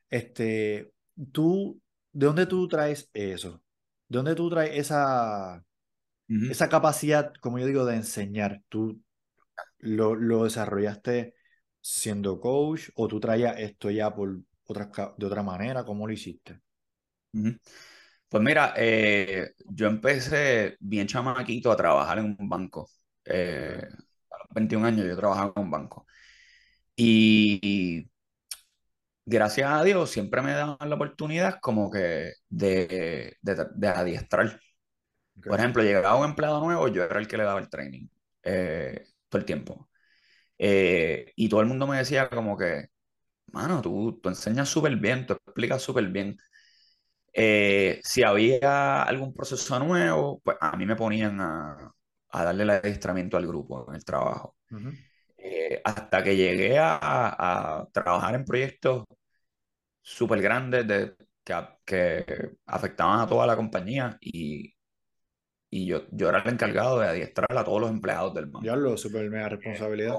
Este, 0.10 0.94
tú, 1.34 1.82
¿de 2.14 2.26
dónde 2.28 2.46
tú 2.48 2.68
traes 2.68 3.10
eso? 3.14 3.64
¿De 4.08 4.18
dónde 4.18 4.36
tú 4.36 4.50
traes 4.50 4.78
esa, 4.78 5.64
esa 6.48 6.70
capacidad, 6.70 7.34
como 7.42 7.60
yo 7.60 7.68
digo, 7.68 7.86
de 7.86 7.98
enseñar? 7.98 8.64
¿Tú 8.70 9.02
lo, 9.80 10.16
lo 10.16 10.46
desarrollaste 10.46 11.36
siendo 11.82 12.40
coach 12.42 12.90
o 12.96 13.08
tú 13.08 13.20
traías 13.20 13.60
esto 13.60 13.92
ya 13.92 14.14
por 14.16 14.40
otra, 14.68 14.92
de 15.18 15.26
otra 15.28 15.44
manera? 15.44 15.86
¿Cómo 15.86 16.08
lo 16.08 16.14
hiciste? 16.14 16.62
Pues 18.30 18.44
mira, 18.44 18.74
eh, 18.78 19.52
yo 19.70 19.88
empecé 19.88 20.78
bien 20.80 21.08
chamaquito 21.08 21.72
a 21.72 21.76
trabajar 21.78 22.20
en 22.20 22.36
un 22.40 22.50
banco. 22.50 22.90
Eh, 23.24 23.82
a 24.32 24.38
los 24.40 24.48
21 24.54 24.86
años 24.86 25.06
yo 25.08 25.16
trabajaba 25.16 25.54
en 25.56 25.64
un 25.64 25.72
banco. 25.72 26.06
y 26.96 28.10
gracias 29.26 29.72
a 29.72 29.84
Dios, 29.84 30.10
siempre 30.12 30.42
me 30.42 30.52
dan 30.54 30.78
la 30.80 30.96
oportunidad 30.96 31.60
como 31.62 31.92
que 31.92 32.34
de, 32.50 33.38
de, 33.42 33.88
adiestrar. 33.88 34.60
Por 35.44 35.60
ejemplo, 35.60 35.84
llegaba 35.84 36.18
un 36.18 36.26
empleado 36.26 36.60
nuevo, 36.62 36.88
yo 36.88 37.04
era 37.04 37.20
el 37.20 37.28
que 37.28 37.38
le 37.38 37.44
daba 37.44 37.60
el 37.60 37.70
training 37.70 38.08
eh, 38.44 39.06
todo 39.30 39.40
el 39.40 39.46
tiempo. 39.46 39.90
Eh, 40.58 41.34
y 41.36 41.50
todo 41.50 41.62
el 41.62 41.68
mundo 41.68 41.88
me 41.88 41.98
decía 41.98 42.30
como 42.30 42.58
que, 42.58 42.88
mano, 43.48 43.82
tú, 43.82 44.20
tú 44.22 44.30
enseñas 44.30 44.70
súper 44.70 44.96
bien, 44.98 45.26
tú 45.26 45.34
explicas 45.34 45.82
súper 45.82 46.08
bien. 46.10 46.38
Eh, 47.34 48.00
si 48.04 48.24
había 48.24 49.04
algún 49.04 49.34
proceso 49.34 49.80
nuevo, 49.80 50.42
pues 50.44 50.58
a 50.62 50.78
mí 50.78 50.86
me 50.86 50.96
ponían 50.96 51.42
a, 51.42 51.94
a 52.30 52.44
darle 52.44 52.64
el 52.64 52.70
adiestramiento 52.70 53.38
al 53.38 53.48
grupo 53.48 53.86
en 53.90 53.96
el 53.96 54.06
trabajo. 54.06 54.56
Eh, 55.38 55.82
hasta 55.84 56.24
que 56.24 56.36
llegué 56.36 56.78
a, 56.80 57.88
trabajar 57.94 58.36
en 58.36 58.46
proyectos 58.46 59.06
súper 60.06 60.40
grandes 60.40 60.88
de, 60.88 61.16
que, 61.84 62.52
afectaban 62.68 63.22
a 63.22 63.28
toda 63.28 63.48
la 63.48 63.56
compañía 63.56 64.18
y, 64.22 64.76
y 65.70 65.86
yo, 65.88 66.04
yo 66.12 66.30
era 66.30 66.40
el 66.40 66.50
encargado 66.50 67.00
de 67.00 67.08
adiestrar 67.08 67.58
a 67.58 67.64
todos 67.64 67.82
los 67.82 67.90
empleados 67.90 68.34
del 68.36 68.46
banco. 68.46 68.66
Ya 68.66 68.76
lo 68.76 68.96
súper 68.98 69.30
mega 69.30 69.50
responsabilidad. 69.50 70.16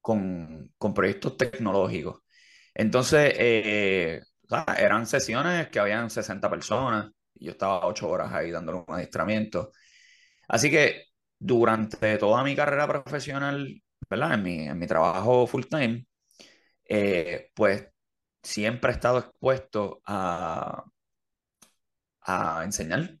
Con, 0.00 0.70
con, 0.76 0.92
proyectos 0.92 1.38
tecnológicos. 1.38 2.20
Entonces, 2.74 3.32
eh, 3.38 4.20
eran 4.76 5.06
sesiones 5.06 5.68
que 5.68 5.78
habían 5.78 6.10
60 6.10 6.50
personas 6.50 7.10
y 7.34 7.46
yo 7.46 7.52
estaba 7.52 7.86
8 7.86 8.08
horas 8.10 8.30
ahí 8.32 8.50
dándole 8.50 8.84
un 8.86 8.94
adiestramiento. 8.94 9.72
Así 10.46 10.70
que 10.70 11.06
durante 11.38 12.18
toda 12.18 12.44
mi 12.44 12.54
carrera 12.54 12.86
profesional 12.86 13.82
¿verdad? 14.10 14.34
En 14.34 14.42
mi, 14.42 14.68
en 14.68 14.78
mi 14.78 14.86
trabajo 14.86 15.46
full 15.46 15.64
time, 15.64 16.06
eh, 16.84 17.50
pues 17.54 17.88
siempre 18.44 18.92
he 18.92 18.94
estado 18.94 19.18
expuesto 19.18 20.02
a, 20.06 20.84
a 22.22 22.62
enseñar. 22.64 23.18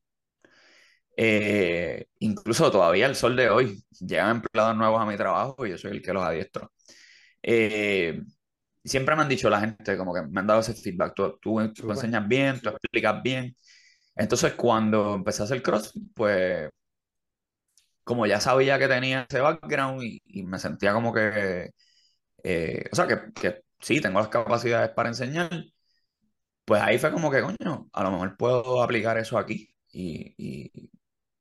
Eh, 1.16 2.06
incluso 2.20 2.70
todavía 2.72 3.06
el 3.06 3.14
sol 3.14 3.36
de 3.36 3.48
hoy 3.48 3.84
llegan 4.00 4.36
empleados 4.36 4.76
nuevos 4.76 5.00
a 5.00 5.06
mi 5.06 5.16
trabajo 5.16 5.64
y 5.66 5.70
yo 5.70 5.78
soy 5.78 5.92
el 5.92 6.02
que 6.02 6.12
los 6.12 6.24
adiestro. 6.24 6.72
Eh, 7.42 8.22
siempre 8.84 9.16
me 9.16 9.22
han 9.22 9.28
dicho 9.28 9.50
la 9.50 9.60
gente, 9.60 9.96
como 9.98 10.14
que 10.14 10.22
me 10.22 10.40
han 10.40 10.46
dado 10.46 10.60
ese 10.60 10.74
feedback, 10.74 11.14
tú, 11.14 11.38
tú, 11.40 11.60
enseñas 11.60 12.28
bien, 12.28 12.60
tú 12.60 12.70
explicas 12.70 13.22
bien. 13.22 13.56
Entonces 14.16 14.54
cuando 14.54 15.14
empecé 15.16 15.42
a 15.42 15.46
hacer 15.46 15.62
CrossFit, 15.62 16.04
pues 16.14 16.70
como 18.04 18.26
ya 18.26 18.40
sabía 18.40 18.78
que 18.78 18.88
tenía 18.88 19.26
ese 19.28 19.40
background 19.40 20.02
y, 20.02 20.42
me 20.44 20.58
sentía 20.58 20.92
como 20.92 21.12
que, 21.12 21.70
eh, 22.44 22.84
o 22.92 22.96
sea, 22.96 23.06
que, 23.08 23.32
que, 23.34 23.62
sí, 23.84 24.00
tengo 24.00 24.18
las 24.18 24.28
capacidades 24.28 24.90
para 24.90 25.10
enseñar, 25.10 25.50
pues 26.64 26.82
ahí 26.82 26.98
fue 26.98 27.12
como 27.12 27.30
que, 27.30 27.42
coño, 27.42 27.88
a 27.92 28.02
lo 28.02 28.10
mejor 28.10 28.36
puedo 28.36 28.82
aplicar 28.82 29.18
eso 29.18 29.38
aquí 29.38 29.74
y, 29.92 30.34
y, 30.38 30.90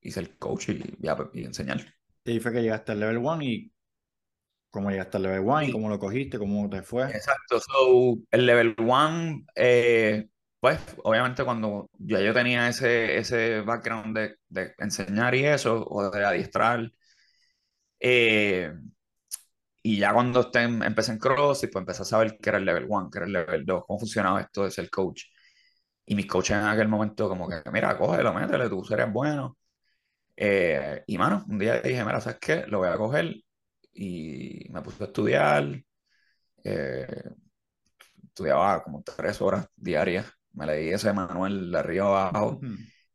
y 0.02 0.12
ser 0.12 0.38
coach 0.38 0.70
y, 0.70 0.84
y, 1.34 1.44
enseñar. 1.46 1.82
Y 2.26 2.32
ahí 2.32 2.40
fue 2.40 2.52
que 2.52 2.62
llegaste 2.62 2.92
al 2.92 3.00
level 3.00 3.18
1 3.18 3.42
y 3.42 3.72
cómo 4.70 4.90
llegaste 4.92 5.18
al 5.18 5.24
level 5.24 5.40
1 5.40 5.64
y 5.64 5.72
cómo 5.72 5.90
lo 5.90 6.00
cogiste, 6.00 6.38
cómo 6.38 6.70
te 6.70 6.82
fue. 6.82 7.06
Exacto, 7.06 7.60
so, 7.60 8.18
el 8.32 8.46
level 8.46 8.76
1, 8.78 9.46
eh, 9.56 10.28
pues 10.60 10.80
obviamente 11.04 11.44
cuando 11.46 11.90
ya 12.00 12.20
yo 12.22 12.34
tenía 12.34 12.68
ese, 12.68 13.18
ese 13.18 13.62
background 13.62 14.18
de, 14.18 14.36
de 14.50 14.74
enseñar 14.78 15.36
y 15.36 15.46
eso, 15.46 15.86
o 15.88 16.10
de 16.10 16.26
adiestrar, 16.26 16.92
eh, 18.00 18.74
y 19.84 19.98
ya 20.00 20.14
cuando 20.14 20.42
esté, 20.42 20.64
empecé 20.64 21.12
en 21.12 21.20
CrossFit, 21.20 21.72
pues 21.72 21.82
empecé 21.82 22.04
a 22.04 22.06
saber 22.06 22.38
qué 22.42 22.50
era 22.50 22.58
el 22.60 22.66
level 22.66 22.86
1, 22.90 23.10
qué 23.12 23.20
era 23.20 23.26
el 23.28 23.34
level 23.34 23.66
2, 23.66 23.84
cómo 23.86 24.00
funcionaba 24.00 24.42
esto 24.42 24.64
de 24.64 24.72
ser 24.72 24.90
coach. 24.90 25.24
Y 26.06 26.16
mis 26.16 26.28
coaches 26.28 26.58
en 26.58 26.66
aquel 26.66 26.88
momento 26.88 27.30
como 27.30 27.48
que, 27.50 27.62
mira, 27.72 27.98
cógelo, 27.98 28.34
métele, 28.34 28.70
tú 28.70 28.84
serías 28.86 29.12
bueno. 29.12 29.58
Eh, 30.36 31.04
y 31.08 31.18
mano, 31.18 31.46
un 31.50 31.60
día 31.60 31.82
dije, 31.82 32.04
mira, 32.06 32.22
¿sabes 32.22 32.40
qué? 32.40 32.66
Lo 32.68 32.80
voy 32.80 32.90
a 32.90 32.98
coger 32.98 33.36
y 33.94 34.68
me 34.72 34.82
puse 34.82 35.04
a 35.04 35.08
estudiar. 35.08 35.84
Eh, 36.64 37.24
estudiaba 38.24 38.84
como 38.84 39.04
tres 39.04 39.42
horas 39.42 39.68
diarias. 39.76 40.28
Me 40.54 40.66
leí 40.66 40.90
ese 40.90 41.14
manual 41.14 41.72
de 41.72 41.80
arriba 41.80 42.28
abajo. 42.30 42.60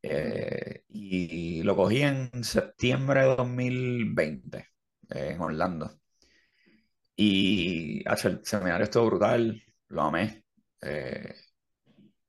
Eh, 0.02 0.84
y 0.88 1.62
lo 1.62 1.76
cogí 1.76 2.02
en 2.02 2.44
septiembre 2.44 3.20
de 3.22 3.36
2020 3.36 4.66
en 5.10 5.40
Orlando. 5.40 5.90
Y 7.20 8.04
el 8.08 8.44
seminario 8.44 8.84
estuvo 8.84 9.06
brutal, 9.06 9.60
lo 9.88 10.02
amé. 10.02 10.44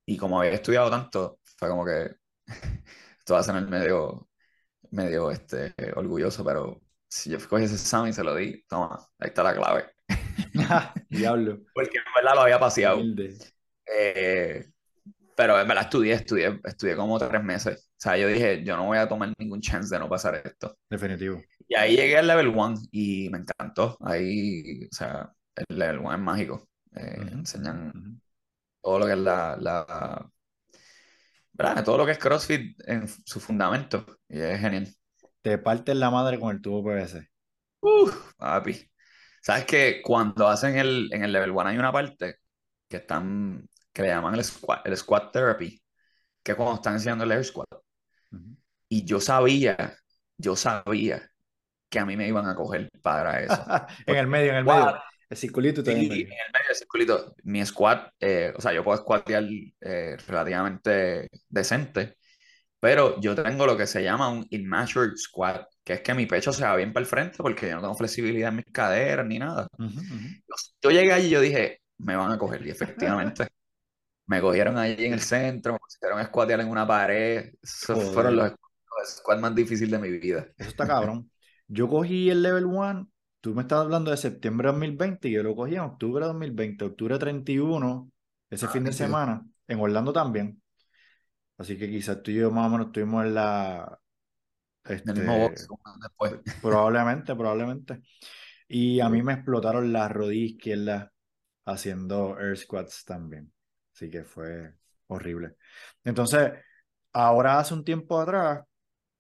y 0.06 0.18
como 0.18 0.40
había 0.40 0.54
estudiado 0.54 0.90
tanto, 0.90 1.40
fue 1.58 1.70
como 1.70 1.86
que 1.86 2.10
esto 3.20 3.34
va 3.36 3.42
a 3.42 3.58
el 3.58 3.68
medio 3.68 4.30
medio 4.92 5.32
este, 5.32 5.74
orgulloso, 5.96 6.44
pero 6.44 6.82
si 7.08 7.30
yo 7.30 7.38
cogí 7.48 7.66
ese 7.66 7.76
examen 7.76 8.10
y 8.10 8.14
se 8.14 8.24
lo 8.24 8.36
di, 8.36 8.64
toma, 8.68 8.98
ahí 9.20 9.30
está 9.30 9.44
la 9.44 9.54
clave. 9.54 9.86
Diablo. 11.10 11.60
Porque 11.74 11.98
en 11.98 12.04
verdad 12.16 12.36
lo 12.36 12.42
había 12.42 12.60
paseado. 12.60 13.02
Eh, 13.86 14.66
pero 15.36 15.60
en 15.60 15.68
verdad 15.68 15.84
estudié, 15.86 16.14
estudié, 16.14 16.60
estudié 16.64 16.96
como 16.96 17.18
tres 17.20 17.44
meses. 17.44 17.89
O 18.00 18.02
sea, 18.02 18.18
yo 18.18 18.30
dije, 18.30 18.64
yo 18.64 18.78
no 18.78 18.86
voy 18.86 18.98
a 18.98 19.10
tomar 19.10 19.34
ningún 19.38 19.60
chance 19.60 19.94
de 19.94 20.00
no 20.00 20.08
pasar 20.08 20.36
esto. 20.36 20.78
Definitivo. 20.90 21.42
Y 21.68 21.76
ahí 21.76 21.98
llegué 21.98 22.18
al 22.18 22.28
level 22.28 22.48
1 22.48 22.76
y 22.92 23.30
me 23.30 23.40
encantó. 23.40 23.98
Ahí, 24.00 24.86
o 24.86 24.96
sea, 24.96 25.30
el 25.54 25.78
level 25.78 26.00
1 26.00 26.14
es 26.14 26.20
mágico. 26.20 26.70
Eh, 26.96 27.18
enseñan 27.34 28.22
todo 28.82 29.00
lo 29.00 29.06
que 29.06 29.12
es 29.12 29.18
la, 29.18 29.58
la 29.60 30.32
todo 31.84 31.98
lo 31.98 32.06
que 32.06 32.14
es 32.14 32.18
CrossFit 32.18 32.80
en 32.88 33.06
su 33.08 33.42
fundamento. 33.42 34.06
Y 34.30 34.40
es 34.40 34.62
genial. 34.62 34.88
Te 35.42 35.58
parten 35.58 36.00
la 36.00 36.10
madre 36.10 36.40
con 36.40 36.56
el 36.56 36.62
tubo 36.62 36.82
PVC. 36.82 37.28
Uf, 37.82 38.34
papi. 38.38 38.90
¿Sabes 39.42 39.66
que 39.66 40.02
cuando 40.02 40.48
hacen 40.48 40.78
el, 40.78 41.10
en 41.12 41.24
el 41.26 41.34
level 41.34 41.52
1 41.52 41.70
hay 41.70 41.78
una 41.78 41.92
parte 41.92 42.38
que 42.88 42.98
están, 42.98 43.68
que 43.92 44.04
le 44.04 44.08
llaman 44.08 44.36
el 44.36 44.44
squat, 44.46 44.88
el 44.88 44.96
squat 44.96 45.34
therapy, 45.34 45.82
que 46.44 46.56
cuando 46.56 46.76
están 46.76 46.96
haciendo 46.96 47.26
el 47.26 47.32
air 47.32 47.44
squat. 47.44 47.68
Y 48.88 49.06
yo 49.06 49.20
sabía, 49.20 49.98
yo 50.38 50.56
sabía 50.56 51.30
que 51.90 52.00
a 52.00 52.06
mí 52.06 52.16
me 52.16 52.28
iban 52.28 52.48
a 52.48 52.56
coger 52.56 52.90
para 53.02 53.42
eso. 53.42 53.66
en 54.06 54.16
el 54.16 54.28
medio, 54.28 54.52
en 54.52 54.58
el 54.58 54.66
medio. 54.66 55.00
El 55.30 55.38
circulito 55.38 55.84
sí, 55.84 55.92
en 55.92 56.00
el 56.00 56.08
medio 56.08 56.68
del 56.68 56.76
circulito. 56.76 57.36
Mi 57.44 57.64
squat, 57.64 58.12
eh, 58.20 58.52
o 58.56 58.62
sea, 58.62 58.74
yo 58.74 58.84
puedo 58.84 58.98
squatear 58.98 59.44
eh, 59.82 60.18
relativamente 60.28 61.30
decente, 61.48 62.16
pero 62.80 63.20
yo 63.20 63.36
tengo 63.36 63.68
lo 63.68 63.78
que 63.78 63.86
se 63.86 64.04
llama 64.04 64.30
un 64.30 64.48
immature 64.50 65.16
squat, 65.16 65.68
que 65.84 65.94
es 65.94 66.02
que 66.02 66.16
mi 66.16 66.26
pecho 66.26 66.52
se 66.52 66.64
va 66.64 66.76
bien 66.76 66.94
para 66.94 67.04
el 67.04 67.08
frente 67.08 67.38
porque 67.38 67.70
yo 67.70 67.76
no 67.76 67.82
tengo 67.82 67.96
flexibilidad 67.96 68.50
en 68.50 68.56
mis 68.56 68.66
caderas 68.72 69.26
ni 69.28 69.38
nada. 69.38 69.68
Yo, 70.82 70.90
llegué 70.90 71.14
allí 71.14 71.28
y 71.28 71.32
yo 71.32 71.42
dije, 71.42 71.82
me 72.00 72.16
van 72.16 72.32
a 72.32 72.38
coger, 72.40 72.66
y 72.66 72.72
efectivamente. 72.72 73.48
Me 74.30 74.42
cogieron 74.42 74.78
allí 74.78 75.06
en 75.06 75.14
el 75.14 75.22
centro, 75.22 75.74
me 75.74 75.80
pusieron 75.80 76.20
a 76.20 76.26
squatear 76.26 76.62
en 76.62 76.70
una 76.70 76.86
pared. 76.86 77.52
Esos 77.62 78.14
fueron 78.14 78.36
los, 78.36 78.52
los 78.52 79.10
squats 79.18 79.42
más 79.42 79.56
difíciles 79.56 79.92
de 79.92 80.00
mi 80.00 80.18
vida. 80.18 80.48
Eso 80.56 80.70
está 80.70 80.86
cabrón. 80.86 81.32
Yo 81.68 81.88
cogí 81.88 82.30
el 82.30 82.44
level 82.44 82.66
1 82.66 83.10
tú 83.42 83.56
me 83.56 83.62
estás 83.62 83.80
hablando 83.80 84.12
de 84.12 84.18
septiembre 84.18 84.68
de 84.68 84.74
2020 84.74 85.28
y 85.28 85.32
yo 85.32 85.44
lo 85.44 85.56
cogí 85.56 85.76
en 85.76 85.82
octubre 85.82 86.24
de 86.24 86.28
2020, 86.28 86.86
octubre 86.86 87.18
31, 87.18 88.12
ese 88.50 88.66
ah, 88.66 88.70
fin 88.70 88.84
de 88.84 88.94
semana, 88.94 89.44
en 89.68 89.80
Orlando 89.80 90.14
también. 90.14 90.62
Así 91.58 91.78
que 91.78 91.90
quizás 91.90 92.22
tú 92.22 92.32
y 92.32 92.36
yo 92.36 92.52
más 92.52 92.68
o 92.68 92.70
menos 92.70 92.88
estuvimos 92.88 93.26
en 93.26 93.34
la... 93.34 94.00
Este, 94.86 95.12
el 95.12 95.18
mismo 95.18 95.50
después. 96.02 96.36
Probablemente, 96.62 97.36
probablemente. 97.36 98.02
Y 98.68 99.00
a 99.00 99.10
mí 99.10 99.22
me 99.22 99.34
explotaron 99.34 99.92
las 99.92 100.12
rodillas 100.12 100.52
izquierdas 100.52 101.10
haciendo 101.66 102.40
air 102.40 102.58
squats 102.58 103.06
también. 103.06 103.52
Así 104.00 104.10
que 104.10 104.24
fue 104.24 104.76
horrible. 105.08 105.56
Entonces, 106.06 106.54
ahora 107.14 107.60
hace 107.60 107.74
un 107.74 107.84
tiempo 107.84 108.20
atrás, 108.22 108.64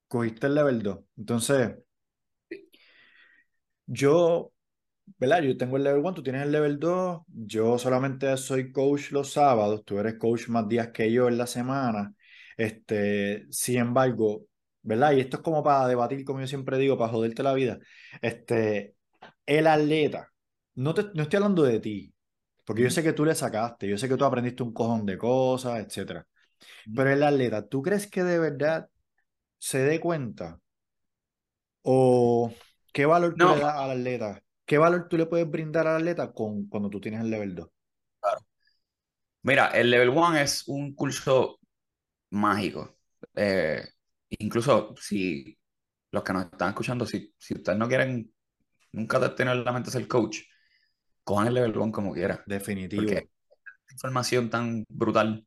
cogiste 0.08 0.48
el 0.48 0.56
level 0.56 0.84
2. 0.84 1.00
Entonces, 1.18 1.76
yo, 3.86 4.54
¿verdad? 5.18 5.42
Yo 5.44 5.58
tengo 5.58 5.78
el 5.78 5.84
level 5.84 6.02
1, 6.02 6.14
tú 6.14 6.24
tienes 6.24 6.44
el 6.44 6.52
level 6.52 6.80
2. 6.80 7.22
Yo 7.28 7.78
solamente 7.80 8.36
soy 8.38 8.72
coach 8.72 9.12
los 9.12 9.34
sábados, 9.34 9.84
tú 9.86 10.00
eres 10.00 10.16
coach 10.18 10.50
más 10.50 10.68
días 10.70 10.90
que 10.90 11.12
yo 11.12 11.28
en 11.28 11.38
la 11.38 11.48
semana. 11.48 12.14
Este, 12.58 13.48
sin 13.52 13.78
embargo, 13.80 14.46
¿verdad? 14.84 15.14
Y 15.14 15.22
esto 15.22 15.38
es 15.38 15.44
como 15.44 15.64
para 15.64 15.88
debatir, 15.88 16.26
como 16.26 16.42
yo 16.42 16.48
siempre 16.48 16.78
digo, 16.78 16.98
para 16.98 17.12
joderte 17.12 17.44
la 17.44 17.54
vida. 17.54 17.80
Este, 18.22 18.96
el 19.46 19.68
atleta, 19.68 20.32
no, 20.76 20.94
te, 20.94 21.06
no 21.16 21.24
estoy 21.24 21.38
hablando 21.38 21.64
de 21.64 21.80
ti, 21.80 22.14
porque 22.70 22.84
yo 22.84 22.92
sé 22.92 23.02
que 23.02 23.14
tú 23.14 23.26
le 23.26 23.34
sacaste, 23.34 23.88
yo 23.88 23.98
sé 23.98 24.08
que 24.08 24.16
tú 24.16 24.24
aprendiste 24.26 24.62
un 24.62 24.72
cojón 24.72 25.04
de 25.04 25.18
cosas, 25.18 25.80
etc. 25.80 26.24
Pero 26.96 27.10
el 27.10 27.24
atleta, 27.24 27.68
¿tú 27.68 27.82
crees 27.82 28.06
que 28.06 28.24
de 28.24 28.38
verdad 28.38 28.88
se 29.58 29.80
dé 29.80 30.00
cuenta? 30.00 30.60
¿O 31.82 32.54
¿Qué 32.94 33.08
valor 33.08 33.34
tú 33.36 33.48
le 33.48 33.60
das 33.60 33.74
al 33.74 33.90
atleta? 33.90 34.44
¿Qué 34.68 34.78
valor 34.78 35.08
tú 35.10 35.18
le 35.18 35.26
puedes 35.26 35.50
brindar 35.50 35.88
al 35.88 35.96
atleta 35.96 36.32
con, 36.32 36.68
cuando 36.68 36.92
tú 36.92 37.02
tienes 37.02 37.22
el 37.22 37.32
level 37.32 37.56
2? 37.56 37.70
Claro. 38.20 38.40
Mira, 39.42 39.70
el 39.70 39.90
level 39.90 40.10
1 40.10 40.38
es 40.38 40.68
un 40.68 40.94
curso 40.94 41.60
mágico. 42.30 43.00
Eh, 43.34 43.84
incluso 44.30 44.94
si 44.96 45.58
los 46.12 46.22
que 46.22 46.34
nos 46.34 46.46
están 46.46 46.70
escuchando, 46.70 47.08
si, 47.08 47.34
si 47.36 47.56
ustedes 47.56 47.80
no 47.80 47.88
quieren 47.88 48.32
nunca 48.92 49.34
tener 49.34 49.56
la 49.56 49.72
mente 49.72 49.90
ser 49.90 50.08
coach, 50.08 50.42
cojan 51.30 51.48
el 51.48 51.54
level 51.54 51.78
1 51.78 51.92
como 51.92 52.12
quieran. 52.12 52.40
Definitivo. 52.48 53.04
Porque 53.04 53.30
información 53.92 54.50
tan 54.50 54.84
brutal. 54.90 55.46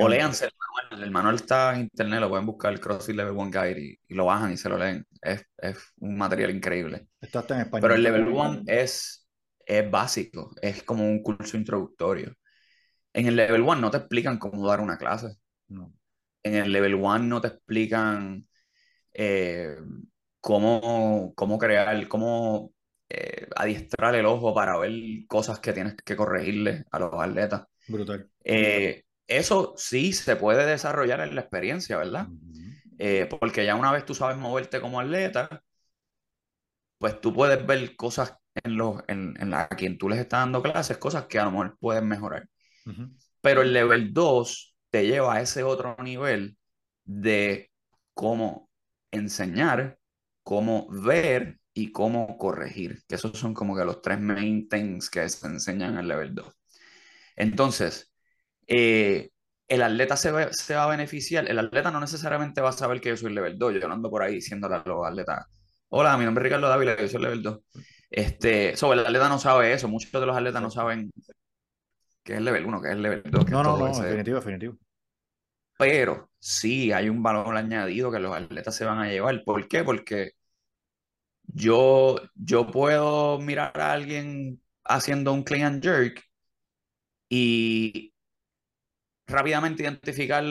O 0.00 0.08
léanse 0.08 0.46
el 0.46 0.52
manual. 0.58 1.04
El 1.04 1.10
manual 1.10 1.34
está 1.34 1.74
en 1.74 1.82
internet, 1.82 2.20
lo 2.20 2.30
pueden 2.30 2.46
buscar, 2.46 2.72
el 2.72 2.80
CrossFit 2.80 3.14
Level 3.14 3.34
1 3.36 3.50
Guide, 3.50 3.98
y, 4.08 4.14
lo 4.14 4.24
bajan 4.24 4.52
y 4.52 4.56
se 4.56 4.70
lo 4.70 4.78
leen. 4.78 5.06
Es, 5.20 5.44
es 5.58 5.78
un 5.98 6.16
material 6.16 6.50
increíble. 6.50 7.06
Está 7.20 7.44
en 7.50 7.60
español. 7.60 7.82
Pero 7.82 7.94
el 7.94 8.02
Level 8.02 8.28
1 8.28 8.62
es, 8.66 9.28
es 9.66 9.90
básico, 9.90 10.54
es 10.62 10.82
como 10.82 11.04
un 11.04 11.22
curso 11.22 11.58
introductorio. 11.58 12.34
En 13.12 13.26
el 13.26 13.36
Level 13.36 13.60
1 13.60 13.76
no 13.76 13.90
te 13.90 13.98
explican 13.98 14.38
cómo 14.38 14.66
dar 14.66 14.80
una 14.80 14.96
clase. 14.96 15.36
No. 15.68 15.92
En 16.42 16.54
el 16.54 16.72
Level 16.72 16.94
1 16.94 17.18
no 17.18 17.42
te 17.42 17.48
explican 17.48 18.48
eh, 19.12 19.76
cómo, 20.40 21.34
cómo 21.36 21.58
crear, 21.58 22.08
cómo 22.08 22.72
eh, 23.10 23.48
adiestrar 23.56 24.14
el 24.14 24.26
ojo 24.26 24.54
para 24.54 24.78
ver 24.78 24.92
cosas 25.28 25.60
que 25.60 25.72
tienes 25.72 25.96
que 25.96 26.16
corregirle 26.16 26.84
a 26.90 26.98
los 26.98 27.12
atletas. 27.14 27.64
Brutal. 27.88 28.30
Eh, 28.44 29.04
eso 29.26 29.74
sí 29.76 30.12
se 30.12 30.36
puede 30.36 30.66
desarrollar 30.66 31.20
en 31.20 31.34
la 31.34 31.42
experiencia, 31.42 31.98
¿verdad? 31.98 32.28
Eh, 32.98 33.26
porque 33.28 33.64
ya 33.64 33.74
una 33.76 33.92
vez 33.92 34.04
tú 34.04 34.14
sabes 34.14 34.36
moverte 34.36 34.80
como 34.80 35.00
atleta, 35.00 35.62
pues 36.98 37.20
tú 37.20 37.32
puedes 37.32 37.64
ver 37.66 37.96
cosas 37.96 38.36
en, 38.54 38.76
los, 38.76 39.02
en, 39.08 39.34
en 39.40 39.50
la, 39.50 39.62
a 39.62 39.68
quien 39.68 39.98
tú 39.98 40.08
les 40.08 40.18
estás 40.18 40.40
dando 40.40 40.62
clases, 40.62 40.98
cosas 40.98 41.26
que 41.26 41.38
a 41.38 41.44
lo 41.44 41.50
mejor 41.52 41.78
pueden 41.78 42.08
mejorar. 42.08 42.48
Pero 43.40 43.62
el 43.62 43.72
level 43.72 44.12
2 44.12 44.76
te 44.90 45.06
lleva 45.06 45.36
a 45.36 45.40
ese 45.42 45.62
otro 45.62 45.96
nivel 46.02 46.58
de 47.04 47.70
cómo 48.14 48.70
enseñar 49.10 49.98
cómo 50.42 50.88
ver 50.90 51.59
y 51.72 51.92
cómo 51.92 52.36
corregir, 52.36 53.02
que 53.08 53.14
esos 53.14 53.38
son 53.38 53.54
como 53.54 53.76
que 53.76 53.84
los 53.84 54.02
tres 54.02 54.20
main 54.20 54.68
things 54.68 55.08
que 55.10 55.28
se 55.28 55.46
enseñan 55.46 55.92
en 55.94 55.98
el 56.00 56.08
level 56.08 56.34
2. 56.34 56.54
Entonces, 57.36 58.12
eh, 58.66 59.30
el 59.68 59.82
atleta 59.82 60.16
se 60.16 60.32
va, 60.32 60.52
se 60.52 60.74
va, 60.74 60.84
a 60.84 60.88
beneficiar, 60.88 61.48
el 61.48 61.58
atleta 61.58 61.90
no 61.90 62.00
necesariamente 62.00 62.60
va 62.60 62.70
a 62.70 62.72
saber 62.72 63.00
que 63.00 63.10
yo 63.10 63.16
soy 63.16 63.32
level 63.32 63.58
2, 63.58 63.74
yo 63.80 63.90
ando 63.90 64.10
por 64.10 64.22
ahí 64.22 64.34
diciéndole 64.36 64.76
a 64.76 64.82
los 64.84 65.06
atletas, 65.06 65.46
hola, 65.88 66.16
mi 66.16 66.24
nombre 66.24 66.42
es 66.42 66.44
Ricardo 66.44 66.68
Dávila, 66.68 66.96
yo 66.96 67.08
soy 67.08 67.22
level 67.22 67.42
2. 67.42 67.60
Este, 68.10 68.76
sobre 68.76 69.00
el 69.00 69.06
atleta 69.06 69.28
no 69.28 69.38
sabe 69.38 69.72
eso, 69.72 69.88
muchos 69.88 70.10
de 70.12 70.26
los 70.26 70.36
atletas 70.36 70.60
no 70.60 70.70
saben 70.70 71.12
qué 72.24 72.34
es 72.34 72.40
level 72.40 72.66
1, 72.66 72.82
qué 72.82 72.90
es 72.90 72.96
level 72.96 73.22
2. 73.24 73.50
No, 73.50 73.62
no, 73.62 73.78
no, 73.78 74.00
definitivo, 74.00 74.36
definitivo. 74.38 74.76
Pero 75.78 76.30
sí 76.38 76.92
hay 76.92 77.08
un 77.08 77.22
valor 77.22 77.56
añadido 77.56 78.10
que 78.10 78.18
los 78.18 78.36
atletas 78.36 78.74
se 78.74 78.84
van 78.84 78.98
a 78.98 79.08
llevar. 79.08 79.42
¿Por 79.44 79.66
qué? 79.66 79.82
Porque 79.82 80.32
yo, 81.52 82.20
yo 82.34 82.66
puedo 82.66 83.38
mirar 83.38 83.78
a 83.80 83.92
alguien 83.92 84.60
haciendo 84.84 85.32
un 85.32 85.42
clean 85.42 85.74
and 85.74 85.82
jerk 85.82 86.22
y 87.28 88.12
rápidamente 89.26 89.82
identificar 89.82 90.44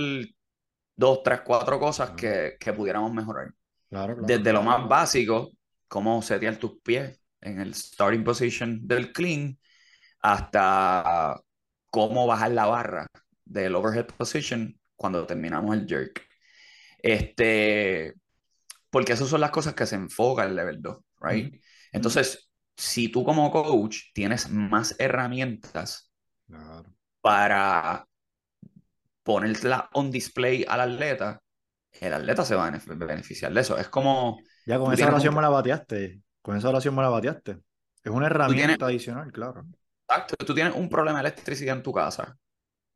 dos, 0.96 1.24
tres, 1.24 1.42
cuatro 1.42 1.80
cosas 1.80 2.12
que, 2.12 2.56
que 2.60 2.74
pudiéramos 2.74 3.14
mejorar. 3.14 3.54
Claro, 3.90 4.16
claro, 4.16 4.28
Desde 4.28 4.54
lo 4.54 4.62
más 4.64 4.88
básico, 4.88 5.52
cómo 5.88 6.22
setear 6.22 6.58
tus 6.58 6.80
pies 6.82 7.20
en 7.42 7.60
el 7.60 7.74
starting 7.74 8.24
position 8.24 8.88
del 8.88 9.12
clean, 9.12 9.58
hasta 10.22 11.42
cómo 11.90 12.28
bajar 12.28 12.52
la 12.52 12.66
barra 12.66 13.08
del 13.46 13.76
overhead 13.76 14.08
position 14.08 14.78
cuando 14.96 15.26
terminamos 15.26 15.76
el 15.76 15.88
jerk. 15.88 16.26
Este, 17.02 18.14
porque 18.90 19.14
esas 19.14 19.28
son 19.28 19.42
las 19.42 19.52
cosas 19.52 19.74
que 19.74 19.86
se 19.86 19.96
enfoca 19.96 20.44
el 20.44 20.56
level 20.56 20.82
2, 20.82 20.98
right? 21.22 21.62
Entonces, 21.92 22.50
si 22.76 23.10
tú 23.10 23.24
como 23.24 23.52
coach 23.52 24.12
tienes 24.14 24.50
más 24.50 24.96
herramientas 25.00 26.12
para 27.22 28.08
ponerla 29.24 29.90
on 29.94 30.12
display 30.12 30.66
al 30.68 30.82
atleta, 30.82 31.42
el 32.00 32.14
atleta 32.14 32.46
se 32.46 32.56
va 32.56 32.68
a 32.68 32.72
beneficiar 32.72 33.54
de 33.54 33.62
eso. 33.62 33.78
Es 33.78 33.90
como... 33.90 34.40
Ya 34.66 34.80
con 34.80 34.94
esa 34.94 35.08
oración 35.08 35.36
me 35.36 35.42
la 35.42 35.50
bateaste. 35.50 36.22
Con 36.42 36.56
esa 36.56 36.70
oración 36.70 36.96
me 36.96 37.02
la 37.02 37.10
bateaste. 37.10 37.60
Es 38.04 38.12
una 38.12 38.28
herramienta 38.28 38.86
adicional, 38.86 39.32
claro. 39.32 39.66
Exacto. 40.08 40.36
Tú 40.46 40.54
tienes 40.54 40.74
un 40.76 40.88
problema 40.90 41.22
de 41.22 41.30
electricidad 41.30 41.76
en 41.76 41.84
tu 41.84 41.92
casa 41.92 42.38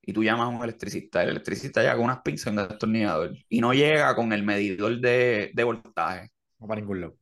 y 0.03 0.13
tú 0.13 0.23
llamas 0.23 0.45
a 0.47 0.49
un 0.49 0.63
electricista, 0.63 1.23
el 1.23 1.31
electricista 1.31 1.81
llega 1.81 1.95
con 1.95 2.05
unas 2.05 2.21
pinzas 2.23 2.47
y 2.47 2.49
un 2.51 2.67
destornillador 2.67 3.37
y 3.49 3.61
no 3.61 3.73
llega 3.73 4.15
con 4.15 4.33
el 4.33 4.43
medidor 4.43 4.99
de, 5.01 5.51
de 5.53 5.65
voltaje. 5.65 6.31
No 6.59 6.67
para 6.67 6.81
ningún 6.81 7.01
lado. 7.01 7.17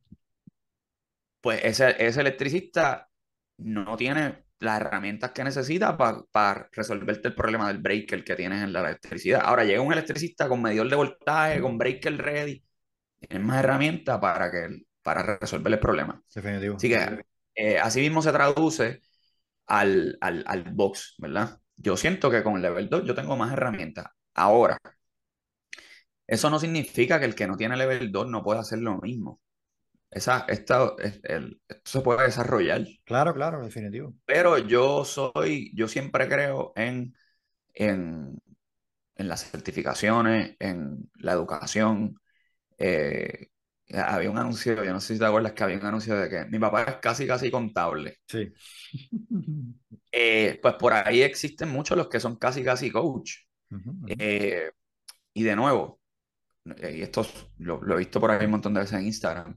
Pues 1.40 1.60
ese, 1.64 1.96
ese 2.04 2.20
electricista 2.20 3.08
no 3.58 3.96
tiene 3.96 4.44
las 4.60 4.80
herramientas 4.80 5.32
que 5.32 5.42
necesita 5.44 5.96
para 5.96 6.68
resolverte 6.72 7.28
el 7.28 7.34
problema 7.34 7.66
del 7.68 7.78
breaker 7.78 8.22
que 8.24 8.36
tienes 8.36 8.62
en 8.62 8.72
la 8.72 8.80
electricidad. 8.80 9.42
Ahora 9.44 9.64
llega 9.64 9.80
un 9.80 9.92
electricista 9.92 10.48
con 10.48 10.62
medidor 10.62 10.88
de 10.88 10.96
voltaje, 10.96 11.60
con 11.60 11.78
breaker 11.78 12.16
ready, 12.16 12.64
tienes 13.20 13.46
más 13.46 13.60
herramientas 13.60 14.20
para, 14.20 14.50
que, 14.50 14.84
para 15.02 15.38
resolver 15.40 15.72
el 15.74 15.80
problema. 15.80 16.22
Definitivo. 16.34 16.76
Así 16.76 16.90
que 16.90 17.24
eh, 17.56 17.78
así 17.80 18.00
mismo 18.02 18.22
se 18.22 18.32
traduce 18.32 19.02
al, 19.66 20.18
al, 20.22 20.44
al 20.48 20.64
box, 20.74 21.16
¿verdad? 21.18 21.60
Yo 21.82 21.96
siento 21.96 22.30
que 22.30 22.42
con 22.42 22.56
el 22.56 22.62
level 22.62 22.88
2 22.88 23.04
yo 23.04 23.14
tengo 23.14 23.36
más 23.36 23.52
herramientas. 23.52 24.06
Ahora, 24.34 24.78
eso 26.26 26.50
no 26.50 26.58
significa 26.58 27.18
que 27.18 27.26
el 27.26 27.34
que 27.34 27.46
no 27.46 27.56
tiene 27.56 27.76
level 27.76 28.10
2 28.12 28.28
no 28.28 28.42
pueda 28.42 28.60
hacer 28.60 28.78
lo 28.78 28.98
mismo. 28.98 29.40
Esa, 30.10 30.46
esta, 30.48 30.92
el, 31.24 31.60
esto 31.68 31.90
se 31.90 32.00
puede 32.02 32.24
desarrollar. 32.24 32.84
Claro, 33.04 33.34
claro, 33.34 33.62
definitivo. 33.64 34.14
Pero 34.26 34.58
yo 34.58 35.04
soy, 35.04 35.72
yo 35.74 35.88
siempre 35.88 36.28
creo 36.28 36.72
en, 36.76 37.14
en, 37.74 38.38
en 39.16 39.28
las 39.28 39.50
certificaciones, 39.50 40.56
en 40.60 41.10
la 41.16 41.32
educación. 41.32 42.16
Eh, 42.78 43.48
había 43.94 44.30
un 44.30 44.38
anuncio, 44.38 44.84
yo 44.84 44.92
no 44.92 45.00
sé 45.00 45.14
si 45.14 45.20
te 45.20 45.26
acuerdas 45.26 45.52
que 45.54 45.64
había 45.64 45.78
un 45.78 45.86
anuncio 45.86 46.16
de 46.16 46.28
que 46.30 46.44
mi 46.46 46.58
papá 46.58 46.84
es 46.84 46.96
casi, 46.98 47.26
casi 47.26 47.50
contable. 47.50 48.18
Sí. 48.28 48.52
Eh, 50.14 50.58
pues 50.60 50.74
por 50.74 50.92
ahí 50.92 51.22
existen 51.22 51.70
muchos 51.70 51.96
los 51.96 52.08
que 52.08 52.20
son 52.20 52.36
casi, 52.36 52.62
casi 52.62 52.90
coach. 52.90 53.32
Eh, 54.06 54.70
y 55.32 55.42
de 55.42 55.56
nuevo, 55.56 55.98
eh, 56.76 56.96
y 56.98 57.02
esto 57.02 57.26
lo, 57.58 57.94
he 57.94 57.98
visto 57.98 58.20
por 58.20 58.30
ahí 58.30 58.44
un 58.44 58.50
montón 58.50 58.74
de 58.74 58.80
veces 58.80 58.98
en 58.98 59.06
Instagram, 59.06 59.56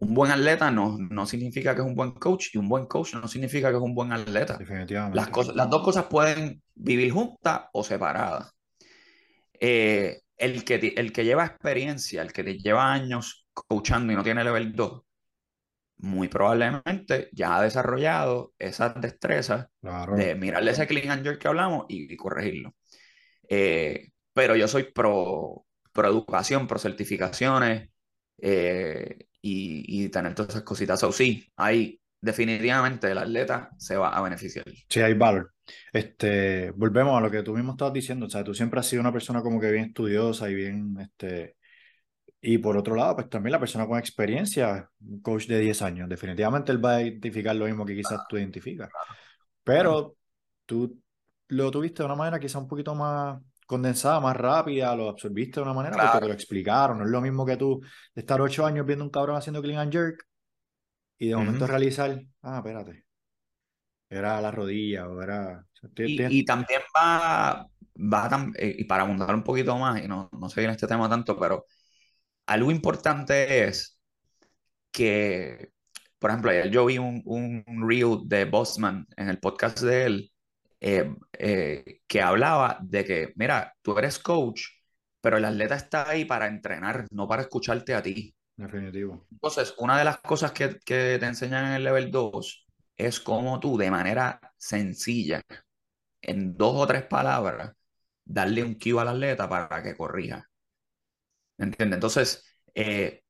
un 0.00 0.14
buen 0.14 0.32
atleta 0.32 0.70
no, 0.72 0.98
no 0.98 1.26
significa 1.26 1.74
que 1.74 1.82
es 1.82 1.86
un 1.86 1.94
buen 1.94 2.12
coach 2.12 2.48
y 2.54 2.58
un 2.58 2.68
buen 2.68 2.86
coach 2.86 3.14
no 3.14 3.28
significa 3.28 3.70
que 3.70 3.76
es 3.76 3.82
un 3.82 3.94
buen 3.94 4.12
atleta. 4.12 4.56
Definitivamente. 4.56 5.14
Las, 5.14 5.28
cosas, 5.28 5.54
las 5.54 5.70
dos 5.70 5.84
cosas 5.84 6.06
pueden 6.06 6.60
vivir 6.74 7.12
juntas 7.12 7.66
o 7.72 7.84
separadas. 7.84 8.52
el, 9.60 10.64
que, 10.64 10.94
el 10.96 11.12
que 11.12 11.24
lleva 11.24 11.46
experiencia, 11.46 12.22
el 12.22 12.32
que 12.32 12.42
te 12.42 12.58
lleva 12.58 12.92
años 12.92 13.46
coachando 13.52 14.12
y 14.12 14.16
no 14.16 14.24
tiene 14.24 14.42
level 14.42 14.72
2, 14.72 15.02
muy 16.02 16.28
probablemente 16.28 17.28
ya 17.32 17.56
ha 17.56 17.62
desarrollado 17.62 18.52
esas 18.58 19.00
destrezas 19.00 19.66
de 20.16 20.34
mirarle 20.34 20.70
ese 20.70 20.86
clean 20.86 21.10
and 21.10 21.24
jerk 21.24 21.40
que 21.40 21.48
hablamos 21.48 21.86
y, 21.88 22.16
corregirlo. 22.16 22.74
Eh, 23.48 24.10
pero 24.32 24.56
yo 24.56 24.68
soy 24.68 24.84
pro, 24.84 25.66
pro 25.92 26.08
educación, 26.08 26.66
pro 26.66 26.78
certificaciones 26.78 27.90
eh, 28.38 29.26
y, 29.42 30.08
tener 30.08 30.34
todas 30.34 30.50
esas 30.50 30.62
cositas. 30.62 31.02
O 31.02 31.12
sí, 31.12 31.46
ahí 31.56 32.00
definitivamente 32.20 33.10
el 33.10 33.18
atleta 33.18 33.70
se 33.78 33.96
va 33.96 34.16
a 34.16 34.22
beneficiar. 34.22 34.64
Sí, 34.88 35.00
hay 35.00 35.14
valor. 35.14 35.52
Este, 35.92 36.70
volvemos 36.72 37.16
a 37.16 37.20
lo 37.20 37.30
que 37.30 37.42
tú 37.42 37.54
mismo 37.54 37.72
estabas 37.72 37.94
diciendo. 37.94 38.26
O 38.26 38.30
sea, 38.30 38.42
tú 38.42 38.54
siempre 38.54 38.80
has 38.80 38.86
sido 38.86 39.00
una 39.00 39.12
persona 39.12 39.42
como 39.42 39.60
que 39.60 39.70
bien 39.70 39.86
estudiosa 39.86 40.48
y 40.50 40.54
bien 40.54 40.96
este, 41.00 41.56
y 42.42 42.58
por 42.58 42.76
otro 42.76 42.94
lado, 42.94 43.16
pues 43.16 43.28
también 43.28 43.52
la 43.52 43.60
persona 43.60 43.86
con 43.86 43.98
experiencia, 43.98 44.88
un 45.00 45.20
coach 45.20 45.46
de 45.46 45.58
10 45.60 45.82
años, 45.82 46.08
definitivamente 46.08 46.72
él 46.72 46.82
va 46.82 46.96
a 46.96 47.02
identificar 47.02 47.54
lo 47.54 47.66
mismo 47.66 47.84
que 47.84 47.94
quizás 47.94 48.20
tú 48.28 48.38
identificas. 48.38 48.88
Pero 49.62 50.16
tú 50.64 51.02
lo 51.48 51.70
tuviste 51.70 52.02
de 52.02 52.06
una 52.06 52.14
manera 52.14 52.40
quizás 52.40 52.62
un 52.62 52.68
poquito 52.68 52.94
más 52.94 53.38
condensada, 53.66 54.20
más 54.20 54.36
rápida, 54.36 54.96
lo 54.96 55.10
absorbiste 55.10 55.60
de 55.60 55.64
una 55.64 55.74
manera 55.74 55.96
porque 55.96 56.18
te 56.18 56.28
lo 56.28 56.32
explicaron. 56.32 56.98
No 56.98 57.04
es 57.04 57.10
lo 57.10 57.20
mismo 57.20 57.44
que 57.44 57.56
tú 57.56 57.82
estar 58.14 58.40
8 58.40 58.64
años 58.64 58.86
viendo 58.86 59.04
un 59.04 59.10
cabrón 59.10 59.36
haciendo 59.36 59.60
clean 59.60 59.78
and 59.78 59.92
jerk 59.92 60.26
y 61.18 61.28
de 61.28 61.36
momento 61.36 61.66
realizar, 61.66 62.18
ah, 62.42 62.56
espérate, 62.56 63.04
era 64.08 64.40
la 64.40 64.50
rodilla 64.50 65.06
o 65.06 65.20
era... 65.20 65.62
y, 65.96 66.44
también 66.44 66.80
va, 66.96 67.66
va 67.96 68.46
eh, 68.56 68.76
y 68.78 68.84
para 68.84 69.02
abundar 69.02 69.34
un 69.34 69.44
poquito 69.44 69.76
más, 69.76 70.02
y 70.02 70.08
no, 70.08 70.30
no 70.32 70.48
sé 70.48 70.64
en 70.64 70.70
este 70.70 70.86
tema 70.86 71.08
tanto, 71.10 71.38
pero 71.38 71.66
algo 72.50 72.72
importante 72.72 73.64
es 73.64 73.96
que, 74.90 75.70
por 76.18 76.30
ejemplo, 76.30 76.50
ayer 76.50 76.68
yo 76.70 76.84
vi 76.84 76.98
un, 76.98 77.22
un 77.24 77.88
reel 77.88 78.18
de 78.24 78.44
Bossman 78.44 79.06
en 79.16 79.28
el 79.28 79.38
podcast 79.38 79.80
de 79.80 80.04
él 80.04 80.32
eh, 80.80 81.14
eh, 81.38 82.00
que 82.08 82.20
hablaba 82.20 82.78
de 82.82 83.04
que, 83.04 83.32
mira, 83.36 83.72
tú 83.82 83.96
eres 83.96 84.18
coach, 84.18 84.62
pero 85.20 85.36
el 85.36 85.44
atleta 85.44 85.76
está 85.76 86.10
ahí 86.10 86.24
para 86.24 86.48
entrenar, 86.48 87.06
no 87.12 87.28
para 87.28 87.42
escucharte 87.42 87.94
a 87.94 88.02
ti. 88.02 88.34
Definitivo. 88.56 89.26
Entonces, 89.30 89.72
una 89.78 89.96
de 89.96 90.04
las 90.04 90.18
cosas 90.18 90.50
que, 90.50 90.76
que 90.84 91.18
te 91.20 91.26
enseñan 91.26 91.66
en 91.66 91.72
el 91.74 91.84
level 91.84 92.10
2 92.10 92.66
es 92.96 93.20
cómo 93.20 93.60
tú, 93.60 93.78
de 93.78 93.92
manera 93.92 94.40
sencilla, 94.56 95.40
en 96.20 96.56
dos 96.56 96.74
o 96.76 96.86
tres 96.86 97.04
palabras, 97.04 97.72
darle 98.24 98.64
un 98.64 98.74
cue 98.74 99.00
al 99.00 99.08
atleta 99.08 99.48
para 99.48 99.82
que 99.84 99.96
corrija. 99.96 100.49
¿Entiendes? 101.60 101.96
Entonces, 101.96 102.44
eh, 102.74 103.22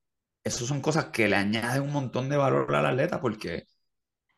esas 0.43 0.67
son 0.67 0.81
cosas 0.81 1.05
que 1.05 1.27
le 1.27 1.35
añaden 1.35 1.83
un 1.83 1.91
montón 1.91 2.29
de 2.29 2.37
valor 2.37 2.73
al 2.73 2.85
atleta 2.85 3.19
porque 3.19 3.67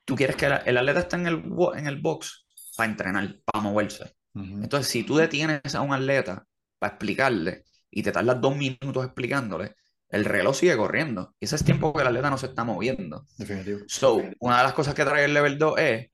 tú 0.06 0.16
quieres 0.16 0.36
que 0.36 0.46
el, 0.46 0.78
atleta 0.78 1.00
esté 1.00 1.16
en 1.16 1.28
el, 1.28 1.44
en 1.76 1.88
el 1.88 2.02
box 2.02 2.46
para 2.76 2.90
entrenar, 2.90 3.40
para 3.46 3.64
moverse. 3.64 4.16
Entonces, 4.36 4.92
si 4.92 5.04
tú 5.04 5.16
detienes 5.16 5.76
a 5.76 5.82
un 5.82 5.94
atleta 5.94 6.46
para 6.80 6.94
explicarle 6.94 7.66
y 7.92 8.02
te 8.02 8.12
tardas 8.12 8.42
dos 8.42 8.58
minutos 8.58 9.06
explicándole, 9.06 9.76
el 10.10 10.26
reloj 10.26 10.56
sigue 10.56 10.76
corriendo. 10.76 11.36
Y 11.40 11.46
ese 11.46 11.56
es 11.56 11.64
tiempo 11.64 11.94
que 11.94 12.02
el 12.02 12.08
atleta 12.08 12.32
no 12.32 12.38
se 12.38 12.48
está 12.48 12.64
moviendo. 12.64 13.26
Definitivo. 13.38 13.82
So, 13.88 14.24
una 14.40 14.58
de 14.58 14.64
las 14.64 14.74
cosas 14.74 14.96
que 14.96 15.06
trae 15.06 15.26
el 15.26 15.34
level 15.34 15.58
2 15.58 15.80
es, 15.80 16.12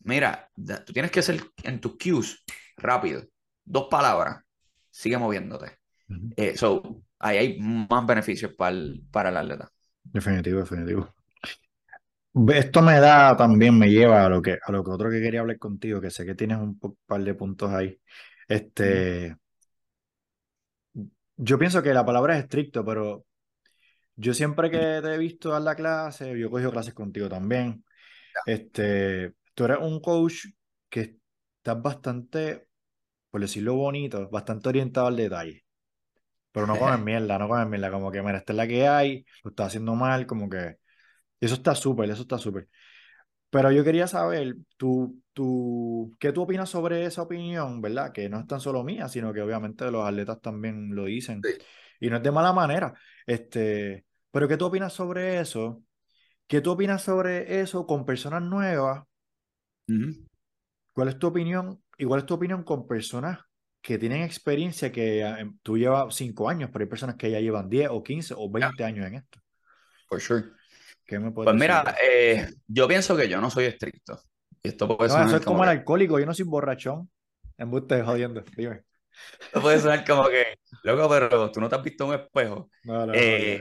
mira, 0.00 0.50
tú 0.84 0.92
tienes 0.92 1.10
que 1.12 1.22
ser 1.22 1.40
en 1.62 1.80
tus 1.80 1.96
cues 1.96 2.44
rápido. 2.76 3.22
Dos 3.64 3.86
palabras, 3.88 4.42
sigue 4.90 5.18
moviéndote. 5.18 5.78
Eh, 6.36 6.56
so, 6.56 7.02
ahí 7.20 7.38
hay 7.38 7.58
más 7.60 8.06
beneficios 8.06 8.52
para 8.54 8.76
el, 8.76 9.02
para 9.10 9.28
el 9.30 9.36
atleta. 9.36 9.70
Definitivo, 10.02 10.60
definitivo. 10.60 11.14
Esto 12.54 12.82
me 12.82 13.00
da 13.00 13.36
también, 13.36 13.78
me 13.78 13.90
lleva 13.90 14.24
a 14.24 14.28
lo 14.28 14.40
que, 14.40 14.58
a 14.62 14.72
lo 14.72 14.84
que 14.84 14.90
otro 14.90 15.10
que 15.10 15.20
quería 15.20 15.40
hablar 15.40 15.58
contigo, 15.58 16.00
que 16.00 16.10
sé 16.10 16.24
que 16.24 16.34
tienes 16.34 16.58
un 16.58 16.78
par 17.06 17.22
de 17.22 17.34
puntos 17.34 17.70
ahí. 17.72 18.00
Este, 18.48 19.36
yo 21.36 21.58
pienso 21.58 21.82
que 21.82 21.94
la 21.94 22.04
palabra 22.04 22.36
es 22.36 22.44
estricto, 22.44 22.84
pero 22.84 23.26
yo 24.16 24.34
siempre 24.34 24.70
que 24.70 24.78
te 25.02 25.14
he 25.14 25.18
visto 25.18 25.50
dar 25.50 25.62
la 25.62 25.74
clase, 25.74 26.38
yo 26.38 26.46
he 26.48 26.50
cogido 26.50 26.70
clases 26.72 26.94
contigo 26.94 27.28
también. 27.28 27.84
Este, 28.46 29.34
tú 29.54 29.64
eres 29.64 29.78
un 29.80 30.00
coach 30.00 30.46
que 30.88 31.18
estás 31.58 31.82
bastante, 31.82 32.68
por 33.30 33.40
decirlo 33.40 33.74
bonito, 33.76 34.28
bastante 34.30 34.68
orientado 34.68 35.08
al 35.08 35.16
detalle. 35.16 35.64
Pero 36.52 36.66
no 36.66 36.76
comes 36.76 37.00
mierda, 37.00 37.38
no 37.38 37.48
comes 37.48 37.68
mierda, 37.68 37.90
como 37.90 38.10
que, 38.10 38.22
mira, 38.22 38.38
esta 38.38 38.52
es 38.52 38.56
la 38.56 38.66
que 38.66 38.88
hay, 38.88 39.24
lo 39.44 39.50
estás 39.50 39.68
haciendo 39.68 39.94
mal, 39.94 40.26
como 40.26 40.48
que... 40.48 40.78
Eso 41.40 41.54
está 41.54 41.74
súper, 41.74 42.10
eso 42.10 42.22
está 42.22 42.38
súper. 42.38 42.68
Pero 43.50 43.72
yo 43.72 43.82
quería 43.82 44.06
saber, 44.06 44.56
tú, 44.76 45.22
tú, 45.32 46.16
¿qué 46.20 46.32
tú 46.32 46.42
opinas 46.42 46.68
sobre 46.70 47.04
esa 47.04 47.22
opinión, 47.22 47.80
verdad? 47.80 48.12
Que 48.12 48.28
no 48.28 48.40
es 48.40 48.46
tan 48.46 48.60
solo 48.60 48.84
mía, 48.84 49.08
sino 49.08 49.32
que 49.32 49.42
obviamente 49.42 49.90
los 49.90 50.06
atletas 50.06 50.40
también 50.40 50.94
lo 50.94 51.06
dicen. 51.06 51.40
Y 51.98 52.10
no 52.10 52.16
es 52.16 52.22
de 52.22 52.30
mala 52.30 52.52
manera. 52.52 52.94
Este, 53.26 54.04
pero 54.30 54.46
¿qué 54.46 54.56
tú 54.56 54.66
opinas 54.66 54.92
sobre 54.92 55.40
eso? 55.40 55.82
¿Qué 56.46 56.60
tú 56.60 56.72
opinas 56.72 57.02
sobre 57.02 57.60
eso 57.60 57.86
con 57.86 58.04
personas 58.04 58.42
nuevas? 58.42 59.04
¿Cuál 60.92 61.08
es 61.08 61.18
tu 61.18 61.26
opinión? 61.26 61.82
¿Y 61.98 62.04
cuál 62.04 62.20
es 62.20 62.26
tu 62.26 62.34
opinión 62.34 62.62
con 62.62 62.86
personas 62.86 63.38
que 63.82 63.98
tienen 63.98 64.22
experiencia 64.22 64.92
que 64.92 65.20
em, 65.20 65.58
tú 65.62 65.78
llevas 65.78 66.14
cinco 66.14 66.48
años, 66.48 66.70
pero 66.72 66.84
hay 66.84 66.88
personas 66.88 67.16
que 67.16 67.30
ya 67.30 67.40
llevan 67.40 67.68
10 67.68 67.88
o 67.90 68.02
15 68.02 68.34
o 68.36 68.50
20 68.50 68.84
años 68.84 69.06
en 69.06 69.14
esto? 69.14 69.40
For 70.08 70.20
sure. 70.20 70.44
¿Qué 71.04 71.18
me 71.18 71.30
puedes 71.30 71.46
pues 71.50 71.60
mira, 71.60 71.96
eh, 72.02 72.50
yo 72.66 72.86
pienso 72.86 73.16
que 73.16 73.28
yo 73.28 73.40
no 73.40 73.50
soy 73.50 73.64
estricto. 73.64 74.20
esto 74.62 74.96
puede 74.96 75.08
no, 75.08 75.26
eso 75.26 75.36
es 75.36 75.44
como, 75.44 75.64
el 75.64 75.70
alcohólico, 75.70 76.18
yo 76.18 76.26
no 76.26 76.34
soy 76.34 76.44
borrachón. 76.44 77.10
En 77.56 77.70
de 77.70 78.02
jodiendo, 78.02 78.42
dime. 78.56 78.84
Esto 79.40 79.60
puede 79.60 79.80
sonar 79.80 80.06
como 80.06 80.28
que, 80.28 80.58
loco, 80.82 81.08
pero 81.10 81.50
tú 81.50 81.60
no 81.60 81.68
te 81.68 81.76
has 81.76 81.82
visto 81.82 82.06
un 82.06 82.14
espejo. 82.14 82.70
No, 82.84 83.06
no, 83.06 83.12
eh, 83.14 83.60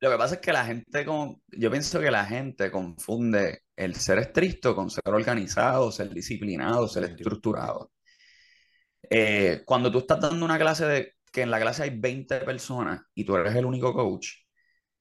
lo 0.00 0.10
que 0.10 0.16
pasa 0.16 0.36
es 0.36 0.40
que 0.40 0.52
la 0.52 0.64
gente, 0.64 1.04
con, 1.04 1.42
yo 1.48 1.70
pienso 1.70 2.00
que 2.00 2.10
la 2.10 2.24
gente 2.24 2.70
confunde 2.70 3.62
el 3.76 3.94
ser 3.94 4.18
estricto 4.18 4.74
con 4.74 4.90
ser 4.90 5.02
organizado, 5.06 5.90
ser 5.92 6.10
disciplinado, 6.10 6.88
ser 6.88 7.04
estructurado. 7.04 7.90
Eh, 9.10 9.62
cuando 9.64 9.90
tú 9.90 9.98
estás 9.98 10.20
dando 10.20 10.44
una 10.44 10.58
clase 10.58 10.86
de 10.86 11.14
que 11.32 11.42
en 11.42 11.50
la 11.50 11.60
clase 11.60 11.84
hay 11.84 11.98
20 11.98 12.40
personas 12.40 13.02
y 13.14 13.24
tú 13.24 13.36
eres 13.36 13.54
el 13.54 13.66
único 13.66 13.92
coach, 13.92 14.28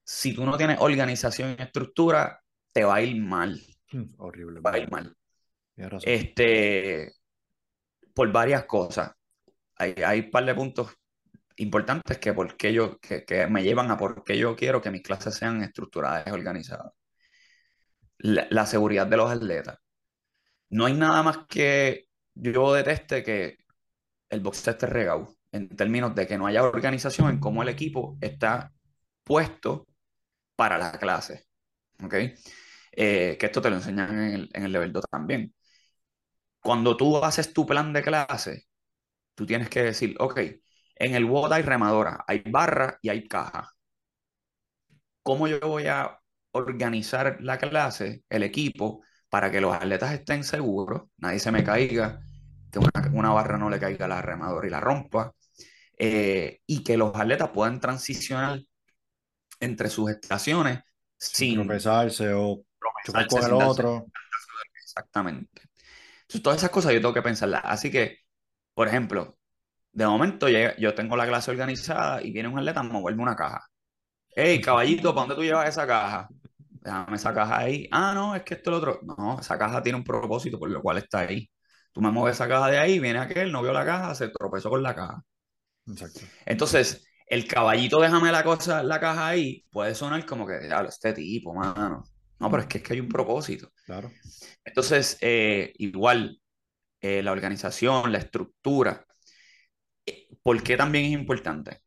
si 0.03 0.33
tú 0.33 0.45
no 0.45 0.57
tienes 0.57 0.77
organización 0.79 1.55
y 1.57 1.61
estructura, 1.61 2.41
te 2.71 2.83
va 2.83 2.95
a 2.95 3.01
ir 3.01 3.21
mal. 3.21 3.59
Hmm, 3.91 4.05
horrible. 4.17 4.59
Va 4.61 4.71
a 4.71 4.77
ir 4.77 4.89
mal. 4.89 5.15
Este, 6.03 7.13
por 8.13 8.31
varias 8.31 8.65
cosas. 8.65 9.11
Hay, 9.75 9.93
hay 10.05 10.19
un 10.21 10.31
par 10.31 10.45
de 10.45 10.55
puntos 10.55 10.93
importantes 11.57 12.17
que, 12.17 12.33
porque 12.33 12.73
yo, 12.73 12.99
que, 12.99 13.25
que 13.25 13.47
me 13.47 13.63
llevan 13.63 13.91
a 13.91 13.97
por 13.97 14.23
qué 14.23 14.37
yo 14.37 14.55
quiero 14.55 14.81
que 14.81 14.91
mis 14.91 15.01
clases 15.01 15.35
sean 15.35 15.61
estructuradas 15.61 16.25
y 16.27 16.31
organizadas. 16.31 16.93
La, 18.19 18.47
la, 18.49 18.65
seguridad 18.65 19.07
de 19.07 19.17
los 19.17 19.29
atletas. 19.29 19.77
No 20.69 20.85
hay 20.85 20.93
nada 20.93 21.21
más 21.21 21.39
que 21.47 22.07
yo 22.33 22.73
deteste 22.73 23.23
que 23.23 23.57
el 24.29 24.41
box 24.41 24.67
esté 24.67 24.85
regado, 24.87 25.35
en 25.51 25.69
términos 25.69 26.15
de 26.15 26.27
que 26.27 26.37
no 26.37 26.47
haya 26.47 26.63
organización 26.63 27.29
en 27.29 27.39
cómo 27.39 27.63
el 27.63 27.69
equipo 27.69 28.17
está 28.21 28.73
puesto 29.23 29.87
para 30.55 30.77
la 30.77 30.91
clase. 30.99 31.47
¿Ok? 32.03 32.13
Eh, 32.93 33.37
que 33.39 33.45
esto 33.45 33.61
te 33.61 33.69
lo 33.69 33.77
enseñan 33.77 34.11
en 34.19 34.33
el, 34.33 34.49
en 34.53 34.63
el 34.65 34.71
level 34.71 34.93
2 34.93 35.05
también. 35.09 35.53
Cuando 36.61 36.95
tú 36.97 37.17
haces 37.23 37.53
tu 37.53 37.65
plan 37.65 37.93
de 37.93 38.03
clase, 38.03 38.67
tú 39.35 39.45
tienes 39.45 39.69
que 39.69 39.83
decir, 39.83 40.15
ok, 40.19 40.39
en 40.95 41.15
el 41.15 41.25
WOD 41.25 41.53
hay 41.53 41.63
remadora, 41.63 42.23
hay 42.27 42.43
barra 42.45 42.99
y 43.01 43.09
hay 43.09 43.27
caja. 43.27 43.73
¿Cómo 45.23 45.47
yo 45.47 45.59
voy 45.59 45.87
a 45.87 46.19
organizar 46.51 47.37
la 47.41 47.57
clase, 47.57 48.23
el 48.29 48.43
equipo, 48.43 49.03
para 49.29 49.51
que 49.51 49.61
los 49.61 49.75
atletas 49.75 50.13
estén 50.13 50.43
seguros, 50.43 51.03
nadie 51.17 51.39
se 51.39 51.51
me 51.51 51.63
caiga, 51.63 52.26
que 52.79 53.09
una, 53.11 53.31
barra 53.31 53.57
no 53.57 53.69
le 53.69 53.79
caiga 53.79 54.05
a 54.05 54.09
la 54.09 54.21
remadora 54.21 54.67
y 54.67 54.69
la 54.69 54.79
rompa, 54.79 55.33
eh, 55.97 56.61
y 56.65 56.83
que 56.83 56.97
los 56.97 57.15
atletas 57.15 57.49
puedan 57.49 57.79
transicionar 57.79 58.61
entre 59.59 59.89
sus 59.89 60.11
estaciones 60.11 60.79
sin, 61.17 61.55
tropezarse 61.55 62.33
o 62.33 62.63
chocar 63.05 63.27
con 63.27 63.43
el 63.43 63.53
otro. 63.53 64.05
Exactamente. 64.83 65.61
Entonces, 66.21 66.43
todas 66.43 66.57
esas 66.57 66.69
cosas 66.69 66.93
yo 66.93 66.99
tengo 66.99 67.13
que 67.13 67.21
pensarlas. 67.21 67.61
Así 67.63 67.89
que, 67.89 68.19
por 68.73 68.87
ejemplo, 68.87 69.37
de 69.91 70.05
momento 70.05 70.47
yo 70.49 70.93
tengo 70.93 71.15
la 71.15 71.25
clase 71.25 71.51
organizada 71.51 72.21
y 72.21 72.31
viene 72.31 72.49
un 72.49 72.59
atleta 72.59 72.81
a 72.81 72.83
moverme 72.83 73.23
una 73.23 73.35
caja. 73.35 73.65
Hey, 74.29 74.61
caballito, 74.61 75.15
¿para 75.15 75.21
dónde 75.21 75.35
tú 75.35 75.43
llevas 75.43 75.69
esa 75.69 75.87
caja? 75.87 76.27
Déjame 76.69 77.15
esa 77.17 77.33
caja 77.33 77.57
ahí. 77.57 77.87
Ah, 77.91 78.13
no, 78.13 78.35
es 78.35 78.43
que 78.43 78.53
esto 78.53 78.69
es 78.69 78.71
lo 78.71 78.77
otro. 78.77 78.99
No, 79.03 79.39
esa 79.39 79.57
caja 79.57 79.81
tiene 79.81 79.97
un 79.97 80.03
propósito 80.03 80.59
por 80.59 80.69
lo 80.69 80.81
cual 80.81 80.99
está 80.99 81.19
ahí. 81.21 81.49
Tú 81.97 82.03
me 82.03 82.11
mueves 82.11 82.35
esa 82.35 82.47
caja 82.47 82.69
de 82.69 82.77
ahí, 82.77 82.99
viene 82.99 83.17
aquel, 83.17 83.51
no 83.51 83.63
vio 83.63 83.73
la 83.73 83.83
caja, 83.83 84.13
se 84.13 84.27
tropezó 84.27 84.69
con 84.69 84.83
la 84.83 84.93
caja. 84.93 85.25
Exacto. 85.87 86.19
Entonces, 86.45 87.07
el 87.25 87.47
caballito, 87.47 87.99
déjame 87.99 88.31
la 88.31 88.43
cosa, 88.43 88.83
la 88.83 88.99
caja 88.99 89.29
ahí, 89.29 89.65
puede 89.71 89.95
sonar 89.95 90.23
como 90.27 90.45
que, 90.45 90.59
diablo, 90.59 90.89
este 90.89 91.11
tipo, 91.13 91.55
mano. 91.55 92.03
No, 92.39 92.51
pero 92.51 92.61
es 92.61 92.67
que, 92.69 92.77
es 92.77 92.83
que 92.83 92.93
hay 92.93 92.99
un 92.99 93.07
propósito. 93.07 93.71
Claro. 93.83 94.11
Entonces, 94.63 95.17
eh, 95.21 95.73
igual, 95.79 96.39
eh, 97.01 97.23
la 97.23 97.31
organización, 97.31 98.11
la 98.11 98.19
estructura. 98.19 99.03
Eh, 100.05 100.27
¿Por 100.43 100.61
qué 100.61 100.77
también 100.77 101.05
es 101.05 101.11
importante? 101.13 101.81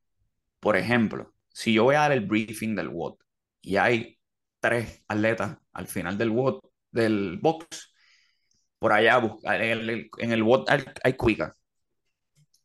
Por 0.58 0.76
ejemplo, 0.76 1.34
si 1.50 1.72
yo 1.72 1.84
voy 1.84 1.94
a 1.94 2.00
dar 2.00 2.12
el 2.14 2.26
briefing 2.26 2.74
del 2.74 2.88
WOD 2.88 3.14
y 3.62 3.76
hay 3.76 4.18
tres 4.58 5.04
atletas 5.06 5.56
al 5.72 5.86
final 5.86 6.18
del 6.18 6.30
WOD, 6.30 6.62
del 6.90 7.38
box, 7.40 7.89
por 8.80 8.92
allá, 8.92 9.20
en 9.44 9.62
el, 9.62 10.10
en 10.18 10.32
el 10.32 10.42
WOD 10.42 10.64
hay, 10.68 10.84
hay 11.04 11.12
cuica. 11.12 11.54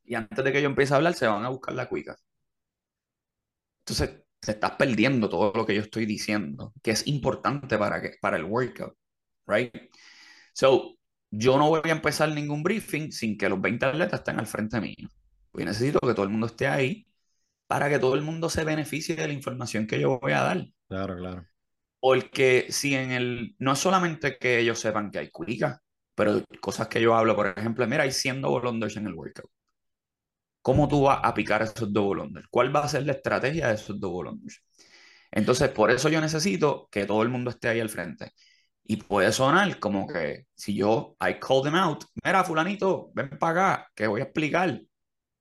Y 0.05 0.15
antes 0.15 0.43
de 0.43 0.51
que 0.51 0.61
yo 0.61 0.67
empiece 0.67 0.93
a 0.93 0.97
hablar, 0.97 1.13
se 1.13 1.27
van 1.27 1.43
a 1.45 1.49
buscar 1.49 1.75
la 1.75 1.89
cuica. 1.89 2.15
Entonces, 3.81 4.23
te 4.39 4.51
estás 4.53 4.71
perdiendo 4.71 5.29
todo 5.29 5.51
lo 5.53 5.65
que 5.65 5.75
yo 5.75 5.81
estoy 5.81 6.05
diciendo, 6.05 6.73
que 6.81 6.91
es 6.91 7.05
importante 7.07 7.77
para, 7.77 8.01
que, 8.01 8.13
para 8.21 8.37
el 8.37 8.45
workout, 8.45 8.95
right? 9.45 9.75
So, 10.53 10.95
yo 11.31 11.57
no 11.57 11.69
voy 11.69 11.81
a 11.83 11.91
empezar 11.91 12.29
ningún 12.29 12.63
briefing 12.63 13.11
sin 13.11 13.37
que 13.37 13.49
los 13.49 13.59
20 13.59 13.85
atletas 13.85 14.21
estén 14.21 14.39
al 14.39 14.47
frente 14.47 14.79
mío. 14.79 15.09
Pues 15.51 15.65
necesito 15.65 15.99
que 15.99 16.13
todo 16.13 16.23
el 16.23 16.31
mundo 16.31 16.47
esté 16.47 16.67
ahí 16.67 17.05
para 17.67 17.89
que 17.89 17.99
todo 17.99 18.15
el 18.15 18.21
mundo 18.21 18.49
se 18.49 18.63
beneficie 18.63 19.15
de 19.15 19.27
la 19.27 19.33
información 19.33 19.85
que 19.85 19.99
yo 19.99 20.17
voy 20.19 20.31
a 20.31 20.43
dar. 20.43 20.65
Claro, 20.87 21.17
claro. 21.17 21.45
Porque 21.99 22.67
si 22.69 22.95
en 22.95 23.11
el, 23.11 23.55
no 23.59 23.73
es 23.73 23.79
solamente 23.79 24.37
que 24.37 24.59
ellos 24.59 24.79
sepan 24.79 25.11
que 25.11 25.19
hay 25.19 25.29
cuicas, 25.29 25.81
pero 26.15 26.43
cosas 26.61 26.87
que 26.87 27.01
yo 27.01 27.15
hablo, 27.15 27.35
por 27.35 27.47
ejemplo, 27.47 27.85
mira, 27.87 28.03
hay 28.03 28.11
100 28.11 28.41
double 28.41 28.69
en 28.69 29.07
el 29.07 29.13
workout. 29.13 29.49
¿Cómo 30.61 30.87
tú 30.87 31.03
vas 31.03 31.19
a 31.21 31.33
picar 31.33 31.61
esos 31.61 31.93
double 31.93 32.23
unders? 32.23 32.47
¿Cuál 32.49 32.75
va 32.75 32.79
a 32.79 32.87
ser 32.87 33.05
la 33.05 33.11
estrategia 33.11 33.67
de 33.67 33.75
esos 33.75 33.99
double 33.99 34.31
unders? 34.31 34.63
Entonces, 35.31 35.69
por 35.69 35.91
eso 35.91 36.09
yo 36.09 36.19
necesito 36.21 36.87
que 36.89 37.05
todo 37.05 37.21
el 37.21 37.29
mundo 37.29 37.51
esté 37.51 37.67
ahí 37.67 37.79
al 37.79 37.89
frente. 37.89 38.31
Y 38.83 38.97
puede 38.97 39.31
sonar 39.31 39.79
como 39.79 40.07
que 40.07 40.47
si 40.55 40.75
yo, 40.75 41.17
I 41.19 41.39
call 41.39 41.63
them 41.63 41.75
out, 41.75 42.05
mira, 42.23 42.43
fulanito, 42.43 43.11
ven 43.13 43.29
para 43.37 43.73
acá, 43.75 43.91
que 43.93 44.07
voy 44.07 44.21
a 44.21 44.23
explicar. 44.25 44.81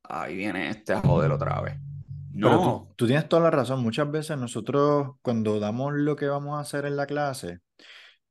Ahí 0.03 0.37
viene 0.37 0.69
este 0.69 0.93
a 0.93 1.01
joder 1.01 1.31
otra 1.31 1.61
vez. 1.61 1.79
No. 2.33 2.93
tú, 2.97 3.07
tienes 3.07 3.29
toda 3.29 3.43
la 3.43 3.51
razón. 3.51 3.83
Muchas 3.83 4.11
veces 4.11 4.37
nosotros, 4.37 5.13
cuando 5.23 5.61
damos 5.61 5.93
lo 5.95 6.17
que 6.17 6.27
vamos 6.27 6.59
a 6.59 6.61
hacer 6.61 6.85
en 6.85 6.97
la 6.97 7.07
clase, 7.07 7.61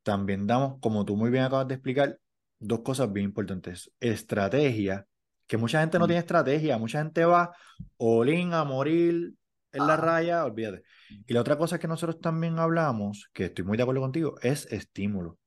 también 0.03 0.45
damos, 0.45 0.79
como 0.81 1.05
tú 1.05 1.15
muy 1.15 1.31
bien 1.31 1.43
acabas 1.45 1.67
de 1.67 1.75
explicar, 1.75 2.19
dos 2.65 2.81
cosas 2.81 3.11
bien 3.11 3.25
importantes. 3.25 3.91
Estrategia 3.99 5.05
que 5.47 5.57
mucha 5.57 5.81
gente 5.81 5.99
no 5.99 6.05
mm. 6.05 6.07
tiene 6.07 6.19
estrategia, 6.19 6.77
mucha 6.77 6.99
gente 6.99 7.25
va 7.25 7.55
all 7.97 8.53
a 8.53 8.63
morir 8.63 9.33
en 9.71 9.87
la 9.87 9.97
raya, 9.97 10.45
olvídate. 10.45 10.83
Y 11.25 11.33
la 11.33 11.41
otra 11.41 11.57
cosa 11.57 11.79
que 11.79 11.87
nosotros 11.87 12.19
también 12.21 12.59
hablamos, 12.59 13.29
que 13.33 13.45
estoy 13.45 13.65
muy 13.65 13.77
de 13.77 13.83
acuerdo 13.83 14.01
contigo, 14.01 14.35
es 14.41 14.71
estímulo. 14.71 15.39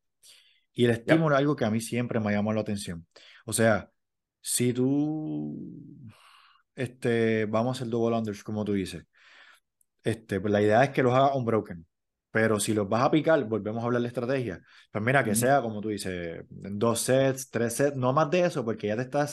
Y 0.73 0.85
el 0.85 0.91
estímulo 0.91 1.35
es 1.35 1.39
algo 1.39 1.57
que 1.57 1.65
a 1.65 1.71
mí 1.71 1.81
siempre 1.81 2.21
me 2.21 2.29
ha 2.29 2.33
llamado 2.33 2.55
la 2.57 2.61
atención. 2.61 3.07
O 3.47 3.53
sea, 3.53 3.91
si 4.41 4.73
tú, 4.73 5.57
este, 6.75 7.47
vamos 7.47 7.77
a 7.77 7.83
hacer 7.83 7.91
double 7.91 8.17
unders, 8.17 8.45
como 8.45 8.65
tú 8.65 8.75
dices, 8.75 9.07
este, 10.05 10.41
pues 10.41 10.53
la 10.53 10.63
idea 10.63 10.85
es 10.85 10.91
que 10.91 11.03
los 11.03 11.15
haga 11.15 11.35
unbroken. 11.35 11.87
Pero 12.37 12.61
si 12.61 12.75
los 12.75 12.87
vas 12.87 13.03
a 13.03 13.11
picar, 13.11 13.43
volvemos 13.45 13.83
a 13.83 13.87
hablar 13.87 14.03
de 14.03 14.09
estrategia. 14.09 14.61
Pues 14.93 15.03
mira, 15.03 15.25
que 15.25 15.35
sea, 15.35 15.63
como 15.63 15.81
tú 15.81 15.89
dices, 15.89 16.45
dos 16.51 17.01
sets, 17.01 17.49
tres 17.49 17.73
sets, 17.73 17.97
no 17.97 18.13
más 18.13 18.31
de 18.31 18.45
eso, 18.45 18.63
porque 18.63 18.89
ya 18.89 18.95
te, 18.95 19.01
está, 19.01 19.27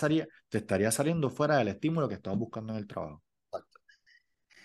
te 0.48 0.58
estaría 0.58 0.90
saliendo 0.90 1.30
fuera 1.30 1.58
del 1.58 1.68
estímulo 1.68 2.08
que 2.08 2.16
estamos 2.16 2.40
buscando 2.40 2.72
en 2.72 2.80
el 2.80 2.88
trabajo. 2.88 3.22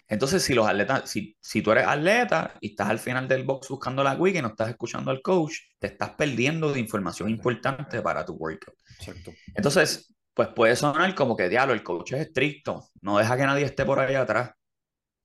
Entonces, 0.07 0.41
si 0.45 0.55
los 0.55 0.69
atletas, 0.69 1.11
si, 1.11 1.37
si 1.41 1.63
tú 1.63 1.73
eres 1.73 1.89
atleta 1.89 2.55
y 2.61 2.69
estás 2.69 2.91
al 2.91 3.01
final 3.01 3.27
del 3.27 3.43
box 3.43 3.71
buscando 3.71 4.05
la 4.05 4.15
wiki 4.15 4.39
y 4.39 4.43
no 4.43 4.49
estás 4.51 4.69
escuchando 4.69 5.11
al 5.11 5.21
coach, 5.21 5.55
te 5.81 5.89
estás 5.89 6.11
perdiendo 6.11 6.73
de 6.73 6.79
información 6.79 7.31
importante 7.31 8.01
para 8.03 8.25
tu 8.25 8.35
workout. 8.35 8.77
Exacto. 9.01 9.33
Entonces, 9.53 10.15
pues 10.33 10.47
puede 10.55 10.77
sonar 10.77 11.13
como 11.17 11.37
que, 11.37 11.49
diablo, 11.49 11.75
el 11.75 11.83
coach 11.83 12.13
es 12.13 12.21
estricto, 12.21 12.89
no 13.01 13.19
deja 13.19 13.37
que 13.37 13.47
nadie 13.47 13.65
esté 13.65 13.85
por 13.85 13.99
ahí 13.99 14.15
atrás. 14.15 14.53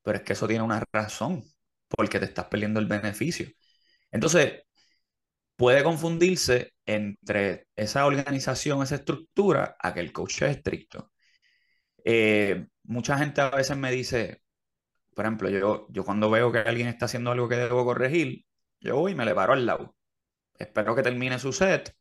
Pero 0.01 0.17
es 0.17 0.23
que 0.23 0.33
eso 0.33 0.47
tiene 0.47 0.63
una 0.63 0.83
razón. 0.91 1.43
Porque 1.95 2.19
te 2.19 2.25
estás 2.25 2.45
perdiendo 2.47 2.79
el 2.79 2.87
beneficio. 2.87 3.47
Entonces, 4.11 4.63
puede 5.55 5.83
confundirse 5.83 6.73
entre 6.85 7.67
esa 7.75 8.05
organización, 8.05 8.83
esa 8.83 8.95
estructura, 8.95 9.75
a 9.79 9.93
que 9.93 9.99
el 10.01 10.11
coach 10.13 10.43
es 10.43 10.57
estricto. 10.57 11.11
Eh, 12.05 12.67
mucha 12.83 13.17
gente 13.17 13.41
a 13.41 13.49
veces 13.51 13.77
me 13.77 13.91
dice, 13.91 14.41
por 15.15 15.25
ejemplo, 15.25 15.49
yo, 15.49 15.87
yo 15.89 16.05
cuando 16.05 16.29
veo 16.29 16.51
que 16.51 16.59
alguien 16.59 16.87
está 16.87 17.05
haciendo 17.05 17.31
algo 17.31 17.49
que 17.49 17.57
debo 17.57 17.85
corregir, 17.85 18.45
yo 18.81 18.97
voy 18.97 19.13
y 19.13 19.15
me 19.15 19.25
le 19.25 19.35
paro 19.35 19.53
al 19.53 19.65
lado. 19.65 19.95
Espero 20.59 20.95
que 20.95 21.03
termine 21.03 21.39
su 21.39 21.53
set 21.53 21.95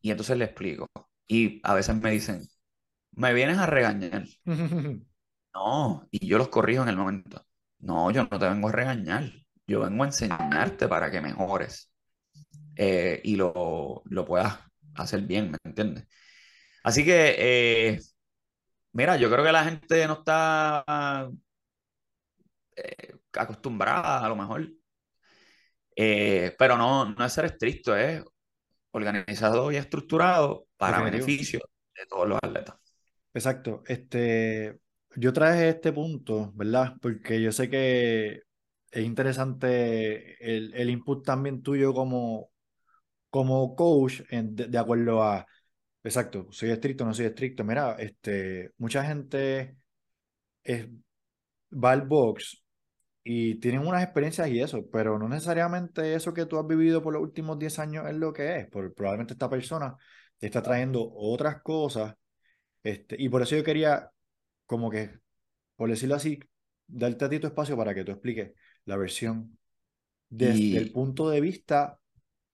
y 0.00 0.10
entonces 0.10 0.36
le 0.36 0.44
explico. 0.46 0.86
Y 1.26 1.60
a 1.64 1.74
veces 1.74 1.96
me 1.96 2.10
dicen, 2.10 2.42
me 3.12 3.32
vienes 3.34 3.58
a 3.58 3.66
regañar. 3.66 4.24
no, 5.54 6.08
y 6.10 6.26
yo 6.26 6.38
los 6.38 6.48
corrijo 6.48 6.82
en 6.82 6.88
el 6.88 6.96
momento. 6.96 7.44
No, 7.80 8.10
yo 8.10 8.26
no 8.30 8.38
te 8.38 8.48
vengo 8.48 8.68
a 8.68 8.72
regañar. 8.72 9.30
Yo 9.66 9.80
vengo 9.80 10.02
a 10.02 10.06
enseñarte 10.06 10.88
para 10.88 11.10
que 11.10 11.20
mejores 11.20 11.92
eh, 12.76 13.20
y 13.24 13.36
lo, 13.36 14.02
lo, 14.06 14.24
puedas 14.24 14.58
hacer 14.96 15.22
bien, 15.22 15.52
¿me 15.52 15.58
entiendes? 15.64 16.06
Así 16.82 17.04
que, 17.04 17.36
eh, 17.38 18.00
mira, 18.92 19.16
yo 19.16 19.30
creo 19.30 19.44
que 19.44 19.52
la 19.52 19.64
gente 19.64 20.06
no 20.06 20.14
está 20.14 21.30
eh, 22.76 23.14
acostumbrada 23.32 24.24
a 24.24 24.28
lo 24.28 24.36
mejor. 24.36 24.68
pero 25.94 26.76
no, 26.76 27.12
no 27.14 27.24
es 27.24 27.32
ser 27.32 27.44
estricto, 27.44 27.96
es 27.96 28.24
organizado 28.92 29.70
y 29.70 29.76
estructurado 29.76 30.66
para 30.76 31.02
beneficio 31.02 31.60
de 31.94 32.06
todos 32.06 32.28
los 32.28 32.38
atletas. 32.42 32.76
Exacto. 33.34 33.82
Este, 33.86 34.80
yo 35.16 35.32
traje 35.32 35.68
este 35.70 35.92
punto, 35.92 36.52
¿verdad? 36.54 36.94
Porque 37.00 37.40
yo 37.42 37.52
sé 37.52 37.68
que 37.70 38.42
es 38.90 39.04
interesante 39.04 40.36
el, 40.40 40.74
el 40.74 40.90
input 40.90 41.24
también 41.24 41.62
tuyo 41.62 41.94
como, 41.94 42.50
como 43.30 43.74
coach 43.76 44.22
de, 44.30 44.78
acuerdo 44.78 45.22
a, 45.22 45.46
exacto, 46.04 46.48
soy 46.50 46.70
estricto, 46.70 47.04
no 47.04 47.14
soy 47.14 47.26
estricto. 47.26 47.64
Mira, 47.64 47.96
este, 47.98 48.72
mucha 48.78 49.04
gente 49.04 49.76
es, 50.64 50.88
va 51.72 51.92
al 51.92 52.02
box 52.02 52.62
y 53.22 53.56
tienen 53.60 53.86
unas 53.86 54.02
experiencias 54.02 54.48
y 54.48 54.60
eso, 54.60 54.88
pero 54.90 55.18
no 55.18 55.28
necesariamente 55.28 56.14
eso 56.14 56.32
que 56.34 56.46
tú 56.46 56.58
has 56.58 56.66
vivido 56.66 57.02
por 57.02 57.12
los 57.12 57.22
últimos 57.22 57.58
10 57.58 57.78
años 57.78 58.06
es 58.08 58.16
lo 58.16 58.32
que 58.32 58.58
es. 58.58 58.68
Por, 58.68 58.94
probablemente 58.94 59.34
esta 59.34 59.50
persona 59.50 59.96
está 60.40 60.62
trayendo 60.62 61.10
otras 61.14 61.62
cosas. 61.62 62.14
Este, 62.82 63.16
y 63.18 63.28
por 63.28 63.42
eso 63.42 63.56
yo 63.56 63.64
quería, 63.64 64.10
como 64.70 64.88
que, 64.88 65.10
por 65.74 65.90
decirlo 65.90 66.14
así, 66.14 66.38
darte 66.86 67.24
a 67.24 67.28
ti 67.28 67.40
tu 67.40 67.48
espacio 67.48 67.76
para 67.76 67.92
que 67.92 68.04
tú 68.04 68.12
expliques 68.12 68.52
la 68.84 68.96
versión 68.96 69.58
desde 70.28 70.78
el 70.78 70.92
punto 70.92 71.28
de 71.28 71.40
vista 71.40 71.98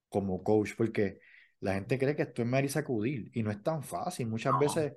como 0.09 0.41
coach, 0.41 0.71
porque 0.75 1.19
la 1.59 1.75
gente 1.75 1.99
cree 1.99 2.15
que 2.15 2.23
esto 2.23 2.41
es 2.41 2.47
Marisa 2.47 2.79
sacudir 2.79 3.29
y 3.35 3.43
no 3.43 3.51
es 3.51 3.61
tan 3.61 3.83
fácil. 3.83 4.25
Muchas 4.25 4.57
veces 4.57 4.93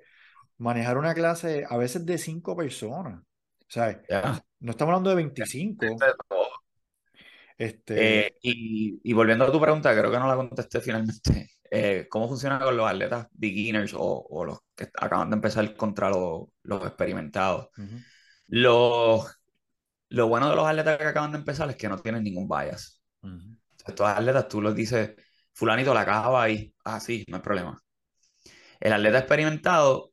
manejar 0.57 0.97
una 0.97 1.13
clase, 1.13 1.63
a 1.69 1.77
veces 1.77 2.07
de 2.07 2.17
cinco 2.17 2.57
personas, 2.57 3.21
¿sabes? 3.67 3.97
No 4.59 4.71
estamos 4.71 4.93
hablando 4.93 5.11
de 5.11 5.17
25. 5.17 5.85
Este... 7.55 8.25
Eh, 8.25 8.33
y, 8.41 9.13
volviendo 9.13 9.45
a 9.45 9.51
tu 9.51 9.61
pregunta, 9.61 9.95
creo 9.95 10.09
que 10.09 10.17
no 10.17 10.27
la 10.27 10.37
contesté 10.37 10.81
finalmente. 10.81 11.51
Eh, 11.73 12.07
¿Cómo 12.09 12.27
funciona 12.27 12.59
con 12.59 12.75
los 12.75 12.89
atletas 12.89 13.27
beginners 13.31 13.93
o, 13.95 14.43
los 14.45 14.59
que 14.75 14.89
acaban 14.99 15.29
de 15.29 15.35
empezar 15.35 15.73
contra 15.75 16.09
los, 16.09 16.49
los 16.63 16.85
experimentados? 16.85 17.69
los, 18.47 19.25
lo 20.09 20.27
bueno 20.27 20.49
de 20.49 20.55
los 20.57 20.67
atletas 20.67 20.97
que 20.97 21.05
acaban 21.05 21.31
de 21.31 21.37
empezar 21.37 21.69
es 21.69 21.77
que 21.77 21.87
no 21.87 21.97
tienen 21.97 22.23
ningún 22.23 22.49
bias. 22.49 23.01
Estos 23.87 24.05
atletas 24.05 24.49
tú 24.49 24.61
los 24.61 24.75
dices, 24.75 25.11
fulanito 25.53 25.93
la 25.93 26.01
acaba 26.01 26.43
ahí, 26.43 26.73
ah, 26.83 26.99
sí, 26.99 27.23
no 27.29 27.37
hay 27.37 27.41
problema. 27.41 27.81
El 28.79 28.91
atleta 28.91 29.19
experimentado, 29.19 30.11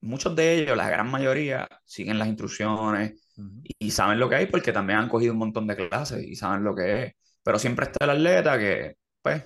muchos 0.00 0.34
de 0.34 0.54
ellos, 0.54 0.76
la 0.76 0.90
gran 0.90 1.08
mayoría, 1.08 1.68
siguen 1.84 2.18
las 2.18 2.26
instrucciones 2.26 3.30
y 3.78 3.90
saben 3.92 4.18
lo 4.18 4.28
que 4.28 4.34
hay 4.34 4.46
porque 4.46 4.72
también 4.72 4.98
han 4.98 5.08
cogido 5.08 5.32
un 5.32 5.38
montón 5.38 5.68
de 5.68 5.76
clases 5.76 6.24
y 6.24 6.34
saben 6.34 6.64
lo 6.64 6.74
que 6.74 7.04
es. 7.04 7.12
Pero 7.44 7.58
siempre 7.60 7.86
está 7.86 8.04
el 8.06 8.10
atleta 8.10 8.58
que, 8.58 8.96
pues, 9.22 9.44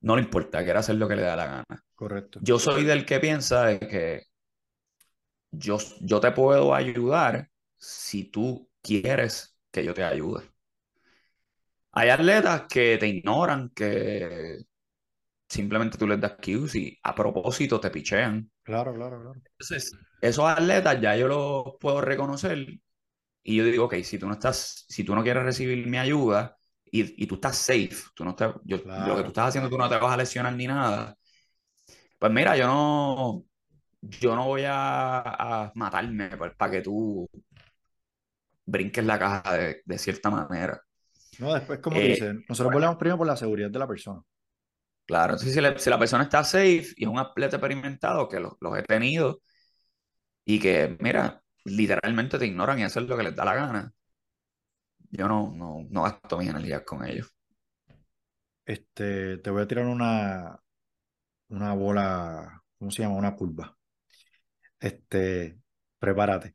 no 0.00 0.16
le 0.16 0.22
importa, 0.22 0.64
quiere 0.64 0.78
hacer 0.78 0.96
lo 0.96 1.08
que 1.08 1.16
le 1.16 1.22
da 1.22 1.36
la 1.36 1.46
gana. 1.46 1.84
Correcto. 1.94 2.40
Yo 2.42 2.58
soy 2.58 2.84
del 2.84 3.04
que 3.04 3.20
piensa 3.20 3.78
que 3.78 4.26
yo, 5.50 5.78
yo 6.00 6.20
te 6.20 6.32
puedo 6.32 6.74
ayudar 6.74 7.50
si 7.76 8.24
tú 8.24 8.70
quieres 8.82 9.56
que 9.70 9.84
yo 9.84 9.94
te 9.94 10.04
ayude. 10.04 10.44
Hay 11.92 12.08
atletas 12.08 12.62
que 12.68 12.96
te 12.98 13.08
ignoran, 13.08 13.70
que 13.70 14.58
simplemente 15.48 15.98
tú 15.98 16.06
les 16.06 16.20
das 16.20 16.36
cues 16.42 16.74
y 16.76 16.98
a 17.02 17.14
propósito 17.14 17.80
te 17.80 17.90
pichean. 17.90 18.50
Claro, 18.62 18.94
claro, 18.94 19.20
claro. 19.20 19.40
Entonces, 19.58 19.92
esos 20.20 20.44
atletas 20.44 21.00
ya 21.00 21.16
yo 21.16 21.26
los 21.26 21.74
puedo 21.80 22.00
reconocer 22.00 22.66
y 23.42 23.56
yo 23.56 23.64
digo, 23.64 23.86
ok, 23.86 23.96
si 24.02 24.18
tú 24.18 24.28
no 24.28 24.34
estás, 24.34 24.86
si 24.88 25.02
tú 25.04 25.14
no 25.14 25.22
quieres 25.22 25.42
recibir 25.42 25.86
mi 25.86 25.98
ayuda 25.98 26.59
y, 26.90 27.24
y 27.24 27.26
tú 27.26 27.36
estás 27.36 27.56
safe, 27.56 27.96
tú 28.14 28.24
no 28.24 28.30
estás, 28.30 28.54
yo, 28.64 28.78
lo 28.78 29.16
que 29.16 29.22
tú 29.22 29.28
estás 29.28 29.48
haciendo, 29.48 29.70
tú 29.70 29.78
no 29.78 29.88
te 29.88 29.96
vas 29.96 30.12
a 30.12 30.16
lesionar 30.16 30.54
ni 30.54 30.66
nada, 30.66 31.16
pues 32.18 32.32
mira, 32.32 32.56
yo 32.56 32.66
no, 32.66 33.44
yo 34.02 34.36
no 34.36 34.46
voy 34.46 34.64
a, 34.66 35.20
a 35.20 35.72
matarme 35.74 36.30
para 36.36 36.70
que 36.70 36.82
tú 36.82 37.28
brinques 38.66 39.04
la 39.04 39.18
caja 39.18 39.56
de, 39.56 39.82
de 39.84 39.98
cierta 39.98 40.30
manera. 40.30 40.80
No, 41.38 41.54
después, 41.54 41.78
como 41.80 41.96
eh, 41.96 42.08
dicen, 42.08 42.44
nosotros 42.48 42.72
volvemos 42.72 42.96
primero 42.96 43.18
por 43.18 43.26
la 43.26 43.36
seguridad 43.36 43.70
de 43.70 43.78
la 43.78 43.88
persona. 43.88 44.20
Claro, 45.06 45.32
entonces 45.32 45.54
si, 45.54 45.82
si, 45.82 45.90
la 45.90 45.98
persona 45.98 46.24
está 46.24 46.44
safe 46.44 46.86
y 46.96 47.04
es 47.04 47.08
un 47.08 47.18
atleta 47.18 47.56
experimentado, 47.56 48.28
que 48.28 48.38
los, 48.38 48.52
los 48.60 48.78
he 48.78 48.82
tenido, 48.82 49.40
y 50.44 50.58
que, 50.60 50.96
mira, 51.00 51.42
literalmente 51.64 52.38
te 52.38 52.46
ignoran 52.46 52.78
y 52.78 52.82
hacen 52.84 53.06
lo 53.06 53.16
que 53.16 53.24
les 53.24 53.34
da 53.36 53.44
la 53.44 53.54
gana, 53.54 53.92
yo 55.10 55.28
no, 55.28 55.52
no, 55.54 55.86
no 55.90 56.02
gasto 56.02 56.38
mis 56.38 56.48
energías 56.50 56.82
con 56.82 57.04
ellos. 57.06 57.32
Este, 58.64 59.38
te 59.38 59.50
voy 59.50 59.62
a 59.62 59.66
tirar 59.68 59.86
una, 59.86 60.58
una 61.48 61.74
bola, 61.74 62.62
¿cómo 62.78 62.90
se 62.90 63.02
llama? 63.02 63.16
Una 63.16 63.36
curva. 63.36 63.76
Este, 64.80 65.58
prepárate. 65.98 66.52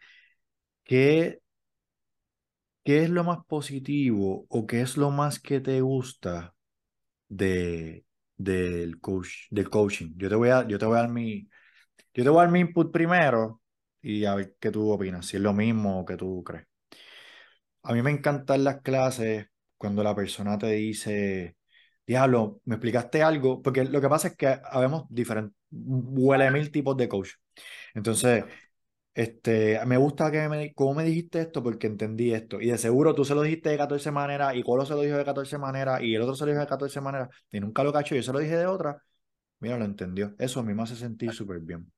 ¿Qué 0.84 1.42
¿Qué 2.84 3.04
es 3.04 3.10
lo 3.10 3.24
más 3.24 3.40
positivo 3.48 4.46
o 4.50 4.68
qué 4.68 4.82
es 4.82 4.96
lo 4.98 5.10
más 5.12 5.40
que 5.40 5.60
te 5.60 5.82
gusta 5.82 6.54
de, 7.30 8.06
del, 8.38 9.00
coach, 9.02 9.48
del 9.52 9.70
coaching? 9.70 10.14
Yo 10.18 10.30
te, 10.30 10.36
voy 10.36 10.50
a, 10.50 10.68
yo, 10.68 10.80
te 10.80 10.86
voy 10.86 10.98
a 10.98 11.02
dar 11.02 11.10
mi, 11.12 11.50
yo 12.14 12.24
te 12.24 12.30
voy 12.30 12.40
a 12.40 12.44
dar 12.44 12.52
mi 12.52 12.62
input 12.62 12.92
primero 12.92 13.62
y 14.02 14.26
a 14.26 14.36
ver 14.36 14.56
qué 14.60 14.72
tú 14.72 14.92
opinas, 14.92 15.28
si 15.28 15.38
es 15.38 15.44
lo 15.44 15.54
mismo 15.54 16.02
o 16.02 16.06
qué 16.06 16.18
tú 16.18 16.44
crees. 16.46 16.68
A 17.86 17.94
mí 17.94 18.02
me 18.02 18.12
encantan 18.12 18.64
las 18.64 18.82
clases 18.82 19.48
cuando 19.78 20.04
la 20.04 20.16
persona 20.16 20.58
te 20.58 20.68
dice, 20.72 21.58
diablo, 22.08 22.62
me 22.66 22.76
explicaste 22.76 23.22
algo, 23.24 23.62
porque 23.62 23.86
lo 23.86 24.02
que 24.02 24.10
pasa 24.10 24.30
es 24.30 24.36
que 24.36 24.60
habemos 24.72 25.06
diferentes, 25.10 25.56
huele 25.72 26.50
mil 26.52 26.72
tipos 26.72 26.98
de 26.98 27.08
coach. 27.08 27.30
Entonces, 27.94 28.46
este, 29.14 29.80
me 29.86 29.98
gusta 29.98 30.32
que 30.32 30.50
me, 30.50 30.74
cómo 30.74 30.96
me 30.96 31.04
dijiste 31.06 31.42
esto 31.42 31.64
porque 31.64 31.88
entendí 31.88 32.34
esto. 32.34 32.62
Y 32.62 32.68
de 32.68 32.78
seguro 32.78 33.16
tú 33.16 33.26
se 33.26 33.36
lo 33.36 33.44
dijiste 33.44 33.70
de 33.70 33.78
14 33.78 34.12
maneras 34.12 34.56
y 34.56 34.64
Colo 34.64 34.86
se 34.86 34.94
lo 34.94 35.02
dijo 35.02 35.18
de 35.18 35.26
14 35.26 35.58
maneras 35.58 36.02
y 36.02 36.16
el 36.16 36.22
otro 36.22 36.36
se 36.36 36.46
lo 36.46 36.52
dijo 36.52 36.62
de 36.62 36.68
14 36.68 37.02
maneras 37.02 37.30
y 37.52 37.60
nunca 37.60 37.84
lo 37.84 37.94
cacho. 37.94 38.16
Yo 38.16 38.24
se 38.24 38.34
lo 38.34 38.40
dije 38.40 38.58
de 38.58 38.68
otra. 38.68 39.02
Mira, 39.60 39.78
lo 39.78 39.86
entendió. 39.86 40.36
Eso 40.40 40.60
a 40.60 40.64
mí 40.64 40.74
me 40.74 40.84
hace 40.84 40.96
sentir 40.96 41.34
súper 41.34 41.60
bien. 41.62 41.92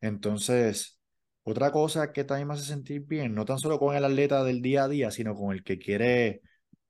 Entonces, 0.00 0.97
otra 1.48 1.72
cosa 1.72 2.12
que 2.12 2.24
también 2.24 2.48
me 2.48 2.54
hace 2.54 2.64
sentir 2.64 3.00
bien, 3.02 3.34
no 3.34 3.44
tan 3.44 3.58
solo 3.58 3.78
con 3.78 3.96
el 3.96 4.04
atleta 4.04 4.44
del 4.44 4.60
día 4.60 4.84
a 4.84 4.88
día, 4.88 5.10
sino 5.10 5.34
con 5.34 5.52
el 5.52 5.62
que 5.64 5.78
quiere 5.78 6.42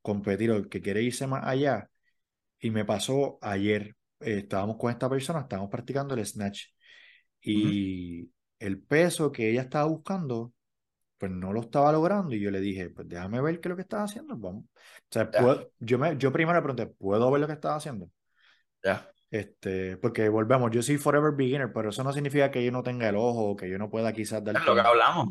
competir 0.02 0.50
o 0.50 0.56
el 0.56 0.68
que 0.68 0.80
quiere 0.80 1.02
irse 1.02 1.26
más 1.26 1.44
allá. 1.46 1.88
Y 2.58 2.70
me 2.70 2.84
pasó 2.84 3.38
ayer, 3.40 3.96
eh, 4.20 4.38
estábamos 4.38 4.76
con 4.76 4.90
esta 4.90 5.08
persona, 5.08 5.40
estábamos 5.40 5.70
practicando 5.70 6.14
el 6.14 6.26
snatch. 6.26 6.66
Y 7.40 8.30
el 8.58 8.82
peso 8.82 9.30
que 9.30 9.48
ella 9.50 9.62
estaba 9.62 9.84
buscando, 9.84 10.52
pues 11.18 11.30
no 11.30 11.52
lo 11.52 11.60
estaba 11.60 11.92
logrando. 11.92 12.34
Y 12.34 12.40
yo 12.40 12.50
le 12.50 12.60
dije, 12.60 12.90
pues 12.90 13.08
déjame 13.08 13.40
ver 13.40 13.60
qué 13.60 13.68
es 13.68 13.70
lo 13.70 13.76
que 13.76 13.82
estaba 13.82 14.04
haciendo. 14.04 14.36
Vamos. 14.36 14.64
O 14.64 15.08
sea, 15.08 15.30
yo, 15.78 15.98
me, 15.98 16.16
yo 16.18 16.32
primero 16.32 16.58
le 16.58 16.62
pregunté, 16.62 16.86
¿puedo 16.86 17.30
ver 17.30 17.40
lo 17.40 17.46
que 17.46 17.52
estaba 17.52 17.76
haciendo? 17.76 18.10
Ya. 18.82 19.08
Este, 19.30 19.98
porque 19.98 20.28
volvemos, 20.28 20.70
yo 20.70 20.82
soy 20.82 20.96
forever 20.96 21.32
beginner, 21.32 21.70
pero 21.72 21.90
eso 21.90 22.02
no 22.02 22.12
significa 22.12 22.50
que 22.50 22.64
yo 22.64 22.72
no 22.72 22.82
tenga 22.82 23.08
el 23.08 23.16
ojo 23.16 23.50
o 23.50 23.56
que 23.56 23.68
yo 23.68 23.78
no 23.78 23.90
pueda 23.90 24.12
quizás 24.12 24.42
dar. 24.42 24.56
Es 24.56 24.64
lo 24.64 24.74
que 24.74 24.80
hablamos. 24.80 25.28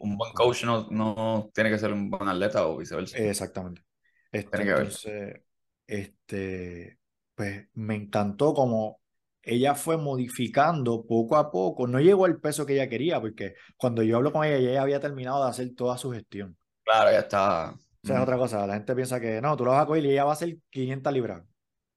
Un 0.00 0.16
buen 0.16 0.32
coach 0.32 0.64
no, 0.64 0.86
no 0.90 1.50
tiene 1.54 1.70
que 1.70 1.78
ser 1.78 1.92
un 1.92 2.10
buen 2.10 2.28
atleta 2.28 2.66
o 2.66 2.76
viceversa. 2.76 3.18
Exactamente. 3.18 3.82
Este, 4.30 4.62
entonces, 4.62 5.42
este, 5.86 6.98
pues 7.34 7.68
me 7.74 7.94
encantó 7.94 8.52
como 8.52 9.00
ella 9.48 9.74
fue 9.74 9.96
modificando 9.96 11.06
poco 11.06 11.36
a 11.36 11.50
poco. 11.50 11.86
No 11.86 12.00
llegó 12.00 12.26
al 12.26 12.38
peso 12.38 12.66
que 12.66 12.74
ella 12.74 12.88
quería, 12.88 13.20
porque 13.20 13.54
cuando 13.76 14.02
yo 14.02 14.16
hablo 14.16 14.30
con 14.30 14.44
ella, 14.44 14.56
ella 14.56 14.82
había 14.82 15.00
terminado 15.00 15.42
de 15.42 15.50
hacer 15.50 15.74
toda 15.74 15.96
su 15.96 16.12
gestión. 16.12 16.56
Claro, 16.84 17.10
ya 17.10 17.20
está. 17.20 17.74
sea, 18.02 18.16
es 18.16 18.22
otra 18.22 18.36
cosa. 18.36 18.66
La 18.66 18.74
gente 18.74 18.94
piensa 18.94 19.18
que 19.18 19.40
no, 19.40 19.56
tú 19.56 19.64
lo 19.64 19.70
vas 19.70 19.82
a 19.82 19.86
coger 19.86 20.04
y 20.04 20.10
ella 20.10 20.24
va 20.24 20.32
a 20.32 20.36
ser 20.36 20.58
500 20.70 21.12
libras. 21.12 21.42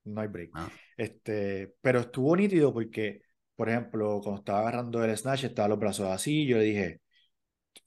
No 0.05 0.21
hay 0.21 0.27
break. 0.27 0.51
Ah. 0.53 0.69
Este, 0.97 1.75
pero 1.81 1.99
estuvo 2.01 2.35
nítido 2.35 2.73
porque, 2.73 3.21
por 3.55 3.69
ejemplo, 3.69 4.19
cuando 4.23 4.39
estaba 4.39 4.59
agarrando 4.61 5.03
el 5.03 5.15
snatch, 5.17 5.45
estaba 5.45 5.69
los 5.69 5.79
brazos 5.79 6.07
así. 6.09 6.45
Yo 6.47 6.57
le 6.57 6.63
dije 6.63 7.01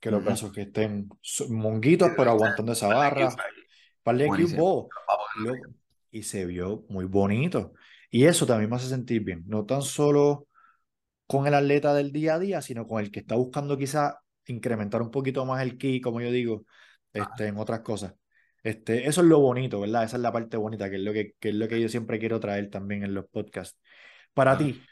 que 0.01 0.11
los 0.11 0.23
Ujú. 0.23 0.25
brazos 0.25 0.53
que 0.53 0.63
estén 0.63 1.09
monguitos, 1.51 2.13
pero 2.17 2.31
aguantando 2.31 2.73
esa 2.73 2.89
barra. 2.89 3.37
Par 4.03 4.17
de 4.19 4.31
Buenísimo. 4.31 4.53
cube 4.53 4.55
ball, 4.57 4.93
loco, 5.35 5.75
y 6.11 6.23
se 6.25 6.47
vio 6.47 6.85
muy 6.89 7.05
bonito. 7.07 7.75
Y 8.11 8.25
eso 8.27 8.47
también 8.47 8.71
me 8.71 8.77
hace 8.77 8.89
sentir 8.89 9.23
bien, 9.25 9.45
no 9.47 9.65
tan 9.67 9.83
solo 9.83 10.49
con 11.27 11.47
el 11.47 11.55
atleta 11.55 11.95
del 11.95 12.13
día 12.13 12.35
a 12.35 12.39
día, 12.39 12.63
sino 12.63 12.87
con 12.87 13.01
el 13.03 13.11
que 13.11 13.21
está 13.21 13.37
buscando 13.37 13.79
quizá 13.79 14.21
incrementar 14.47 15.03
un 15.03 15.11
poquito 15.11 15.45
más 15.47 15.63
el 15.63 15.79
ki, 15.79 16.01
como 16.01 16.21
yo 16.21 16.31
digo, 16.31 16.65
este, 17.13 17.47
en 17.49 17.59
otras 17.59 17.81
cosas. 17.81 18.15
Este, 18.65 19.09
eso 19.09 19.23
es 19.23 19.29
lo 19.29 19.41
bonito, 19.41 19.81
¿verdad? 19.83 20.05
Esa 20.05 20.17
es 20.19 20.23
la 20.25 20.33
parte 20.33 20.59
bonita, 20.59 20.91
que 20.91 20.97
es 20.99 21.03
lo 21.03 21.15
que, 21.15 21.35
que 21.41 21.51
es 21.51 21.57
lo 21.57 21.69
que 21.69 21.81
yo 21.81 21.89
siempre 21.91 22.21
quiero 22.21 22.41
traer 22.41 22.71
también 22.71 23.05
en 23.05 23.15
los 23.15 23.27
podcasts. 23.29 23.79
Para 24.35 24.57
Ah. 24.57 24.59
ti, 24.59 24.89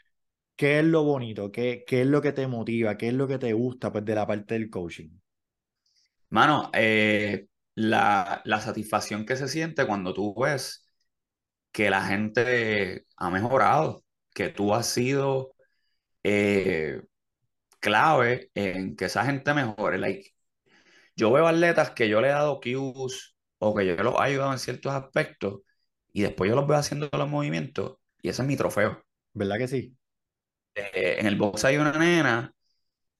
¿qué 0.57 0.79
es 0.79 0.85
lo 0.85 1.03
bonito? 1.03 1.51
¿Qué, 1.51 1.83
qué 1.87 2.01
es 2.03 2.07
lo 2.07 2.21
que 2.21 2.33
te 2.33 2.47
motiva? 2.47 2.97
¿Qué 2.97 3.09
es 3.09 3.13
lo 3.15 3.27
que 3.27 3.39
te 3.39 3.53
gusta 3.53 3.91
pues, 3.91 4.05
de 4.05 4.15
la 4.15 4.27
parte 4.27 4.55
del 4.55 4.69
coaching? 4.71 5.11
Mano, 6.29 6.71
eh, 6.73 7.47
la, 7.75 8.41
la 8.45 8.59
satisfacción 8.61 9.25
que 9.25 9.35
se 9.35 9.47
siente 9.47 9.85
cuando 9.85 10.13
tú 10.13 10.33
ves 10.35 10.87
que 11.71 11.89
la 11.89 12.05
gente 12.05 13.05
ha 13.17 13.29
mejorado, 13.31 14.05
que 14.33 14.49
tú 14.49 14.73
has 14.75 14.87
sido 14.87 15.55
eh, 16.23 17.01
clave 17.79 18.51
en 18.55 18.95
que 18.95 19.05
esa 19.05 19.25
gente 19.25 19.53
mejore. 19.53 19.99
Like, 19.99 20.31
yo 21.15 21.31
veo 21.31 21.47
atletas 21.47 21.91
que 21.91 22.09
yo 22.09 22.21
le 22.21 22.29
he 22.29 22.31
dado 22.31 22.59
cues 22.61 23.32
o 23.63 23.75
que 23.75 23.85
yo 23.85 23.95
los 23.95 24.15
he 24.15 24.23
ayudado 24.23 24.51
en 24.51 24.59
ciertos 24.59 24.91
aspectos 24.91 25.61
y 26.11 26.21
después 26.21 26.49
yo 26.49 26.55
los 26.55 26.67
veo 26.67 26.77
haciendo 26.77 27.09
los 27.11 27.29
movimientos 27.29 27.97
y 28.21 28.29
ese 28.29 28.41
es 28.41 28.47
mi 28.47 28.57
trofeo. 28.57 29.03
¿Verdad 29.33 29.57
que 29.57 29.67
sí? 29.67 29.97
Eh, 30.75 31.17
en 31.19 31.27
el 31.27 31.35
box 31.35 31.65
hay 31.65 31.77
una 31.77 31.91
nena 31.93 32.53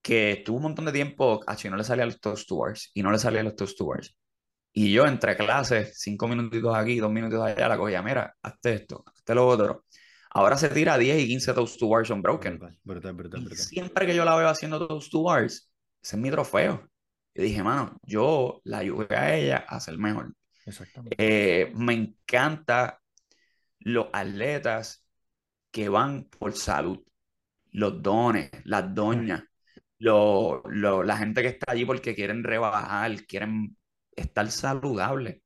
que 0.02 0.32
estuvo 0.34 0.58
un 0.58 0.64
montón 0.64 0.86
de 0.86 0.92
tiempo, 0.92 1.42
a 1.48 1.56
no 1.70 1.78
le 1.78 1.84
salía 1.84 2.06
los 2.06 2.20
toast 2.20 2.48
to 2.48 2.58
bars 2.58 2.92
y 2.94 3.02
no 3.02 3.12
le 3.12 3.18
salía 3.18 3.42
los 3.42 3.56
toast 3.56 3.78
to 3.78 3.86
bars. 3.86 4.16
Y 4.74 4.92
yo 4.92 5.06
entre 5.06 5.38
clases, 5.38 6.00
cinco 6.00 6.28
minutitos 6.28 6.76
aquí, 6.76 7.00
dos 7.00 7.12
minutos 7.12 7.42
allá, 7.42 7.70
la 7.70 7.78
cogía, 7.78 8.02
mira, 8.02 8.36
hazte 8.42 8.74
esto, 8.74 9.04
hazte 9.06 9.36
lo 9.36 9.48
otro. 9.48 9.86
Ahora 10.32 10.58
se 10.58 10.70
tira 10.70 10.98
10 10.98 11.22
y 11.22 11.28
15 11.28 11.54
toast 11.54 11.80
to 11.80 11.88
bars 11.88 12.10
unbroken. 12.10 12.58
Brutal, 12.84 13.14
brutal, 13.14 13.42
brutal. 13.42 13.56
siempre 13.56 14.08
que 14.08 14.16
yo 14.16 14.26
la 14.26 14.36
veo 14.36 14.50
haciendo 14.50 14.88
toast 14.88 15.12
to 15.12 15.24
bars, 15.24 15.72
ese 16.02 16.16
es 16.16 16.22
mi 16.22 16.32
trofeo. 16.32 16.90
Y 17.36 17.42
dije, 17.44 17.64
mano, 17.64 17.98
yo 18.04 18.62
la 18.66 18.80
ayudé 18.80 19.16
a 19.16 19.36
ella 19.36 19.58
a 19.68 19.80
ser 19.80 19.98
mejor. 19.98 20.34
Exactamente. 20.66 21.16
Eh, 21.18 21.72
me 21.76 21.94
encanta 21.94 23.02
los 23.80 24.08
atletas 24.14 25.06
que 25.72 25.90
van 25.90 26.26
por 26.26 26.54
salud, 26.56 27.00
los 27.72 28.02
dones, 28.04 28.52
las 28.66 28.94
doñas, 28.96 29.44
lo- 30.00 30.64
lo- 30.68 31.04
la 31.04 31.18
gente 31.18 31.42
que 31.42 31.50
está 31.50 31.72
allí 31.74 31.86
porque 31.86 32.16
quieren 32.16 32.44
rebajar, 32.44 33.26
quieren 33.28 33.78
estar 34.16 34.50
saludables. 34.52 35.42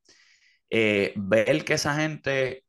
Eh, 0.70 1.14
ver 1.18 1.66
que 1.66 1.74
esa 1.76 1.96
gente 1.96 2.66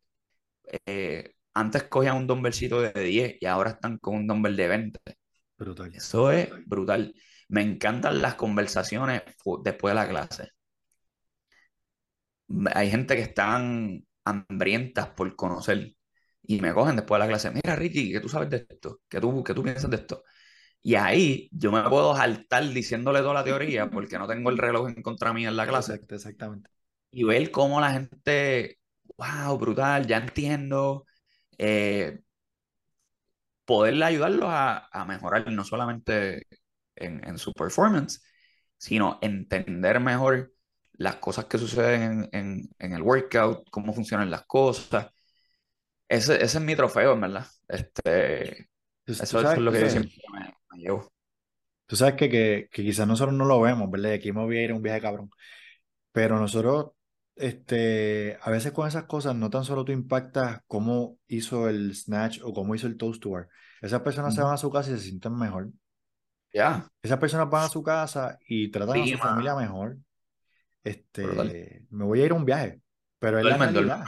eh, 0.86 1.32
antes 1.54 1.84
cogían 1.84 2.16
un 2.16 2.26
dumbbellcito 2.26 2.80
de 2.82 2.92
10 3.02 3.36
y 3.40 3.46
ahora 3.46 3.70
están 3.70 3.98
con 3.98 4.16
un 4.16 4.26
dumbbell 4.26 4.56
de 4.56 4.68
20. 4.68 5.00
Brutal. 5.56 5.94
Eso 5.94 6.30
es 6.30 6.50
brutal. 6.66 7.14
Me 7.48 7.60
encantan 7.62 8.22
las 8.22 8.36
conversaciones 8.36 9.22
después 9.62 9.92
de 9.92 9.94
la 9.96 10.08
clase. 10.08 10.52
Hay 12.74 12.90
gente 12.90 13.14
que 13.16 13.22
están 13.22 14.04
hambrientas 14.24 15.08
por 15.10 15.34
conocer 15.36 15.94
y 16.42 16.60
me 16.60 16.72
cogen 16.74 16.96
después 16.96 17.18
de 17.18 17.26
la 17.26 17.28
clase. 17.28 17.50
Mira, 17.50 17.76
Ricky, 17.76 18.12
¿qué 18.12 18.20
tú 18.20 18.28
sabes 18.28 18.48
de 18.50 18.66
esto? 18.68 19.00
¿Qué 19.08 19.20
tú, 19.20 19.44
qué 19.44 19.54
tú 19.54 19.62
piensas 19.62 19.90
de 19.90 19.96
esto? 19.96 20.24
Y 20.82 20.94
ahí 20.96 21.48
yo 21.52 21.72
me 21.72 21.82
puedo 21.88 22.16
saltar 22.16 22.68
diciéndole 22.70 23.20
toda 23.20 23.34
la 23.34 23.44
teoría 23.44 23.90
porque 23.90 24.18
no 24.18 24.28
tengo 24.28 24.50
el 24.50 24.58
reloj 24.58 24.88
en 24.90 25.02
contra 25.02 25.32
mía 25.34 25.48
en 25.50 25.56
la 25.56 25.66
clase 25.68 25.92
Exacto, 25.92 26.14
exactamente. 26.14 26.70
y 27.10 27.24
ver 27.24 27.50
cómo 27.50 27.80
la 27.80 27.92
gente, 27.92 28.78
wow, 29.16 29.58
brutal, 29.58 30.06
ya 30.06 30.18
entiendo. 30.18 31.06
eh, 31.58 32.20
poderle 33.64 34.04
ayudarlos 34.04 34.48
a, 34.50 34.88
a 34.90 35.04
mejorar 35.04 35.50
no 35.52 35.64
solamente 35.64 36.46
en, 37.04 37.26
en 37.26 37.38
su 37.38 37.52
performance, 37.52 38.22
sino 38.78 39.18
entender 39.22 40.00
mejor 40.00 40.54
las 40.92 41.16
cosas 41.16 41.46
que 41.46 41.58
suceden 41.58 42.02
en, 42.02 42.28
en- 42.32 42.70
en 42.78 42.92
el 42.94 43.02
workout, 43.02 43.68
cómo 43.70 43.92
funcionan 43.94 44.30
las 44.30 44.44
cosas. 44.46 45.08
Ese, 46.08 46.36
ese 46.42 46.58
es 46.58 46.64
mi 46.64 46.74
trofeo, 46.76 47.12
en 47.14 47.20
verdad. 47.20 47.46
Este, 47.68 48.68
eso, 49.18 49.40
eso 49.40 49.58
es 49.60 49.64
lo 49.64 49.72
que 49.72 49.80
tú 49.80 49.88
yo 49.88 49.90
siempre 49.90 50.12
me, 50.32 50.54
me 50.72 50.78
llevo. 50.78 51.08
Tú 51.86 51.96
sabes 51.96 52.14
que, 52.16 52.28
que, 52.30 52.68
que 52.72 52.82
quizás 52.82 53.06
nosotros 53.08 53.34
no 53.36 53.44
lo 53.46 53.60
vemos, 53.60 53.90
¿verdad? 53.90 54.12
Aquí 54.12 54.32
me 54.32 54.42
voy 54.44 54.58
a 54.58 54.64
ir 54.64 54.70
a 54.72 54.74
un 54.74 54.82
viaje 54.82 55.00
cabrón. 55.00 55.30
Pero 56.12 56.38
nosotros, 56.40 56.92
este, 57.36 58.38
a 58.42 58.50
veces 58.50 58.72
con 58.72 58.88
esas 58.88 59.04
cosas, 59.06 59.36
no 59.36 59.50
tan 59.50 59.64
solo 59.64 59.84
tú 59.84 59.92
impactas 59.92 60.62
cómo 60.68 61.18
hizo 61.28 61.68
el 61.68 61.94
snatch 61.96 62.40
o 62.44 62.52
cómo 62.54 62.74
hizo 62.74 62.86
el 62.88 62.96
toast 62.98 63.22
to 63.22 63.30
bar. 63.32 63.48
Esas 63.82 64.02
personas 64.02 64.34
se 64.34 64.40
Ujú. 64.40 64.42
van 64.42 64.54
a 64.54 64.58
su 64.58 64.70
casa 64.72 64.90
y 64.92 64.94
se 64.96 65.00
sienten 65.04 65.36
mejor. 65.38 65.70
Ya, 66.52 66.88
Esas 67.02 67.18
personas 67.18 67.48
van 67.50 67.64
a 67.64 67.68
su 67.68 67.82
casa 67.82 68.38
y 68.46 68.70
tratan 68.70 69.00
a 69.00 69.06
su 69.06 69.18
familia 69.18 69.54
mejor. 69.54 69.96
Este, 70.82 71.22
Brutal. 71.26 71.86
me 71.90 72.04
voy 72.04 72.22
a 72.22 72.24
ir 72.26 72.30
a 72.30 72.34
un 72.34 72.44
viaje, 72.44 72.80
pero 73.18 73.38
es 73.38 73.44
duermen, 73.44 73.74
mejor. 73.74 74.06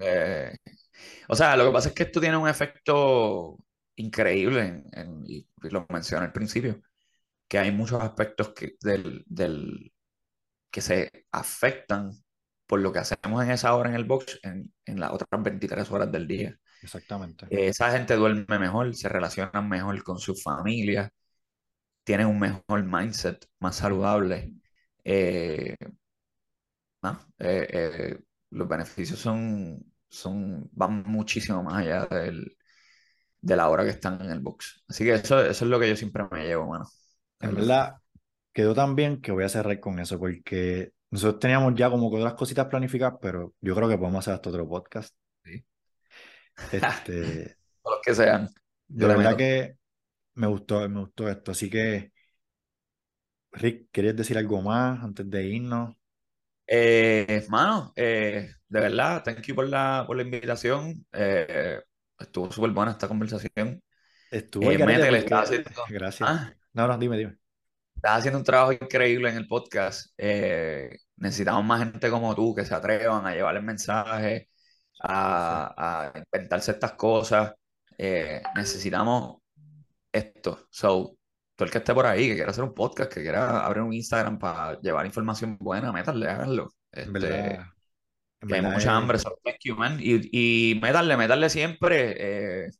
eh. 0.00 0.56
O 1.28 1.34
sea, 1.34 1.56
lo 1.56 1.66
que 1.66 1.72
pasa 1.72 1.88
es 1.88 1.94
que 1.94 2.04
esto 2.04 2.20
tiene 2.20 2.36
un 2.36 2.48
efecto 2.48 3.58
increíble, 3.96 4.60
en- 4.66 4.84
en- 4.92 5.24
y 5.26 5.46
lo 5.70 5.86
mencioné 5.88 6.26
al 6.26 6.32
principio, 6.32 6.80
que 7.48 7.58
hay 7.58 7.72
muchos 7.72 8.00
aspectos 8.02 8.50
que, 8.54 8.72
del, 8.80 9.24
del- 9.26 9.92
que 10.70 10.80
se 10.80 11.10
afectan 11.32 12.12
por 12.66 12.80
lo 12.80 12.92
que 12.92 13.00
hacemos 13.00 13.42
en 13.44 13.50
esa 13.50 13.74
hora 13.74 13.90
en 13.90 13.96
el 13.96 14.04
box 14.04 14.38
en, 14.42 14.72
en 14.86 15.00
las 15.00 15.10
otras 15.12 15.42
23 15.42 15.90
horas 15.90 16.10
del 16.10 16.26
día. 16.26 16.56
Exactamente. 16.82 17.46
Eh, 17.50 17.68
esa 17.68 17.90
gente 17.90 18.14
duerme 18.14 18.58
mejor, 18.58 18.94
se 18.94 19.08
relacionan 19.08 19.68
mejor 19.68 20.02
con 20.04 20.18
su 20.18 20.34
familia, 20.34 21.10
tienen 22.04 22.26
un 22.26 22.38
mejor 22.40 22.84
mindset, 22.84 23.46
más 23.60 23.76
saludable. 23.76 24.54
Eh, 25.04 25.76
¿no? 27.02 27.18
Eh, 27.38 27.66
eh, 27.70 28.18
los 28.50 28.68
beneficios 28.68 29.18
son, 29.18 29.82
son, 30.08 30.68
van 30.72 31.02
muchísimo 31.06 31.62
más 31.62 31.74
allá 31.82 32.06
del, 32.06 32.56
de 33.40 33.56
la 33.56 33.68
hora 33.68 33.84
que 33.84 33.90
están 33.90 34.20
en 34.22 34.30
el 34.30 34.40
box. 34.40 34.84
Así 34.88 35.04
que 35.04 35.14
eso, 35.14 35.40
eso 35.44 35.64
es 35.64 35.70
lo 35.70 35.80
que 35.80 35.88
yo 35.88 35.96
siempre 35.96 36.24
me 36.30 36.44
llevo, 36.46 36.66
mano. 36.68 36.86
En 37.40 37.54
verdad, 37.54 37.96
quedó 38.52 38.74
tan 38.74 38.94
bien 38.94 39.20
que 39.20 39.32
voy 39.32 39.44
a 39.44 39.48
cerrar 39.48 39.80
con 39.80 39.98
eso, 39.98 40.18
porque 40.18 40.92
nosotros 41.10 41.40
teníamos 41.40 41.74
ya 41.74 41.90
como 41.90 42.10
que 42.10 42.18
otras 42.18 42.34
cositas 42.34 42.66
planificadas, 42.66 43.18
pero 43.20 43.54
yo 43.60 43.74
creo 43.74 43.88
que 43.88 43.98
podemos 43.98 44.20
hacer 44.20 44.34
hasta 44.34 44.50
otro 44.50 44.68
podcast. 44.68 45.14
Sí. 45.44 45.64
Este, 46.70 47.56
Los 47.84 48.00
que 48.04 48.14
sean. 48.14 48.48
de 48.88 49.06
Yo 49.06 49.08
le 49.08 49.14
verdad 49.14 49.16
meto. 49.16 49.36
que 49.36 49.78
me 50.34 50.46
gustó, 50.46 50.88
me 50.88 51.00
gustó 51.00 51.28
esto. 51.28 51.52
Así 51.52 51.70
que, 51.70 52.12
Rick, 53.52 53.88
¿querías 53.92 54.14
decir 54.16 54.36
algo 54.38 54.60
más 54.62 55.02
antes 55.02 55.28
de 55.30 55.46
irnos? 55.46 55.96
Eh, 56.66 57.44
mano, 57.48 57.92
eh, 57.96 58.50
de 58.68 58.80
verdad, 58.80 59.22
thank 59.24 59.42
you 59.42 59.54
por 59.54 59.68
la, 59.68 60.04
por 60.06 60.16
la 60.16 60.22
invitación. 60.22 61.04
Eh, 61.12 61.80
estuvo 62.18 62.50
súper 62.50 62.70
buena 62.70 62.92
esta 62.92 63.08
conversación. 63.08 63.82
Estuvo 64.30 64.72
Eh, 64.72 64.78
métele, 64.78 65.18
estás 65.20 65.44
haciendo, 65.50 65.70
Gracias. 65.86 66.30
ah, 66.30 66.52
No, 66.74 66.86
no, 66.88 66.98
dime, 66.98 67.18
dime. 67.18 67.38
estás 67.96 68.18
haciendo 68.18 68.38
un 68.38 68.44
trabajo 68.44 68.72
increíble 68.72 69.30
en 69.30 69.36
el 69.36 69.46
podcast. 69.48 70.12
Eh, 70.18 70.90
necesitamos 71.16 71.64
más 71.64 71.80
gente 71.80 72.10
como 72.10 72.34
tú 72.34 72.54
que 72.54 72.64
se 72.64 72.74
atrevan 72.74 73.26
a 73.26 73.34
llevar 73.34 73.56
el 73.56 73.62
mensaje, 73.62 74.48
a, 75.02 76.12
a 76.16 76.18
inventarse 76.18 76.72
estas 76.72 76.92
cosas. 76.94 77.54
Eh, 77.98 78.42
necesitamos 78.56 79.41
esto. 80.12 80.66
So, 80.70 81.16
todo 81.56 81.66
el 81.66 81.70
que 81.70 81.78
esté 81.78 81.94
por 81.94 82.06
ahí, 82.06 82.28
que 82.28 82.34
quiera 82.34 82.50
hacer 82.50 82.64
un 82.64 82.74
podcast, 82.74 83.12
que 83.12 83.22
quiera 83.22 83.64
abrir 83.64 83.82
un 83.82 83.92
Instagram 83.92 84.38
para 84.38 84.80
llevar 84.80 85.06
información 85.06 85.56
buena, 85.58 85.92
métanle, 85.92 86.28
háganlo. 86.28 86.72
Este, 86.90 87.10
verdad. 87.10 87.66
En 88.40 88.48
que 88.48 88.54
hay 88.54 88.60
verdad 88.60 88.76
mucha 88.76 88.96
hambre, 88.96 89.18
so 89.18 89.38
thank 89.44 89.58
you, 89.64 89.76
man. 89.76 89.98
Y, 90.00 90.70
y 90.70 90.80
métanle 90.80 91.48
siempre. 91.48 92.64
eh, 92.64 92.70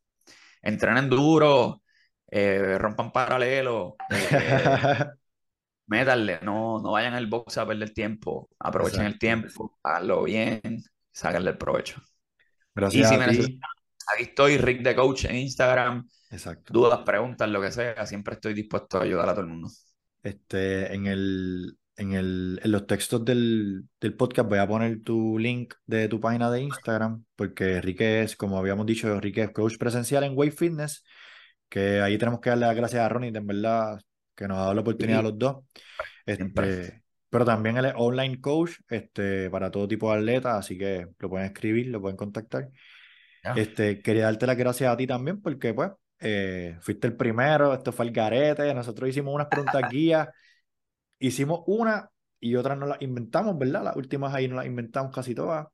entrenen 0.62 1.10
duro, 1.10 1.82
eh, 2.30 2.78
rompan 2.78 3.12
paralelo, 3.12 3.96
eh, 4.10 4.10
métanle, 5.86 6.38
no, 6.42 6.80
no 6.80 6.92
vayan 6.92 7.14
al 7.14 7.26
box 7.26 7.58
a 7.58 7.66
perder 7.66 7.92
tiempo, 7.92 8.48
aprovechen 8.58 9.04
el 9.04 9.18
tiempo, 9.18 9.78
háganlo 9.82 10.22
bien, 10.22 10.82
sáquenle 11.10 11.50
el 11.50 11.58
provecho. 11.58 12.00
Y 12.00 12.80
Gracias 12.80 13.08
si 13.08 13.14
a 13.14 13.18
me 13.18 13.26
necesitan, 13.26 13.70
aquí 14.14 14.22
estoy, 14.22 14.56
Rick 14.56 14.82
de 14.82 14.94
Coach 14.94 15.24
en 15.26 15.36
Instagram, 15.36 16.08
Exacto. 16.32 16.72
dudas, 16.72 17.00
preguntas, 17.04 17.48
lo 17.48 17.60
que 17.60 17.70
sea, 17.70 18.06
siempre 18.06 18.34
estoy 18.34 18.54
dispuesto 18.54 18.98
a 18.98 19.02
ayudar 19.02 19.28
a 19.28 19.32
todo 19.32 19.42
el 19.42 19.50
mundo. 19.50 19.68
Este, 20.22 20.94
en 20.94 21.06
el, 21.06 21.76
en, 21.96 22.12
el, 22.12 22.60
en 22.62 22.72
los 22.72 22.86
textos 22.86 23.24
del, 23.24 23.84
del, 24.00 24.16
podcast 24.16 24.48
voy 24.48 24.58
a 24.58 24.66
poner 24.66 25.02
tu 25.02 25.38
link 25.38 25.74
de 25.84 26.08
tu 26.08 26.20
página 26.20 26.50
de 26.50 26.62
Instagram, 26.62 27.24
porque 27.36 27.76
Enrique 27.76 28.22
es, 28.22 28.34
como 28.34 28.56
habíamos 28.58 28.86
dicho, 28.86 29.12
Enrique 29.12 29.42
es 29.42 29.50
coach 29.50 29.76
presencial 29.76 30.24
en 30.24 30.36
Wave 30.36 30.52
Fitness, 30.52 31.04
que 31.68 32.00
ahí 32.00 32.16
tenemos 32.16 32.40
que 32.40 32.50
darle 32.50 32.66
las 32.66 32.76
gracias 32.76 33.02
a 33.02 33.08
Ronnie, 33.08 33.32
en 33.34 33.46
verdad, 33.46 34.00
que 34.34 34.48
nos 34.48 34.56
ha 34.56 34.60
dado 34.62 34.74
la 34.74 34.80
oportunidad 34.80 35.20
a 35.20 35.24
los 35.24 35.38
dos. 35.38 35.64
Este, 36.24 37.02
pero 37.28 37.44
también 37.44 37.76
él 37.76 37.86
es 37.86 37.94
online 37.96 38.40
coach 38.40 38.72
este, 38.88 39.50
para 39.50 39.70
todo 39.70 39.88
tipo 39.88 40.10
de 40.10 40.18
atletas, 40.18 40.54
así 40.54 40.78
que 40.78 41.08
lo 41.18 41.28
pueden 41.28 41.46
escribir, 41.46 41.88
lo 41.88 42.00
pueden 42.00 42.16
contactar. 42.16 42.70
Este, 43.56 44.00
quería 44.00 44.24
darte 44.24 44.46
las 44.46 44.56
gracias 44.56 44.92
a 44.92 44.96
ti 44.96 45.06
también, 45.06 45.42
porque 45.42 45.74
pues 45.74 45.90
eh, 46.22 46.78
fuiste 46.80 47.08
el 47.08 47.16
primero, 47.16 47.74
esto 47.74 47.92
fue 47.92 48.06
el 48.06 48.12
garete, 48.12 48.72
nosotros 48.72 49.10
hicimos 49.10 49.34
unas 49.34 49.48
preguntas 49.48 49.82
guías 49.90 50.28
hicimos 51.22 51.62
una 51.66 52.10
y 52.40 52.56
otras 52.56 52.76
no 52.76 52.86
las 52.86 53.00
inventamos, 53.00 53.56
¿verdad? 53.56 53.84
Las 53.84 53.96
últimas 53.96 54.34
ahí 54.34 54.48
no 54.48 54.56
las 54.56 54.66
inventamos 54.66 55.14
casi 55.14 55.34
todas. 55.34 55.68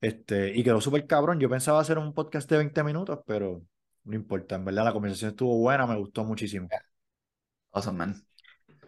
Este, 0.00 0.56
y 0.56 0.64
quedó 0.64 0.80
súper 0.80 1.06
cabrón. 1.06 1.38
Yo 1.38 1.48
pensaba 1.50 1.80
hacer 1.80 1.98
un 1.98 2.14
podcast 2.14 2.50
de 2.50 2.56
20 2.56 2.82
minutos, 2.82 3.20
pero 3.26 3.62
no 4.04 4.14
importa. 4.16 4.56
En 4.56 4.64
verdad, 4.64 4.84
la 4.84 4.92
conversación 4.92 5.30
estuvo 5.30 5.58
buena, 5.58 5.86
me 5.86 5.96
gustó 5.96 6.24
muchísimo. 6.24 6.68
Awesome, 7.72 7.98
man. 7.98 8.26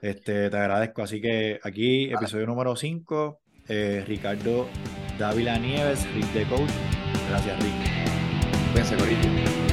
Este, 0.00 0.48
te 0.50 0.56
agradezco. 0.56 1.02
Así 1.02 1.20
que 1.20 1.60
aquí, 1.62 2.10
episodio 2.10 2.46
número 2.46 2.74
5, 2.74 3.40
eh, 3.68 4.02
Ricardo 4.06 4.66
Dávila 5.18 5.58
Nieves, 5.58 6.10
Rick 6.14 6.32
de 6.32 6.46
Coach. 6.46 6.70
Gracias, 7.28 7.62
Rick. 7.62 8.72
Cuídense, 8.72 8.96
Corito. 8.96 9.63